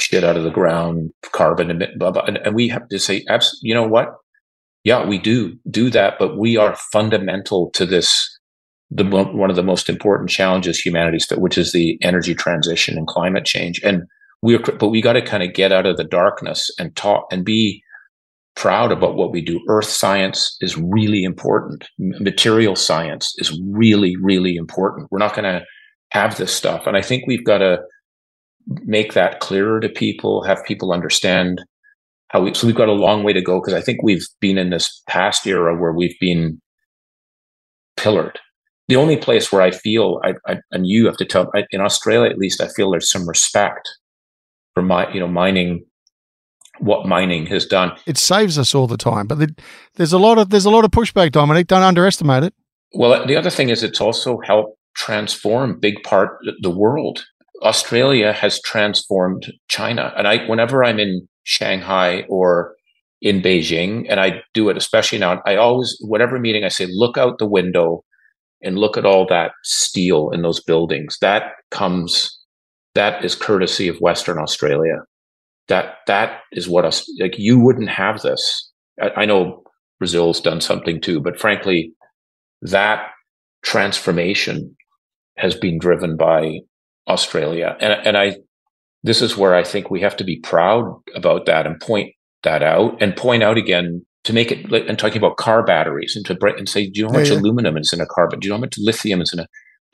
[0.00, 3.24] shit out of the ground, carbon emit, blah blah, and, and we have to say,
[3.28, 4.14] abs- you know what?
[4.84, 8.10] Yeah, we do do that, but we are fundamental to this.
[8.90, 13.44] The one of the most important challenges humanity's, which is the energy transition and climate
[13.44, 14.04] change, and
[14.42, 17.44] we're but we got to kind of get out of the darkness and talk and
[17.44, 17.82] be
[18.56, 19.60] proud about what we do.
[19.68, 21.84] Earth science is really important.
[21.98, 25.08] Material science is really, really important.
[25.10, 25.64] We're not going to
[26.10, 26.86] have this stuff.
[26.86, 27.78] And I think we've got to
[28.84, 31.62] make that clearer to people, have people understand
[32.28, 34.58] how we, so we've got a long way to go because I think we've been
[34.58, 36.60] in this past era where we've been
[37.96, 38.40] pillared.
[38.88, 41.80] The only place where I feel, I, I and you have to tell, I, in
[41.80, 43.88] Australia at least, I feel there's some respect
[44.74, 45.84] for my, you know, mining
[46.80, 47.92] what mining has done.
[48.06, 49.50] It saves us all the time, but
[49.94, 51.66] there's a lot of there's a lot of pushback, Dominic.
[51.66, 52.54] Don't underestimate it.
[52.92, 57.24] Well, the other thing is it's also helped transform big part the world.
[57.62, 62.74] Australia has transformed China, and I whenever I'm in Shanghai or
[63.22, 65.42] in Beijing, and I do it especially now.
[65.46, 68.04] I always whatever meeting I say, look out the window
[68.62, 71.18] and look at all that steel in those buildings.
[71.20, 72.38] That comes
[72.94, 75.02] that is courtesy of Western Australia
[75.68, 78.70] that that is what us like you wouldn't have this.
[79.00, 79.62] I, I, know
[79.98, 81.92] brazil's done something too but frankly
[82.62, 83.08] that
[83.62, 84.76] transformation
[85.36, 86.60] has been driven by
[87.08, 87.76] australia.
[87.80, 88.36] And, and i
[89.02, 90.84] this is where i think we have to be proud
[91.14, 92.12] about that and point
[92.42, 96.26] that out and point out again to make it and talking about car batteries and
[96.26, 97.40] to break and say do you know how much yeah, yeah.
[97.40, 99.46] aluminum is in a car but do you know how much lithium is in a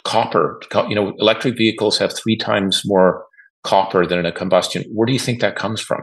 [0.05, 0.61] copper?
[0.89, 3.25] You know electric vehicles have three times more
[3.65, 4.85] copper than in a combustion.
[4.93, 6.03] Where do you think that comes from?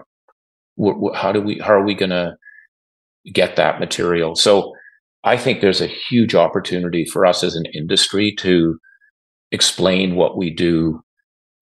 [1.15, 1.59] How do we?
[1.59, 2.35] How are we going to
[3.33, 4.35] get that material?
[4.35, 4.73] So
[5.23, 8.77] I think there's a huge opportunity for us as an industry to
[9.51, 11.01] explain what we do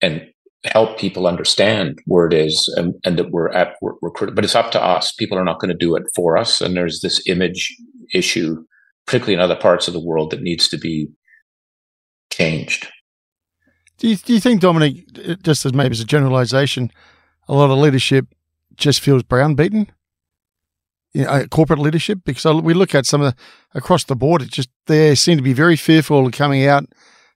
[0.01, 0.21] and
[0.65, 4.35] help people understand where it is and, and that we're at we're, we're critical.
[4.35, 5.11] But it's up to us.
[5.13, 6.61] People are not going to do it for us.
[6.61, 7.75] And there's this image
[8.13, 8.63] issue,
[9.05, 11.07] particularly in other parts of the world, that needs to be
[12.31, 12.87] changed.
[13.97, 15.11] Do you, do you think, Dominic,
[15.41, 16.91] just as maybe as a generalization,
[17.47, 18.27] a lot of leadership
[18.75, 19.89] just feels browbeaten?
[21.13, 22.19] You know, uh, corporate leadership?
[22.23, 23.41] Because we look at some of the,
[23.73, 26.85] across the board, it just, they seem to be very fearful of coming out.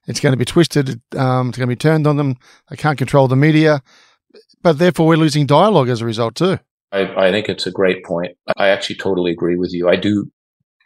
[0.06, 1.00] It's going to be twisted.
[1.16, 2.36] Um, it's going to be turned on them.
[2.70, 3.82] They can't control the media.
[4.62, 6.58] But therefore, we're losing dialogue as a result, too.
[6.92, 8.36] I, I think it's a great point.
[8.56, 9.88] I actually totally agree with you.
[9.88, 10.30] I do.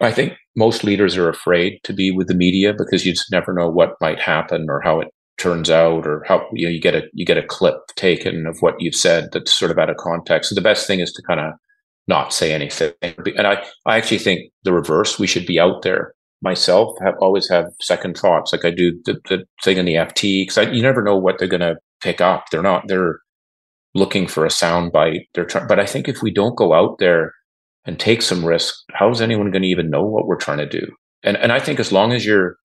[0.01, 3.53] I think most leaders are afraid to be with the media because you just never
[3.53, 5.09] know what might happen or how it
[5.39, 8.59] turns out or how you know you get a you get a clip taken of
[8.61, 10.49] what you've said that's sort of out of context.
[10.49, 11.53] So the best thing is to kind of
[12.09, 12.93] not say anything.
[13.03, 15.19] And I I actually think the reverse.
[15.19, 16.15] We should be out there.
[16.43, 18.53] Myself have always have second thoughts.
[18.53, 21.49] Like I do the, the thing in the FT because you never know what they're
[21.49, 22.47] going to pick up.
[22.51, 22.89] They're not.
[22.89, 23.19] They're
[23.95, 25.29] looking for a sound bite.
[25.35, 27.33] They're trying, but I think if we don't go out there
[27.87, 30.69] and take some risk, how is anyone going to even know what we're trying to
[30.69, 30.87] do?
[31.23, 32.57] And and I think as long as you're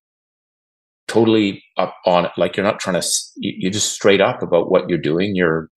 [1.07, 2.31] totally up on it.
[2.37, 3.07] Like you're not trying to,
[3.37, 5.35] you're just straight up about what you're doing.
[5.35, 5.69] You're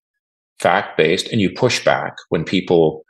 [0.58, 3.04] fact based and you push back when people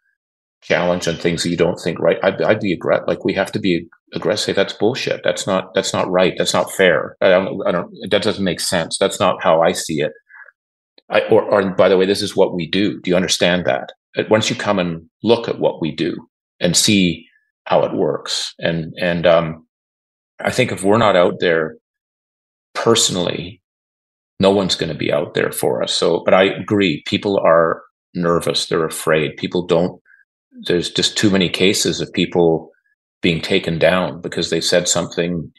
[0.62, 2.18] challenge on things that you don't think right.
[2.22, 3.06] I'd, I'd be aggressive.
[3.06, 4.56] Like we have to be aggressive.
[4.56, 5.20] That's bullshit.
[5.22, 6.32] That's not, that's not right.
[6.38, 7.16] That's not fair.
[7.20, 8.96] I don't, I don't, that doesn't make sense.
[8.98, 10.12] That's not how I see it.
[11.10, 12.98] I, or, or by the way, this is what we do.
[13.02, 13.92] Do you understand that?
[14.30, 16.16] Once you come and look at what we do
[16.60, 17.26] and see
[17.64, 19.66] how it works, and and um,
[20.40, 21.76] I think if we're not out there
[22.74, 23.60] personally,
[24.40, 25.92] no one's going to be out there for us.
[25.92, 27.82] So, but I agree, people are
[28.14, 29.36] nervous, they're afraid.
[29.36, 30.00] People don't,
[30.66, 32.70] there's just too many cases of people
[33.22, 35.50] being taken down because they said something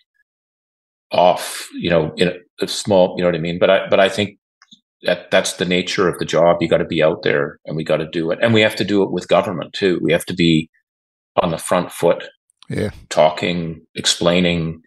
[1.12, 2.32] off, you know, in
[2.62, 3.60] a, small, you know what I mean?
[3.60, 4.38] But I, but I think
[5.04, 6.58] that that's the nature of the job.
[6.62, 8.40] You got to be out there and we got to do it.
[8.42, 10.00] And we have to do it with government too.
[10.02, 10.70] We have to be
[11.42, 12.24] on the front foot.
[12.70, 12.90] Yeah.
[13.10, 14.82] Talking, explaining,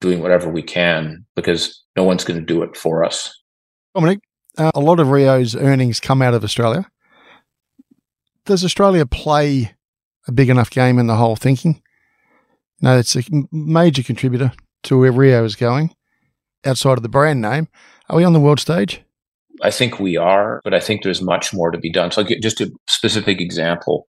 [0.00, 3.34] doing whatever we can because no one's going to do it for us.
[3.94, 4.20] Dominic,
[4.56, 6.88] uh, a lot of Rio's earnings come out of Australia.
[8.44, 9.74] Does Australia play
[10.26, 11.82] a big enough game in the whole thinking?
[12.80, 14.52] No, it's a major contributor
[14.84, 15.94] to where Rio is going
[16.64, 17.68] outside of the brand name.
[18.08, 19.02] Are we on the world stage?
[19.62, 22.12] I think we are, but I think there's much more to be done.
[22.12, 24.06] So, I'll get just a specific example.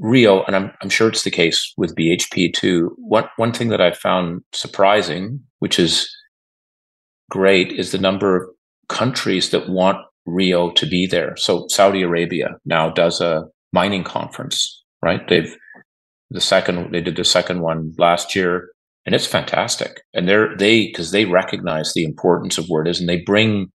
[0.00, 2.94] Rio, and I'm, I'm sure it's the case with BHP too.
[2.98, 6.08] One, one thing that I found surprising, which is
[7.30, 8.48] great, is the number of
[8.88, 11.36] countries that want Rio to be there.
[11.36, 15.26] So Saudi Arabia now does a mining conference, right?
[15.28, 15.54] They've
[16.30, 18.70] the second they did the second one last year,
[19.06, 20.00] and it's fantastic.
[20.14, 23.70] And they're they because they recognize the importance of where it is, and they bring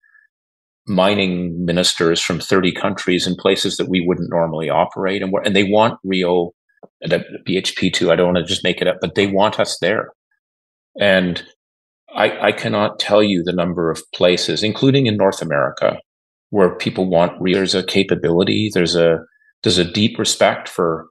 [0.89, 5.21] mining ministers from 30 countries in places that we wouldn't normally operate.
[5.21, 6.51] And, and they want Rio
[7.01, 8.11] and BHP too.
[8.11, 10.09] I don't want to just make it up, but they want us there.
[10.99, 11.43] And
[12.13, 15.97] I, I cannot tell you the number of places, including in North America,
[16.49, 17.57] where people want Rio.
[17.57, 18.71] There's a capability.
[18.73, 19.19] There's a,
[19.63, 21.07] there's a deep respect for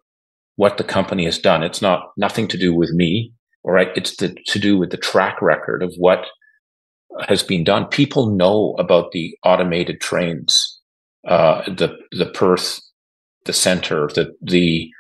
[0.57, 1.63] what the company has done.
[1.63, 3.33] It's not nothing to do with me,
[3.65, 3.89] right.
[3.95, 6.27] It's to do with the track record of what
[7.29, 7.87] has been done.
[7.89, 10.81] People know about the automated trains,
[11.27, 12.81] uh, the the Perth,
[13.47, 14.91] the center, the the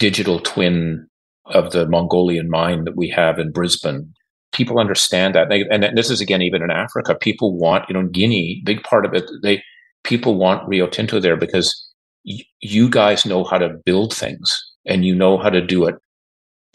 [0.00, 1.08] digital twin
[1.46, 4.12] of the Mongolian mine that we have in Brisbane.
[4.52, 7.16] People understand that, they, and this is again even in Africa.
[7.16, 8.62] People want, you know, Guinea.
[8.66, 9.62] Big part of it, they
[10.04, 11.90] people want Rio Tinto there because
[12.26, 15.96] y- you guys know how to build things and you know how to do it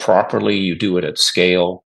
[0.00, 0.56] properly.
[0.58, 1.84] You do it at scale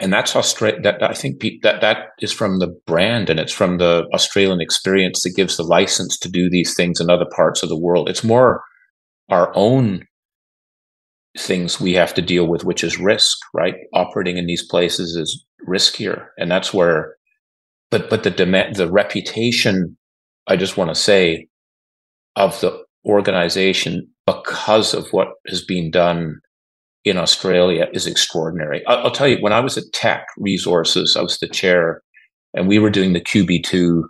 [0.00, 0.80] and that's Australia.
[0.82, 5.22] That I think that that is from the brand, and it's from the Australian experience
[5.22, 8.08] that gives the license to do these things in other parts of the world.
[8.08, 8.62] It's more
[9.28, 10.04] our own
[11.36, 13.38] things we have to deal with, which is risk.
[13.54, 17.14] Right, operating in these places is riskier, and that's where.
[17.90, 19.96] But but the demand, the reputation.
[20.46, 21.48] I just want to say,
[22.36, 26.40] of the organization because of what has been done
[27.04, 28.84] in Australia is extraordinary.
[28.86, 32.02] I'll, I'll, tell you, when I was at Teck Resources, I was the chair,
[32.54, 34.02] and we were doing the QB2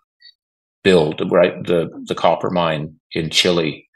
[0.84, 3.86] build, right, the the copper mine in Chile.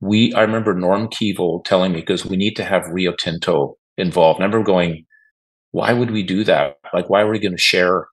[0.00, 4.38] We, I remember Norm Keevil telling me because we need to have Rio Tinto involved.
[4.38, 5.04] And I remember going,
[5.72, 6.76] why would we do that?
[6.94, 8.06] Like, why are we going to share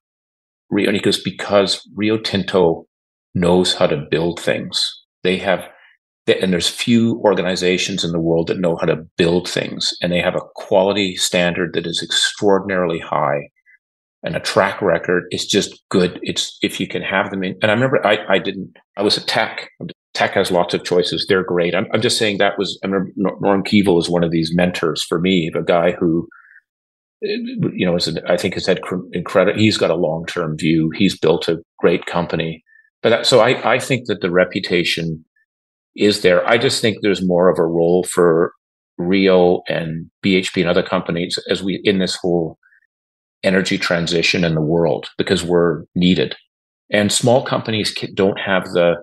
[0.68, 0.88] Rio?
[0.88, 2.86] And he goes, because Rio Tinto
[3.34, 4.90] knows how to build things.
[5.22, 5.68] They have
[6.26, 10.20] and there's few organizations in the world that know how to build things and they
[10.20, 13.48] have a quality standard that is extraordinarily high
[14.22, 16.18] and a track record is just good.
[16.22, 19.16] It's if you can have them in and i remember i, I didn't i was
[19.16, 19.70] a Teck.
[20.14, 21.26] Teck has lots of choices.
[21.28, 21.74] They're great.
[21.74, 25.02] I'm, I'm just saying that was i remember norm keevil is one of these mentors
[25.04, 26.26] for me a guy who
[27.22, 28.80] you know is an, i think has had
[29.12, 30.90] incredible he's got a long-term view.
[30.90, 32.62] He's built a great company.
[33.02, 35.24] But that, so I, I think that the reputation
[35.96, 36.46] is there.
[36.46, 38.52] I just think there's more of a role for
[38.98, 42.58] Rio and BHP and other companies as we in this whole
[43.42, 46.34] energy transition in the world because we're needed.
[46.90, 48.96] And small companies don't have the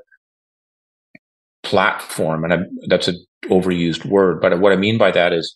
[1.64, 5.53] platform, and I'm, that's an overused word, but what I mean by that is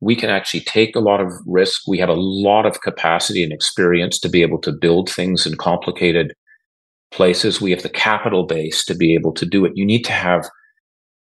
[0.00, 1.82] we can actually take a lot of risk.
[1.86, 5.56] We have a lot of capacity and experience to be able to build things in
[5.56, 6.32] complicated
[7.10, 7.60] places.
[7.60, 9.72] We have the capital base to be able to do it.
[9.74, 10.48] You need to have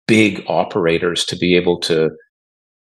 [0.07, 2.11] big operators to be able to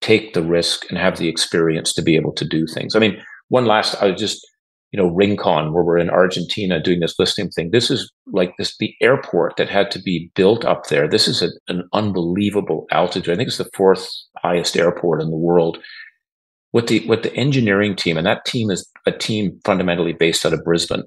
[0.00, 2.94] take the risk and have the experience to be able to do things.
[2.94, 3.16] I mean,
[3.48, 4.46] one last, I just,
[4.92, 7.70] you know, Rincon, where we're in Argentina doing this listing thing.
[7.70, 11.08] This is like this, the airport that had to be built up there.
[11.08, 13.32] This is a, an unbelievable altitude.
[13.32, 14.08] I think it's the fourth
[14.38, 15.78] highest airport in the world.
[16.72, 20.52] With the, with the engineering team, and that team is a team fundamentally based out
[20.52, 21.04] of Brisbane.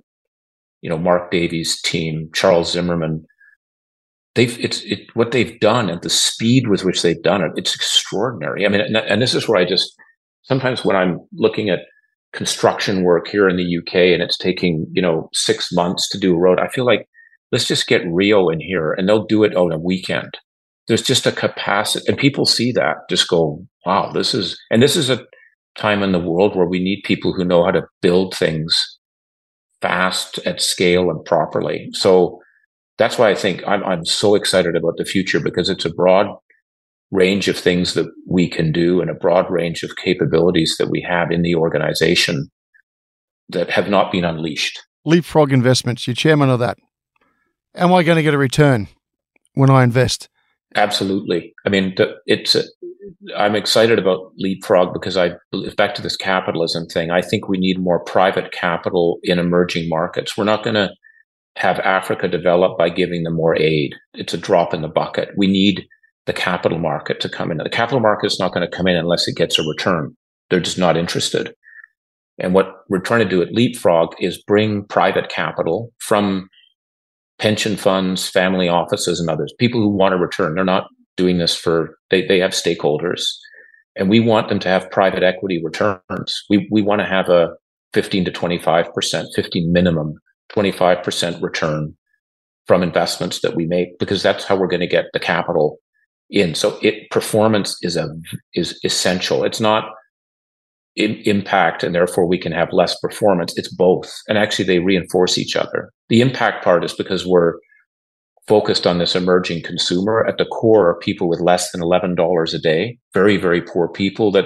[0.81, 3.25] You know, Mark Davies' team, Charles Zimmerman,
[4.37, 7.51] they've it's it, what they've done and the speed with which they've done it.
[7.55, 8.65] It's extraordinary.
[8.65, 9.93] I mean, and, and this is where I just
[10.43, 11.79] sometimes when I'm looking at
[12.33, 16.35] construction work here in the UK and it's taking you know six months to do
[16.35, 17.09] a road, I feel like
[17.51, 20.37] let's just get Rio in here and they'll do it on a weekend.
[20.87, 24.95] There's just a capacity, and people see that, just go, wow, this is, and this
[24.95, 25.25] is a
[25.77, 28.97] time in the world where we need people who know how to build things
[29.81, 31.89] fast at scale and properly.
[31.91, 32.39] So
[32.97, 36.27] that's why I think I'm, I'm so excited about the future because it's a broad
[37.11, 41.01] range of things that we can do and a broad range of capabilities that we
[41.01, 42.49] have in the organization
[43.49, 44.81] that have not been unleashed.
[45.05, 46.77] Leapfrog Investments, you're chairman of that.
[47.75, 48.87] Am I going to get a return
[49.53, 50.27] when I invest?
[50.75, 51.53] Absolutely.
[51.65, 51.95] I mean,
[52.25, 52.55] it's.
[52.55, 52.63] A,
[53.37, 55.31] I'm excited about Leapfrog because I
[55.77, 57.09] back to this capitalism thing.
[57.09, 60.37] I think we need more private capital in emerging markets.
[60.37, 60.89] We're not going to
[61.57, 63.95] have Africa develop by giving them more aid.
[64.13, 65.29] It's a drop in the bucket.
[65.37, 65.87] We need
[66.27, 67.57] the capital market to come in.
[67.57, 70.15] The capital market is not going to come in unless it gets a return.
[70.49, 71.53] They're just not interested.
[72.37, 76.47] And what we're trying to do at Leapfrog is bring private capital from
[77.39, 80.55] pension funds, family offices, and others, people who want a return.
[80.55, 83.23] They're not doing this for, they, they have stakeholders.
[83.95, 86.43] And we want them to have private equity returns.
[86.49, 87.49] We, we want to have a
[87.93, 90.19] 15 to 25%, 15 minimum
[90.53, 91.95] 25% return
[92.65, 95.79] from investments that we make because that's how we're going to get the capital
[96.29, 96.53] in.
[96.55, 98.07] So it performance is a
[98.53, 99.43] is essential.
[99.43, 99.89] It's not
[100.95, 103.55] impact and therefore we can have less performance.
[103.55, 104.11] It's both.
[104.27, 105.91] And actually they reinforce each other.
[106.09, 107.53] The impact part is because we're
[108.47, 110.25] focused on this emerging consumer.
[110.25, 114.31] At the core are people with less than $11 a day, very, very poor people
[114.31, 114.45] that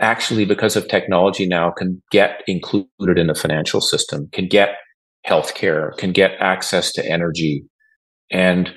[0.00, 4.70] actually, because of technology now, can get included in the financial system, can get
[5.26, 7.64] healthcare, can get access to energy.
[8.30, 8.72] And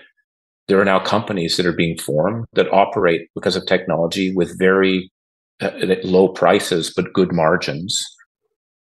[0.67, 5.11] there are now companies that are being formed that operate because of technology with very
[5.61, 5.71] uh,
[6.03, 8.03] low prices, but good margins.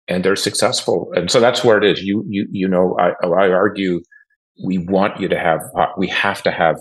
[0.08, 1.10] And they're successful.
[1.14, 2.02] And so that's where it is.
[2.02, 4.02] You, you, you know, I, I argue
[4.64, 6.76] we want you to have, uh, we have to have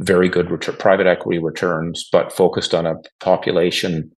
[0.00, 4.10] very good return, private equity returns, but focused on a population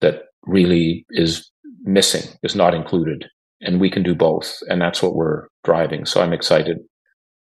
[0.00, 1.50] that really is
[1.82, 3.26] missing, is not included
[3.60, 4.58] and we can do both.
[4.68, 6.06] And that's what we're driving.
[6.06, 6.78] So I'm excited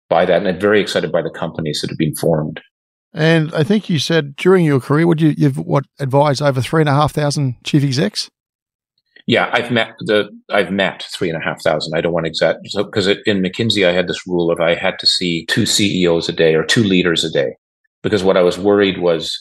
[0.10, 0.38] by that.
[0.38, 2.62] And I'm very excited by the companies that have been formed.
[3.14, 6.82] And I think you said during your career, would you, you've what advised over three
[6.82, 8.30] and a half thousand chief execs?
[9.26, 11.96] Yeah, I've met the I've met three and a half thousand.
[11.96, 14.76] I don't want to exact because so, in McKinsey I had this rule of I
[14.76, 17.56] had to see two CEOs a day or two leaders a day
[18.02, 19.40] because what I was worried was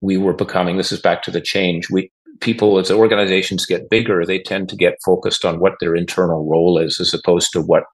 [0.00, 0.76] we were becoming.
[0.76, 1.90] This is back to the change.
[1.90, 2.12] We
[2.44, 6.78] people, as organizations get bigger, they tend to get focused on what their internal role
[6.78, 7.84] is as opposed to what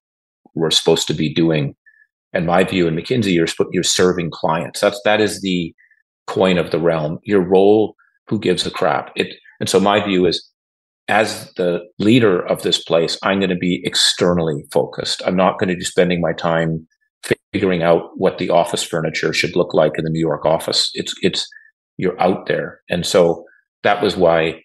[0.53, 1.73] we're supposed to be doing.
[2.33, 4.81] And my view in McKinsey, you're, you're serving clients.
[4.81, 5.73] That's, that is the
[6.27, 7.19] coin of the realm.
[7.23, 7.95] Your role,
[8.27, 9.11] who gives a crap?
[9.15, 10.45] It, and so my view is
[11.07, 15.21] as the leader of this place, I'm going to be externally focused.
[15.25, 16.87] I'm not going to be spending my time
[17.53, 20.89] figuring out what the office furniture should look like in the New York office.
[20.93, 21.47] It's, it's,
[21.97, 22.79] you're out there.
[22.89, 23.45] And so
[23.83, 24.61] that was why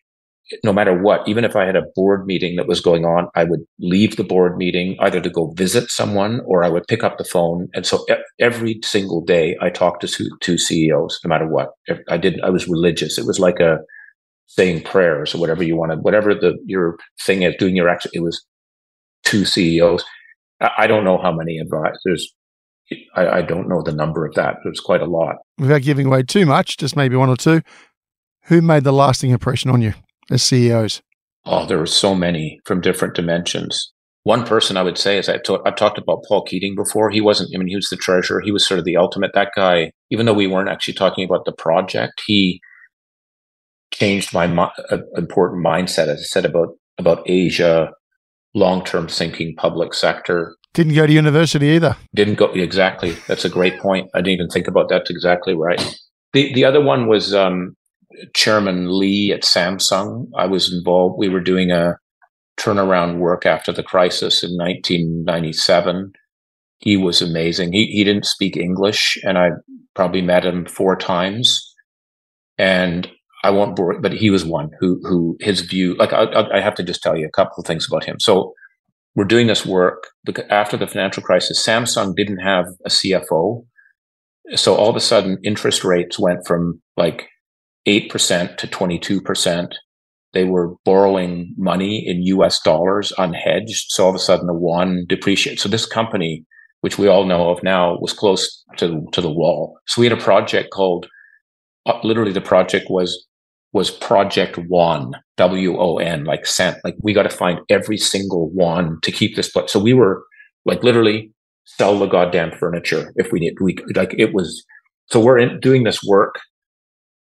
[0.62, 3.44] no matter what, even if I had a board meeting that was going on, I
[3.44, 7.18] would leave the board meeting either to go visit someone or I would pick up
[7.18, 7.68] the phone.
[7.74, 8.04] And so
[8.38, 11.70] every single day I talked to two, CEOs, no matter what.
[12.08, 13.18] I did, I was religious.
[13.18, 13.78] It was like a
[14.46, 18.12] saying prayers or whatever you wanted, whatever the, your thing is doing your action.
[18.14, 18.44] It was
[19.24, 20.04] two CEOs.
[20.60, 22.32] I don't know how many advisors.
[23.16, 24.58] I, I don't know the number of that.
[24.64, 25.36] It was quite a lot.
[25.58, 27.62] Without giving away too much, just maybe one or two.
[28.46, 29.94] Who made the lasting impression on you?
[30.30, 31.02] as CEOs?
[31.44, 33.92] Oh, there were so many from different dimensions.
[34.24, 37.10] One person I would say is I t- I've talked about Paul Keating before.
[37.10, 38.40] He wasn't, I mean, he was the treasurer.
[38.40, 39.30] He was sort of the ultimate.
[39.34, 42.60] That guy, even though we weren't actually talking about the project, he
[43.92, 44.46] changed my
[44.90, 47.92] uh, important mindset, as I said, about, about Asia,
[48.54, 50.56] long term thinking, public sector.
[50.74, 51.96] Didn't go to university either.
[52.12, 53.16] Didn't go, exactly.
[53.28, 54.10] That's a great point.
[54.12, 54.98] I didn't even think about that.
[54.98, 55.80] That's exactly right.
[56.32, 57.75] The, the other one was um,
[58.34, 60.28] Chairman Lee at Samsung.
[60.36, 61.18] I was involved.
[61.18, 61.96] We were doing a
[62.58, 66.12] turnaround work after the crisis in 1997.
[66.78, 67.72] He was amazing.
[67.72, 69.50] He he didn't speak English, and I
[69.94, 71.62] probably met him four times.
[72.58, 73.10] And
[73.44, 75.94] I won't bore, but he was one who who his view.
[75.94, 78.18] Like I, I have to just tell you a couple of things about him.
[78.20, 78.52] So
[79.14, 80.08] we're doing this work
[80.50, 81.64] after the financial crisis.
[81.64, 83.64] Samsung didn't have a CFO,
[84.54, 87.28] so all of a sudden interest rates went from like
[87.86, 89.72] 8% to 22%.
[90.32, 93.86] They were borrowing money in US dollars unhedged.
[93.88, 95.60] So all of a sudden the won depreciated.
[95.60, 96.44] So this company,
[96.80, 99.78] which we all know of now, was close to, to the wall.
[99.86, 101.06] So we had a project called,
[101.86, 103.26] uh, literally the project was,
[103.72, 106.78] was Project Won, W O N, like cent.
[106.82, 109.70] Like we got to find every single one to keep this place.
[109.70, 110.24] So we were
[110.64, 111.30] like literally
[111.64, 113.54] sell the goddamn furniture if we need.
[113.60, 114.64] We like it was.
[115.10, 116.40] So we're in, doing this work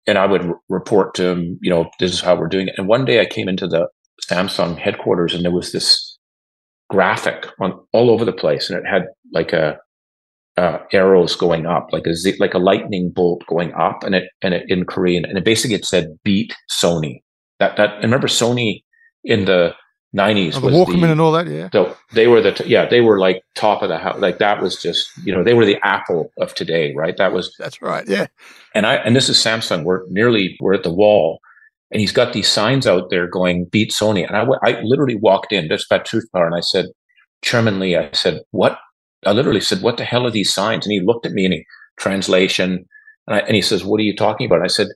[0.06, 2.74] and I would report to him, you know, this is how we're doing it.
[2.76, 3.88] And one day I came into the
[4.28, 6.18] Samsung headquarters and there was this
[6.88, 9.78] graphic on all over the place and it had like a,
[10.56, 14.52] uh, arrows going up, like a like a lightning bolt going up, and it and
[14.52, 17.22] it in Korean, and it basically it said beat Sony.
[17.60, 18.82] That that remember Sony
[19.24, 19.74] in the
[20.16, 21.68] 90s oh, the Walkman the, and all that, yeah.
[21.72, 24.18] So they were the, yeah, they were like top of the house.
[24.18, 27.16] Like that was just, you know, they were the Apple of today, right?
[27.16, 28.06] That was, that's right.
[28.08, 28.26] Yeah.
[28.74, 29.84] And I, and this is Samsung.
[29.84, 31.40] We're nearly, we're at the wall
[31.92, 34.26] and he's got these signs out there going beat Sony.
[34.26, 36.46] And I, I literally walked in, just about power.
[36.46, 36.86] And I said,
[37.42, 38.78] Chairman Lee, I said, what?
[39.24, 40.84] I literally said, what the hell are these signs?
[40.84, 41.64] And he looked at me and he
[41.98, 42.86] translation
[43.26, 44.56] and, I, and he says, what are you talking about?
[44.56, 44.88] And I said,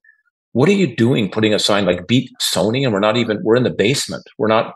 [0.52, 2.84] what are you doing putting a sign like beat Sony?
[2.84, 4.24] And we're not even, we're in the basement.
[4.38, 4.74] We're not,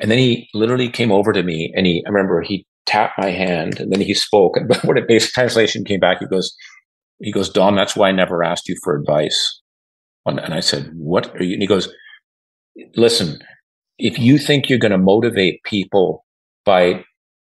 [0.00, 3.30] and then he literally came over to me and he, I remember he tapped my
[3.30, 4.56] hand and then he spoke.
[4.60, 6.54] And when a basic translation came back, he goes,
[7.20, 9.60] he goes, Dom, that's why I never asked you for advice.
[10.26, 11.54] And I said, what are you?
[11.54, 11.92] And he goes,
[12.96, 13.38] listen,
[13.98, 16.24] if you think you're going to motivate people
[16.64, 17.04] by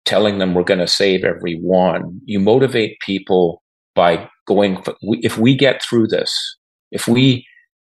[0.04, 3.62] telling them we're going to save everyone, you motivate people
[3.94, 6.56] by going, if we get through this,
[6.92, 7.46] if we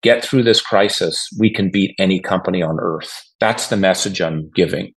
[0.03, 3.23] get through this crisis, we can beat any company on earth.
[3.39, 4.93] That's the message I'm giving.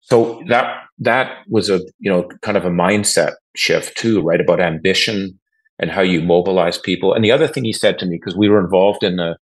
[0.00, 4.40] So that that was a you know kind of a mindset shift too, right?
[4.40, 5.38] About ambition
[5.78, 7.14] and how you mobilize people.
[7.14, 9.36] And the other thing he said to me, because we were involved in the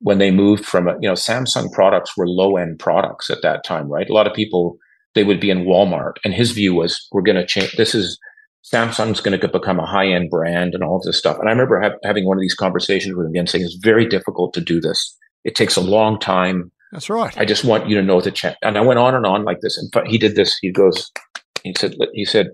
[0.00, 3.88] when they moved from you know Samsung products were low end products at that time,
[3.88, 4.10] right?
[4.10, 4.76] A lot of people
[5.14, 7.72] they would be in Walmart, and his view was we're going to change.
[7.76, 8.18] This is
[8.62, 11.38] Samsung's going to become a high end brand and all of this stuff.
[11.38, 14.06] And I remember ha- having one of these conversations with him again, saying it's very
[14.06, 15.16] difficult to do this.
[15.44, 16.70] It takes a long time.
[16.92, 17.36] That's right.
[17.36, 18.56] I just want you to know the chance.
[18.62, 19.76] And I went on and on like this.
[19.76, 20.56] And he did this.
[20.60, 21.10] He goes,
[21.64, 22.48] he said, he said,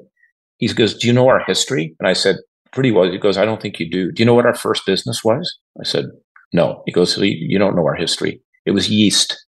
[0.56, 1.94] he goes, do you know our history?
[2.00, 2.36] And I said,
[2.72, 3.10] pretty well.
[3.10, 4.10] He goes, I don't think you do.
[4.12, 5.58] Do you know what our first business was?
[5.80, 6.06] I said,
[6.52, 6.82] no.
[6.86, 8.40] He goes, you don't know our history.
[8.64, 9.44] It was yeast.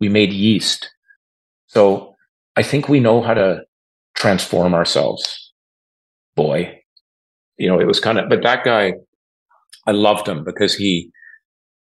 [0.00, 0.90] We made yeast.
[1.66, 2.14] So
[2.56, 3.62] I think we know how to
[4.14, 5.49] transform ourselves
[6.40, 6.74] boy.
[7.58, 8.94] You know, it was kind of, but that guy,
[9.86, 11.10] I loved him because he,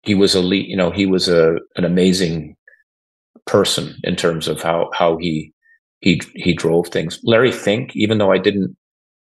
[0.03, 2.55] he was elite, you know, he was a, an amazing
[3.45, 5.51] person in terms of how, how he,
[5.99, 7.19] he, he drove things.
[7.23, 8.77] Larry Fink, even though I didn't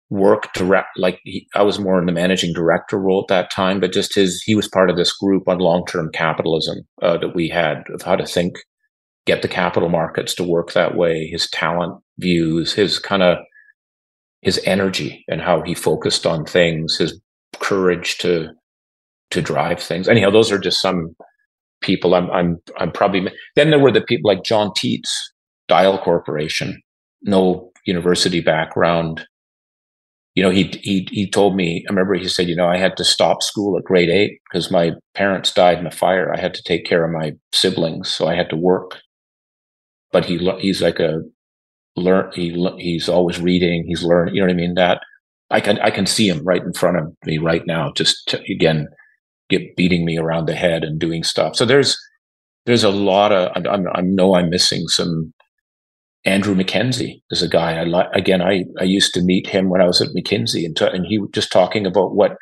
[0.08, 3.78] work direct, like he, I was more in the managing director role at that time,
[3.78, 7.48] but just his, he was part of this group on long-term capitalism uh, that we
[7.48, 8.54] had of how to think,
[9.26, 13.36] get the capital markets to work that way, his talent views, his kind of
[14.42, 17.20] his energy and how he focused on things, his
[17.58, 18.48] courage to
[19.30, 20.08] to drive things.
[20.08, 21.14] Anyhow, those are just some
[21.80, 22.14] people.
[22.14, 25.10] I'm I'm I'm probably then there were the people like John Teets,
[25.68, 26.80] Dial Corporation,
[27.22, 29.26] no university background,
[30.34, 31.84] you know, he he he told me.
[31.88, 34.70] I remember he said, you know, I had to stop school at grade eight because
[34.70, 36.32] my parents died in a fire.
[36.32, 38.98] I had to take care of my siblings, so I had to work.
[40.12, 41.20] But he he's like a
[42.00, 42.30] learn.
[42.34, 43.84] He he's always reading.
[43.86, 44.34] He's learning.
[44.34, 44.74] You know what I mean?
[44.74, 45.00] That
[45.50, 47.92] I can I can see him right in front of me right now.
[47.92, 48.88] Just to, again,
[49.48, 51.56] get beating me around the head and doing stuff.
[51.56, 51.98] So there's
[52.66, 55.32] there's a lot of I, I know I'm missing some
[56.24, 58.08] Andrew Mackenzie is a guy I like.
[58.12, 61.06] Again, I, I used to meet him when I was at McKinsey and, t- and
[61.06, 62.36] he was just talking about what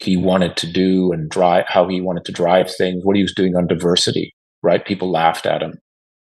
[0.00, 3.32] he wanted to do and drive, how he wanted to drive things, what he was
[3.32, 4.84] doing on diversity, right?
[4.84, 5.78] People laughed at him.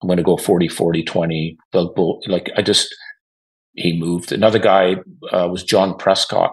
[0.03, 1.57] I'm going to go 40, 40, 20.
[2.27, 2.95] Like I just,
[3.75, 4.33] he moved.
[4.33, 4.97] Another guy
[5.33, 6.53] uh, was John Prescott.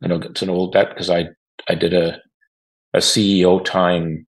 [0.00, 1.26] You know, it's an old that because I,
[1.68, 2.18] I did a,
[2.94, 4.26] a CEO time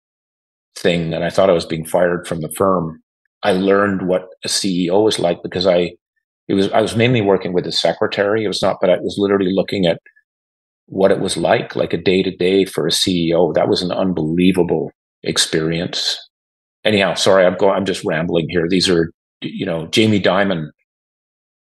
[0.77, 3.03] thing and I thought I was being fired from the firm
[3.43, 5.93] I learned what a CEO is like because I
[6.49, 8.45] it was I was mainly working with the secretary.
[8.45, 10.01] It was not, but I was literally looking at
[10.87, 13.55] what it was like, like a day to day for a CEO.
[13.55, 14.91] That was an unbelievable
[15.23, 16.19] experience.
[16.89, 17.75] Anyhow, sorry, I'm going.
[17.77, 18.67] I'm just rambling here.
[18.69, 19.13] These are,
[19.43, 20.69] you know, Jamie Dimon.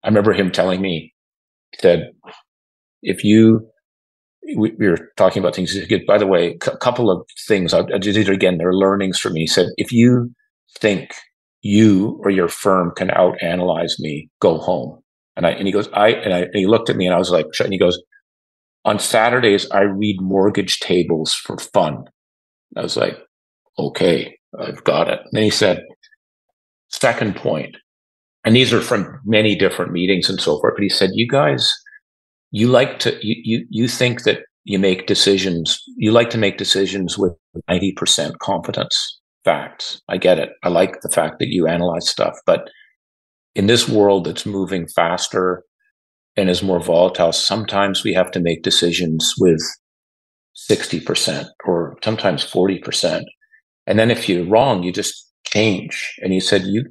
[0.04, 1.14] I remember him telling me
[1.82, 2.12] that
[3.02, 3.66] if you,
[4.56, 5.74] we, we were talking about things.
[6.06, 7.72] By the way, a couple of things.
[7.72, 8.58] I, I did it again.
[8.58, 9.40] They're learnings for me.
[9.40, 10.30] He said if you
[10.78, 11.14] think
[11.62, 14.28] you or your firm can out analyze me.
[14.40, 15.00] Go home.
[15.36, 17.18] And I and he goes, I and I and he looked at me and I
[17.18, 18.00] was like, and he goes,
[18.84, 22.04] on Saturdays I read mortgage tables for fun.
[22.76, 23.18] I was like,
[23.78, 25.20] okay, I've got it.
[25.32, 25.82] And he said,
[26.88, 27.76] second point,
[28.44, 30.74] and these are from many different meetings and so forth.
[30.76, 31.72] But he said, you guys,
[32.50, 35.82] you like to you you you think that you make decisions.
[35.96, 37.32] You like to make decisions with
[37.68, 40.00] ninety percent confidence facts.
[40.08, 40.50] I get it.
[40.62, 42.70] I like the fact that you analyze stuff, but
[43.54, 45.62] in this world that's moving faster
[46.36, 49.60] and is more volatile, sometimes we have to make decisions with
[50.70, 53.22] 60% or sometimes 40%.
[53.86, 56.14] And then if you're wrong, you just change.
[56.20, 56.84] And he said, you,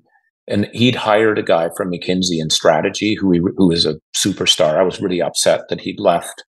[0.47, 4.77] and he'd hired a guy from McKinsey in strategy who, he, who is a superstar.
[4.77, 6.43] I was really upset that he'd left.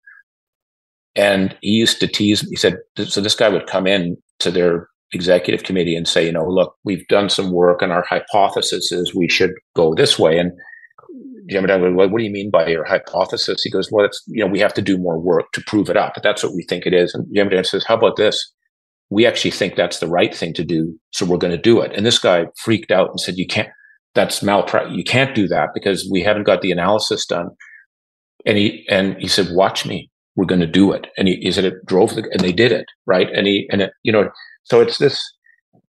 [1.16, 2.50] And he used to tease me.
[2.52, 6.32] He said, so this guy would come in to their executive committee and say, you
[6.32, 10.40] know, look, we've done some work and our hypothesis is we should go this way.
[10.40, 10.52] And
[11.50, 13.62] Jim and I go, well, what do you mean by your hypothesis?
[13.62, 15.98] He goes, well, it's, you know, we have to do more work to prove it
[15.98, 17.14] up, but that's what we think it is.
[17.14, 18.53] And Jim and says, how about this?
[19.14, 20.98] We actually think that's the right thing to do.
[21.12, 21.92] So we're going to do it.
[21.96, 23.70] And this guy freaked out and said, you can't,
[24.16, 24.96] that's malpractice.
[24.96, 27.50] You can't do that because we haven't got the analysis done.
[28.46, 30.10] And he, and he said, watch me.
[30.36, 31.08] We're going to do it.
[31.16, 32.86] And he, he said it drove the, and they did it.
[33.06, 33.30] Right.
[33.32, 34.30] And he, and it, you know,
[34.64, 35.22] so it's this,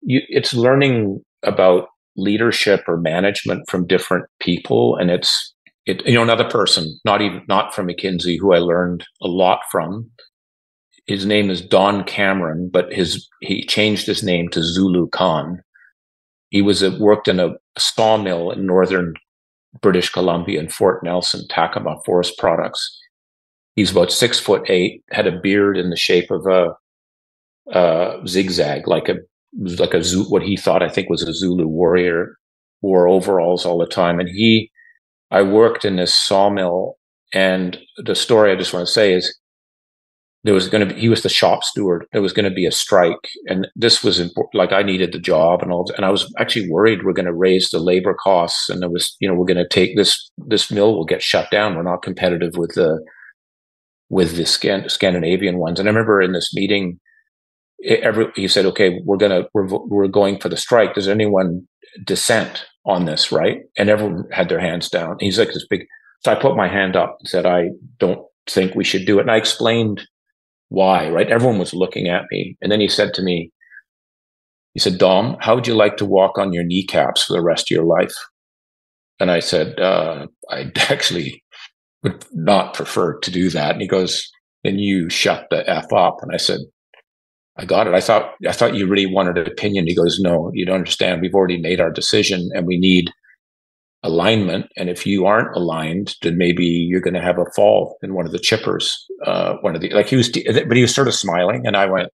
[0.01, 1.87] you, it's learning about
[2.17, 4.97] leadership or management from different people.
[4.97, 5.53] And it's,
[5.85, 9.59] it, you know, another person, not even, not from McKinsey, who I learned a lot
[9.71, 10.09] from.
[11.05, 15.61] His name is Don Cameron, but his, he changed his name to Zulu Khan.
[16.49, 19.13] He was a, worked in a sawmill in northern
[19.81, 22.99] British Columbia in Fort Nelson, Tackama Forest Products.
[23.75, 26.75] He's about six foot eight, had a beard in the shape of a
[27.75, 29.15] uh, zigzag, like a
[29.59, 32.37] like a what he thought I think was a Zulu warrior,
[32.81, 34.19] wore overalls all the time.
[34.19, 34.71] And he,
[35.31, 36.97] I worked in this sawmill,
[37.33, 39.35] and the story I just want to say is
[40.43, 42.05] there was going to be he was the shop steward.
[42.11, 44.55] There was going to be a strike, and this was important.
[44.55, 47.33] Like I needed the job and all, and I was actually worried we're going to
[47.33, 50.69] raise the labor costs, and there was you know we're going to take this this
[50.71, 51.75] mill will get shut down.
[51.75, 52.99] We're not competitive with the
[54.09, 54.45] with the
[54.89, 55.79] Scandinavian ones.
[55.79, 56.99] And I remember in this meeting
[57.83, 60.93] every, he said, okay, we're going to, we're, we're going for the strike.
[60.93, 61.67] Does anyone
[62.03, 63.31] dissent on this?
[63.31, 63.61] Right.
[63.75, 65.17] And everyone had their hands down.
[65.19, 65.85] He's like this big.
[66.23, 69.23] So I put my hand up and said, I don't think we should do it.
[69.23, 70.05] And I explained
[70.73, 71.29] why, right?
[71.29, 72.57] Everyone was looking at me.
[72.59, 73.51] And then he said to me,
[74.73, 77.67] he said, Dom, how would you like to walk on your kneecaps for the rest
[77.71, 78.15] of your life?
[79.19, 81.43] And I said, uh, I actually
[82.01, 83.73] would not prefer to do that.
[83.73, 84.27] And he goes,
[84.63, 86.17] then you shut the F up.
[86.23, 86.61] And I said,
[87.55, 87.93] I got it.
[87.93, 89.85] I thought I thought you really wanted an opinion.
[89.85, 91.21] He goes, No, you don't understand.
[91.21, 93.11] We've already made our decision and we need
[94.01, 94.71] alignment.
[94.75, 98.25] And if you aren't aligned, then maybe you're going to have a fall in one
[98.25, 98.95] of the chippers.
[99.25, 101.85] Uh, one of the like he was, but he was sort of smiling, and I
[101.85, 102.09] went.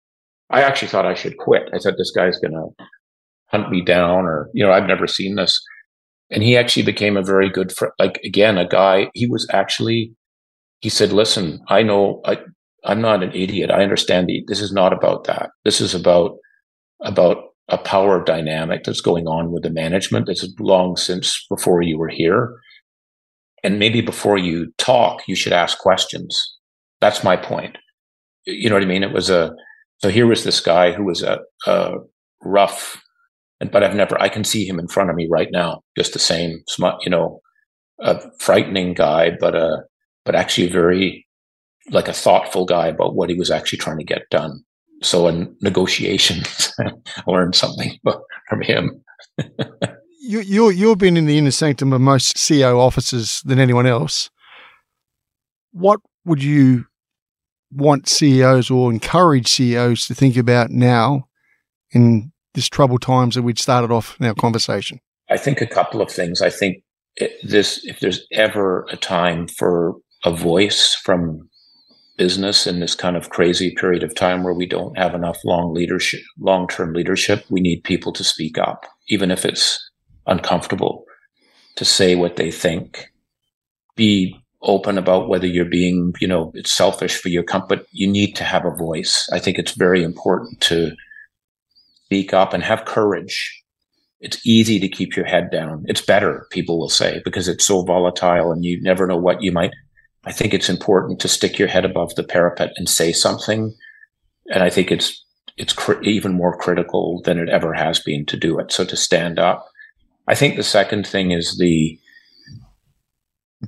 [0.51, 1.65] I actually thought I should quit.
[1.75, 2.85] I said this guy's going to
[3.47, 5.61] hunt me down, or you know, I've never seen this.
[6.31, 7.93] And he actually became a very good friend.
[7.99, 9.11] Like again, a guy.
[9.15, 10.13] He was actually.
[10.81, 12.21] He said, "Listen, I know.
[12.25, 12.39] I,
[12.85, 13.71] I'm not an idiot.
[13.71, 15.51] I understand the, this is not about that.
[15.65, 16.37] This is about,
[17.03, 17.39] about
[17.69, 22.09] a power dynamic that's going on with the management that's long since before you were
[22.09, 22.55] here.
[23.65, 26.56] and maybe before you talk, you should ask questions.
[27.01, 27.77] That's my point.
[28.47, 29.03] You know what I mean?
[29.03, 29.53] It was a,
[29.99, 31.93] so here was this guy who was a, a
[32.43, 33.01] rough,
[33.73, 36.19] but I've never, I can see him in front of me right now, just the
[36.19, 37.03] same, smart.
[37.05, 37.41] you know,
[38.01, 39.83] a frightening guy, but a,
[40.25, 41.27] but actually very,
[41.91, 44.63] like a thoughtful guy about what he was actually trying to get done.
[45.03, 46.93] So in negotiations, I
[47.27, 47.99] learned something
[48.49, 49.03] from him.
[50.21, 54.31] you, you, you've been in the inner sanctum of most CEO offices than anyone else.
[55.73, 56.87] What would you
[57.73, 61.29] want CEOs or encourage CEOs to think about now
[61.93, 65.01] in this troubled times that we'd started off in our conversation?
[65.31, 66.43] I think a couple of things.
[66.43, 66.83] I think
[67.43, 69.95] this, if there's ever a time for
[70.25, 71.49] a voice from
[72.17, 75.75] business in this kind of crazy period of time where we don't have enough long
[75.75, 79.79] leadership, long term leadership, we need people to speak up, even if it's
[80.27, 81.05] uncomfortable,
[81.77, 83.13] to say what they think,
[83.97, 87.83] be open about whether you're being, you know, it's selfish for your company.
[87.93, 89.29] You need to have a voice.
[89.33, 90.93] I think it's very important to
[92.07, 93.63] speak up and have courage.
[94.21, 95.85] It's easy to keep your head down.
[95.87, 99.53] It's better, people will say, because it's so volatile and you never know what you
[99.53, 99.73] might
[100.27, 103.73] I think it's important to stick your head above the parapet and say something.
[104.53, 105.25] And I think it's,
[105.57, 108.73] it's cr- even more critical than it ever has been to do it.
[108.73, 109.69] So to stand up.
[110.27, 111.99] I think the second thing is the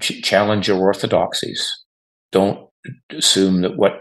[0.01, 1.71] ch- challenge your orthodoxies.
[2.33, 2.69] Don't
[3.11, 4.01] assume that what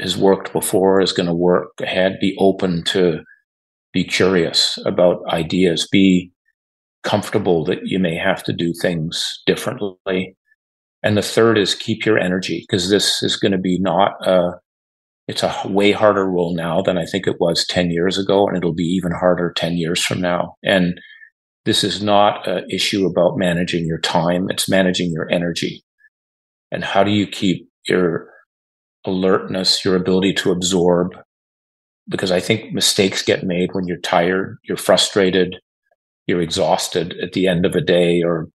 [0.00, 2.18] has worked before is going to work ahead.
[2.20, 3.20] Be open to
[3.92, 5.88] be curious about ideas.
[5.90, 6.30] Be
[7.02, 10.36] comfortable that you may have to do things differently
[11.06, 14.50] and the third is keep your energy because this is going to be not a,
[15.28, 18.48] it's a way harder role now than I think it was 10 years ago.
[18.48, 20.56] And it'll be even harder 10 years from now.
[20.64, 21.00] And
[21.66, 24.46] this is not an issue about managing your time.
[24.48, 25.82] It's managing your energy.
[26.70, 28.28] And how do you keep your
[29.04, 31.08] alertness, your ability to absorb?
[32.08, 35.56] Because I think mistakes get made when you're tired, you're frustrated,
[36.28, 38.48] you're exhausted at the end of a day or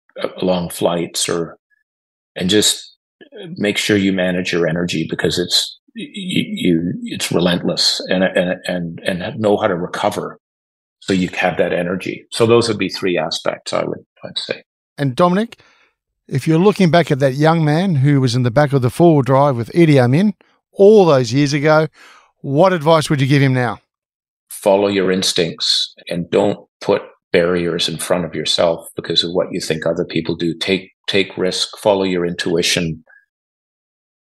[0.43, 1.57] long flights or
[2.37, 2.97] and just
[3.57, 9.01] make sure you manage your energy because it's you, you it's relentless and and and
[9.05, 10.39] and know how to recover
[11.01, 12.27] so you have that energy.
[12.31, 14.63] So those would be three aspects I would I'd say.
[14.97, 15.61] And Dominic,
[16.27, 18.91] if you're looking back at that young man who was in the back of the
[18.91, 20.35] four wheel drive with Idi Amin
[20.73, 21.89] all those years ago,
[22.41, 23.81] what advice would you give him now?
[24.49, 27.03] Follow your instincts and don't put
[27.33, 30.55] barriers in front of yourself because of what you think other people do.
[30.55, 33.05] Take take risk, follow your intuition.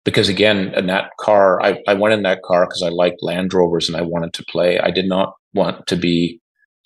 [0.05, 3.53] Because again, in that car, I, I went in that car because I liked Land
[3.53, 4.79] Rovers and I wanted to play.
[4.79, 6.39] I did not want to be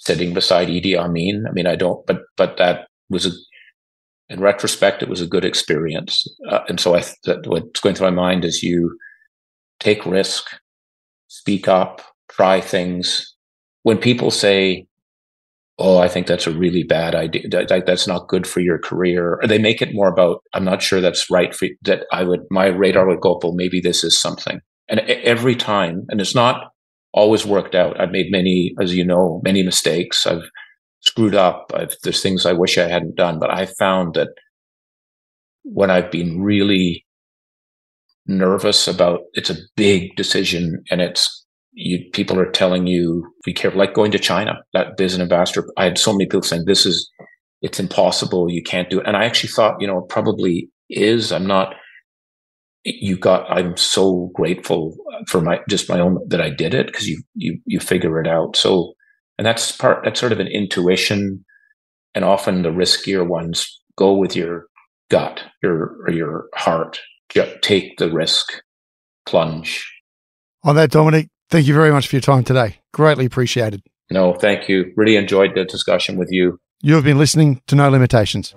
[0.06, 1.46] sitting beside Idi Amin.
[1.48, 3.32] I mean, I don't, but but that was a,
[4.30, 6.26] in retrospect, it was a good experience.
[6.50, 8.98] Uh, and so I, that, what's going through my mind is you
[9.80, 10.46] take risk,
[11.28, 13.36] speak up, try things.
[13.84, 14.88] When people say,
[15.78, 17.50] oh, I think that's a really bad idea.
[17.50, 19.40] That, that's not good for your career.
[19.42, 22.06] Or they make it more about, I'm not sure that's right for that.
[22.12, 24.62] I would, my radar would go up, well, maybe this is something.
[24.88, 26.73] And every time, and it's not
[27.14, 27.99] always worked out.
[27.99, 30.26] I've made many, as you know, many mistakes.
[30.26, 30.49] I've
[31.02, 31.72] screwed up.
[31.73, 34.30] I've, there's things I wish I hadn't done, but I found that
[35.64, 37.06] when I've been really
[38.26, 43.80] nervous about, it's a big decision and it's you, people are telling you be careful,
[43.80, 44.56] like going to China.
[44.73, 45.68] That business ambassador.
[45.77, 47.10] I had so many people saying this is
[47.61, 48.52] it's impossible.
[48.52, 49.07] You can't do it.
[49.07, 51.31] And I actually thought, you know, it probably is.
[51.31, 51.73] I'm not.
[52.85, 53.49] You got.
[53.49, 54.95] I'm so grateful
[55.27, 58.27] for my just my own that I did it because you you you figure it
[58.27, 58.55] out.
[58.55, 58.93] So,
[59.38, 60.03] and that's part.
[60.03, 61.45] That's sort of an intuition,
[62.14, 64.68] and often the riskier ones go with your
[65.10, 66.99] gut, your or your heart.
[67.61, 68.61] Take the risk,
[69.26, 69.89] plunge.
[70.64, 72.80] On that, Dominic, Thank you very much for your time today.
[72.93, 73.84] Greatly appreciated.
[74.10, 74.91] No, thank you.
[74.95, 76.60] Really enjoyed the discussion with you.
[76.81, 78.55] You have been listening to No Limitations.